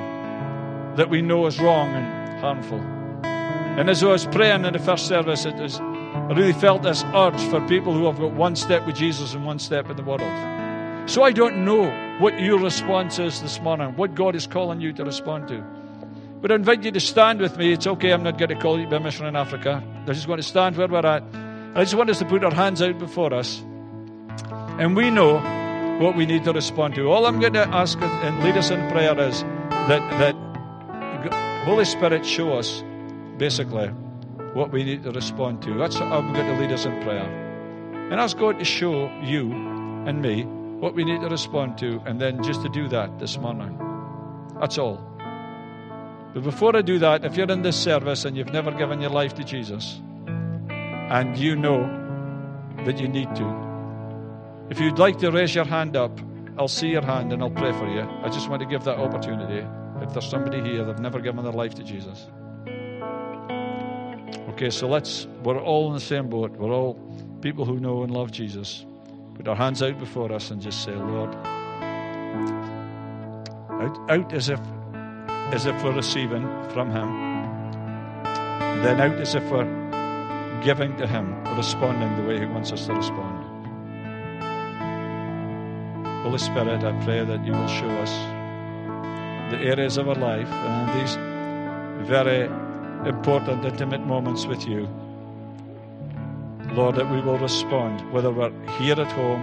that 0.96 1.09
we 1.09 1.22
know 1.22 1.46
is 1.46 1.59
wrong 1.59 1.94
and 1.94 2.40
harmful. 2.40 2.81
And 3.24 3.88
as 3.88 4.03
I 4.03 4.09
was 4.09 4.26
praying 4.26 4.64
in 4.64 4.72
the 4.72 4.79
first 4.79 5.07
service, 5.07 5.44
it 5.46 5.55
was, 5.55 5.81
I 5.81 6.33
really 6.35 6.53
felt 6.53 6.83
this 6.83 7.05
urge 7.14 7.40
for 7.44 7.61
people 7.68 7.94
who 7.94 8.05
have 8.07 8.18
got 8.18 8.33
one 8.33 8.57
step 8.57 8.85
with 8.87 8.96
Jesus 8.96 9.33
and 9.33 9.46
one 9.46 9.59
step 9.59 9.88
in 9.88 9.96
the 9.96 10.03
world. 10.03 10.20
So 11.09 11.22
I 11.22 11.33
don't 11.33 11.64
know 11.64 11.90
what 12.18 12.38
your 12.38 12.59
response 12.59 13.18
is 13.18 13.40
this 13.40 13.61
morning, 13.61 13.96
what 13.96 14.14
God 14.14 14.35
is 14.35 14.46
calling 14.46 14.81
you 14.81 14.92
to 14.94 15.05
respond 15.05 15.48
to. 15.48 15.64
But 16.40 16.53
I 16.53 16.55
invite 16.55 16.83
you 16.85 16.90
to 16.90 17.00
stand 17.00 17.40
with 17.40 17.59
me. 17.59 17.72
It's 17.72 17.87
okay, 17.87 18.12
I'm 18.12 18.22
not 18.22 18.38
going 18.38 18.48
to 18.48 18.55
call 18.55 18.79
you 18.79 18.85
to 18.85 18.90
be 18.90 18.96
a 18.96 19.00
mission 19.00 19.26
in 19.26 19.37
Africa. 19.37 19.83
I'm 19.85 20.07
just 20.07 20.26
going 20.26 20.38
to 20.38 20.42
stand 20.42 20.76
where 20.76 20.88
we're 20.88 21.05
at. 21.05 21.22
I 21.74 21.83
just 21.83 21.94
want 21.94 22.09
us 22.09 22.18
to 22.20 22.24
put 22.24 22.42
our 22.42 22.55
hands 22.55 22.81
out 22.81 22.98
before 22.98 23.35
us. 23.35 23.62
And 24.79 24.96
we 24.96 25.11
know 25.11 25.38
what 26.00 26.16
we 26.16 26.24
need 26.24 26.44
to 26.44 26.53
respond 26.53 26.94
to. 26.94 27.11
All 27.11 27.26
I'm 27.26 27.40
going 27.40 27.53
to 27.53 27.68
ask 27.68 28.00
and 28.00 28.42
lead 28.42 28.57
us 28.57 28.70
in 28.70 28.88
prayer 28.90 29.18
is 29.20 29.42
that, 29.42 30.00
that 30.18 30.35
Holy 31.64 31.85
Spirit 31.85 32.24
show 32.24 32.55
us 32.55 32.83
basically 33.37 33.88
what 34.55 34.72
we 34.72 34.83
need 34.83 35.03
to 35.03 35.11
respond 35.12 35.62
to. 35.62 35.74
That's 35.74 35.96
how 35.96 36.07
I'm 36.07 36.33
going 36.33 36.46
to 36.46 36.59
lead 36.59 36.72
us 36.72 36.87
in 36.87 37.03
prayer. 37.03 37.29
And 38.11 38.14
ask 38.14 38.38
God 38.38 38.59
to 38.59 38.64
show 38.64 39.11
you 39.22 39.53
and 40.07 40.22
me 40.22 40.44
what 40.44 40.94
we 40.94 41.05
need 41.05 41.20
to 41.20 41.29
respond 41.29 41.76
to, 41.79 42.00
and 42.07 42.18
then 42.18 42.42
just 42.42 42.62
to 42.62 42.70
do 42.70 42.88
that 42.88 43.18
this 43.18 43.37
morning. 43.37 43.79
That's 44.59 44.79
all. 44.79 45.10
But 46.33 46.45
before 46.45 46.77
I 46.77 46.83
do 46.83 46.99
that, 47.01 47.25
if 47.25 47.37
you're 47.37 47.51
in 47.51 47.62
this 47.62 47.77
service 47.77 48.25
and 48.25 48.37
you've 48.37 48.53
never 48.53 48.71
given 48.71 49.01
your 49.01 49.11
life 49.11 49.35
to 49.35 49.45
Jesus, 49.45 50.01
and 50.69 51.37
you 51.37 51.57
know 51.57 51.81
that 52.85 53.01
you 53.01 53.09
need 53.09 53.35
to, 53.35 53.71
if 54.71 54.79
you'd 54.79 54.99
like 54.99 55.19
to 55.19 55.31
raise 55.31 55.55
your 55.55 55.64
hand 55.64 55.97
up, 55.97 56.21
I'll 56.57 56.69
see 56.69 56.88
your 56.88 57.03
hand 57.03 57.33
and 57.33 57.43
I'll 57.43 57.51
pray 57.51 57.73
for 57.73 57.88
you. 57.88 58.03
I 58.23 58.29
just 58.29 58.49
want 58.49 58.61
to 58.61 58.66
give 58.66 58.85
that 58.85 58.99
opportunity. 58.99 59.66
If 60.03 60.12
there's 60.12 60.29
somebody 60.29 60.62
here 60.62 60.85
that's 60.85 61.01
never 61.01 61.21
given 61.21 61.43
their 61.43 61.53
life 61.53 61.75
to 61.75 61.83
Jesus. 61.83 62.29
Okay, 64.51 64.71
so 64.71 64.87
let's, 64.88 65.27
we're 65.43 65.61
all 65.61 65.88
in 65.88 65.95
the 65.95 66.01
same 66.01 66.29
boat. 66.29 66.53
We're 66.53 66.73
all 66.73 66.95
people 67.40 67.64
who 67.64 67.81
know 67.81 68.03
and 68.03 68.12
love 68.12 68.31
Jesus. 68.31 68.87
Put 69.35 69.49
our 69.49 69.57
hands 69.57 69.83
out 69.83 69.99
before 69.99 70.31
us 70.33 70.51
and 70.51 70.61
just 70.61 70.85
say, 70.85 70.95
Lord, 70.95 71.35
out, 73.81 74.11
out 74.11 74.33
as 74.33 74.49
if 74.49 74.61
as 75.52 75.66
if 75.66 75.82
we're 75.82 75.92
receiving 75.92 76.42
from 76.70 76.90
Him, 76.90 77.08
then 78.82 79.00
out 79.00 79.20
as 79.20 79.34
if 79.34 79.42
we're 79.50 79.64
giving 80.62 80.96
to 80.96 81.06
Him, 81.06 81.42
responding 81.56 82.16
the 82.16 82.28
way 82.28 82.38
He 82.38 82.46
wants 82.46 82.70
us 82.72 82.86
to 82.86 82.94
respond. 82.94 83.44
Holy 86.22 86.38
Spirit, 86.38 86.84
I 86.84 87.04
pray 87.04 87.24
that 87.24 87.44
you 87.44 87.52
will 87.52 87.66
show 87.66 87.88
us 87.88 88.10
the 89.50 89.58
areas 89.58 89.96
of 89.96 90.08
our 90.08 90.14
life 90.14 90.48
and 90.48 91.00
these 91.00 91.16
very 92.08 92.44
important, 93.08 93.64
intimate 93.64 94.06
moments 94.06 94.46
with 94.46 94.68
you. 94.68 94.88
Lord, 96.74 96.94
that 96.94 97.10
we 97.10 97.20
will 97.20 97.38
respond, 97.38 98.12
whether 98.12 98.30
we're 98.30 98.52
here 98.78 99.00
at 99.00 99.10
home, 99.10 99.40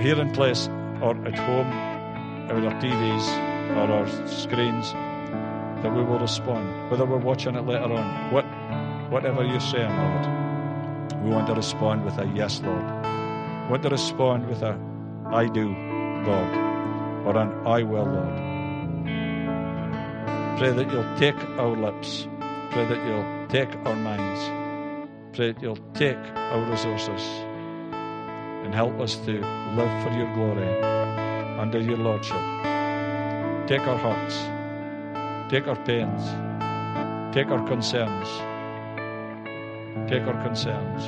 here 0.00 0.18
in 0.18 0.32
place, 0.32 0.68
or 1.02 1.10
at 1.26 1.38
home, 1.38 1.68
with 2.48 2.64
our 2.64 2.80
TVs 2.80 3.43
or 3.76 3.90
our 3.90 4.06
screens, 4.28 4.92
that 5.82 5.92
we 5.94 6.02
will 6.02 6.18
respond. 6.18 6.90
Whether 6.90 7.04
we're 7.04 7.18
watching 7.18 7.54
it 7.54 7.66
later 7.66 7.92
on, 7.92 8.32
what, 8.32 8.44
whatever 9.10 9.44
you're 9.44 9.60
saying, 9.60 9.90
Lord, 9.90 11.22
we 11.22 11.30
want 11.30 11.46
to 11.48 11.54
respond 11.54 12.04
with 12.04 12.18
a 12.18 12.26
yes, 12.34 12.60
Lord. 12.60 12.84
We 12.84 13.70
want 13.70 13.82
to 13.82 13.88
respond 13.90 14.46
with 14.48 14.62
a 14.62 14.78
I 15.26 15.46
do, 15.46 15.68
Lord, 15.68 16.56
or 17.26 17.36
an 17.36 17.66
I 17.66 17.82
will, 17.82 18.04
Lord. 18.04 18.54
Pray 20.58 20.70
that 20.70 20.90
you'll 20.92 21.16
take 21.16 21.38
our 21.58 21.76
lips. 21.76 22.28
Pray 22.70 22.86
that 22.86 23.04
you'll 23.06 23.48
take 23.48 23.74
our 23.86 23.96
minds. 23.96 24.40
Pray 25.36 25.52
that 25.52 25.62
you'll 25.62 25.84
take 25.94 26.16
our 26.16 26.70
resources 26.70 27.22
and 28.64 28.74
help 28.74 29.00
us 29.00 29.16
to 29.16 29.32
live 29.32 30.02
for 30.04 30.10
your 30.16 30.32
glory 30.34 30.82
under 31.58 31.80
your 31.80 31.96
lordship. 31.96 32.73
Take 33.66 33.80
our 33.86 33.96
hearts, 33.96 34.34
take 35.50 35.66
our 35.66 35.76
pains, 35.86 36.22
take 37.34 37.46
our 37.46 37.66
concerns, 37.66 38.28
take 40.06 40.22
our 40.24 40.42
concerns. 40.44 41.02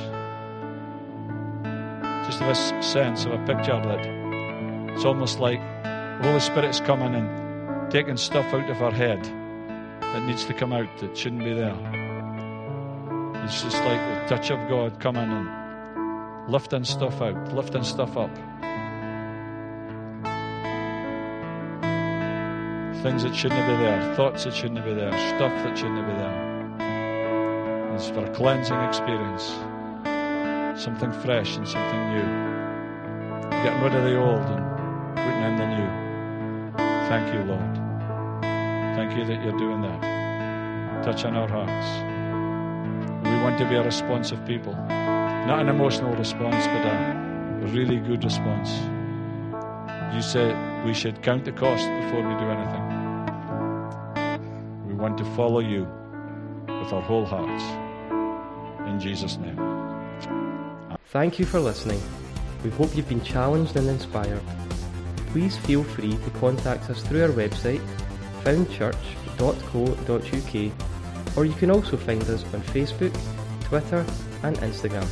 Just 2.25 2.39
this 2.39 2.73
sense 2.83 3.25
of 3.25 3.33
a 3.33 3.45
picture 3.45 3.79
that 3.79 4.03
it's 4.95 5.05
almost 5.05 5.39
like 5.39 5.59
the 5.83 6.19
Holy 6.23 6.39
Spirit's 6.39 6.79
coming 6.79 7.13
and 7.13 7.91
taking 7.91 8.17
stuff 8.17 8.51
out 8.51 8.67
of 8.71 8.81
our 8.81 8.91
head 8.91 9.23
that 10.01 10.23
needs 10.23 10.43
to 10.45 10.53
come 10.55 10.73
out 10.73 10.89
that 10.97 11.15
shouldn't 11.15 11.43
be 11.43 11.53
there. 11.53 11.77
It's 13.45 13.61
just 13.61 13.77
like 13.83 13.99
the 13.99 14.35
touch 14.35 14.49
of 14.49 14.67
God 14.67 14.99
coming 14.99 15.29
and 15.31 16.51
lifting 16.51 16.85
stuff 16.85 17.21
out, 17.21 17.53
lifting 17.53 17.83
stuff 17.83 18.17
up. 18.17 18.35
Things 23.07 23.23
that 23.23 23.33
shouldn't 23.33 23.65
be 23.65 23.77
there, 23.77 24.15
thoughts 24.15 24.43
that 24.43 24.53
shouldn't 24.53 24.83
be 24.83 24.93
there, 24.93 25.13
stuff 25.37 25.53
that 25.63 25.77
shouldn't 25.77 26.05
be 26.05 26.11
there. 26.11 27.95
It's 27.95 28.09
for 28.09 28.25
a 28.25 28.29
cleansing 28.31 28.77
experience. 28.81 29.45
Something 30.77 31.13
fresh 31.23 31.55
and 31.55 31.65
something 31.65 32.09
new. 32.09 33.49
Getting 33.63 33.81
rid 33.81 33.95
of 33.95 34.03
the 34.03 34.17
old 34.17 34.41
and 34.41 35.15
putting 35.15 35.41
in 35.41 35.55
the 35.55 35.67
new. 35.77 35.89
Thank 37.07 37.33
you, 37.33 37.43
Lord. 37.43 37.75
Thank 38.97 39.17
you 39.17 39.23
that 39.23 39.41
you're 39.41 39.57
doing 39.57 39.81
that. 39.83 41.05
Touching 41.05 41.33
our 41.33 41.47
hearts. 41.47 41.87
We 43.23 43.35
want 43.37 43.57
to 43.59 43.69
be 43.69 43.75
a 43.75 43.83
responsive 43.83 44.45
people. 44.45 44.73
Not 44.73 45.61
an 45.61 45.69
emotional 45.69 46.13
response, 46.15 46.67
but 46.67 46.85
a 46.85 47.67
really 47.71 47.99
good 47.99 48.25
response. 48.25 48.69
You 50.13 50.21
said 50.21 50.85
we 50.85 50.93
should 50.93 51.21
count 51.23 51.45
the 51.45 51.53
cost 51.53 51.87
before 52.01 52.21
we 52.21 52.35
do 52.35 52.49
anything. 52.49 52.86
Want 55.07 55.19
to 55.19 55.35
follow 55.37 55.61
you 55.61 55.87
with 56.67 56.91
our 56.91 57.01
whole 57.01 57.23
hearts. 57.23 57.63
In 58.89 58.99
Jesus' 58.99 59.37
name. 59.37 59.55
Thank 61.13 61.39
you 61.39 61.45
for 61.45 61.61
listening. 61.61 62.01
We 62.61 62.71
hope 62.71 62.93
you've 62.93 63.07
been 63.07 63.23
challenged 63.23 63.77
and 63.77 63.87
inspired. 63.87 64.41
Please 65.27 65.55
feel 65.55 65.85
free 65.85 66.17
to 66.17 66.29
contact 66.41 66.89
us 66.89 67.01
through 67.03 67.23
our 67.23 67.29
website, 67.29 67.79
foundchurch.co.uk, 68.43 71.37
or 71.37 71.45
you 71.45 71.53
can 71.53 71.71
also 71.71 71.95
find 71.95 72.23
us 72.23 72.43
on 72.53 72.61
Facebook, 72.63 73.17
Twitter, 73.61 74.05
and 74.43 74.57
Instagram. 74.57 75.07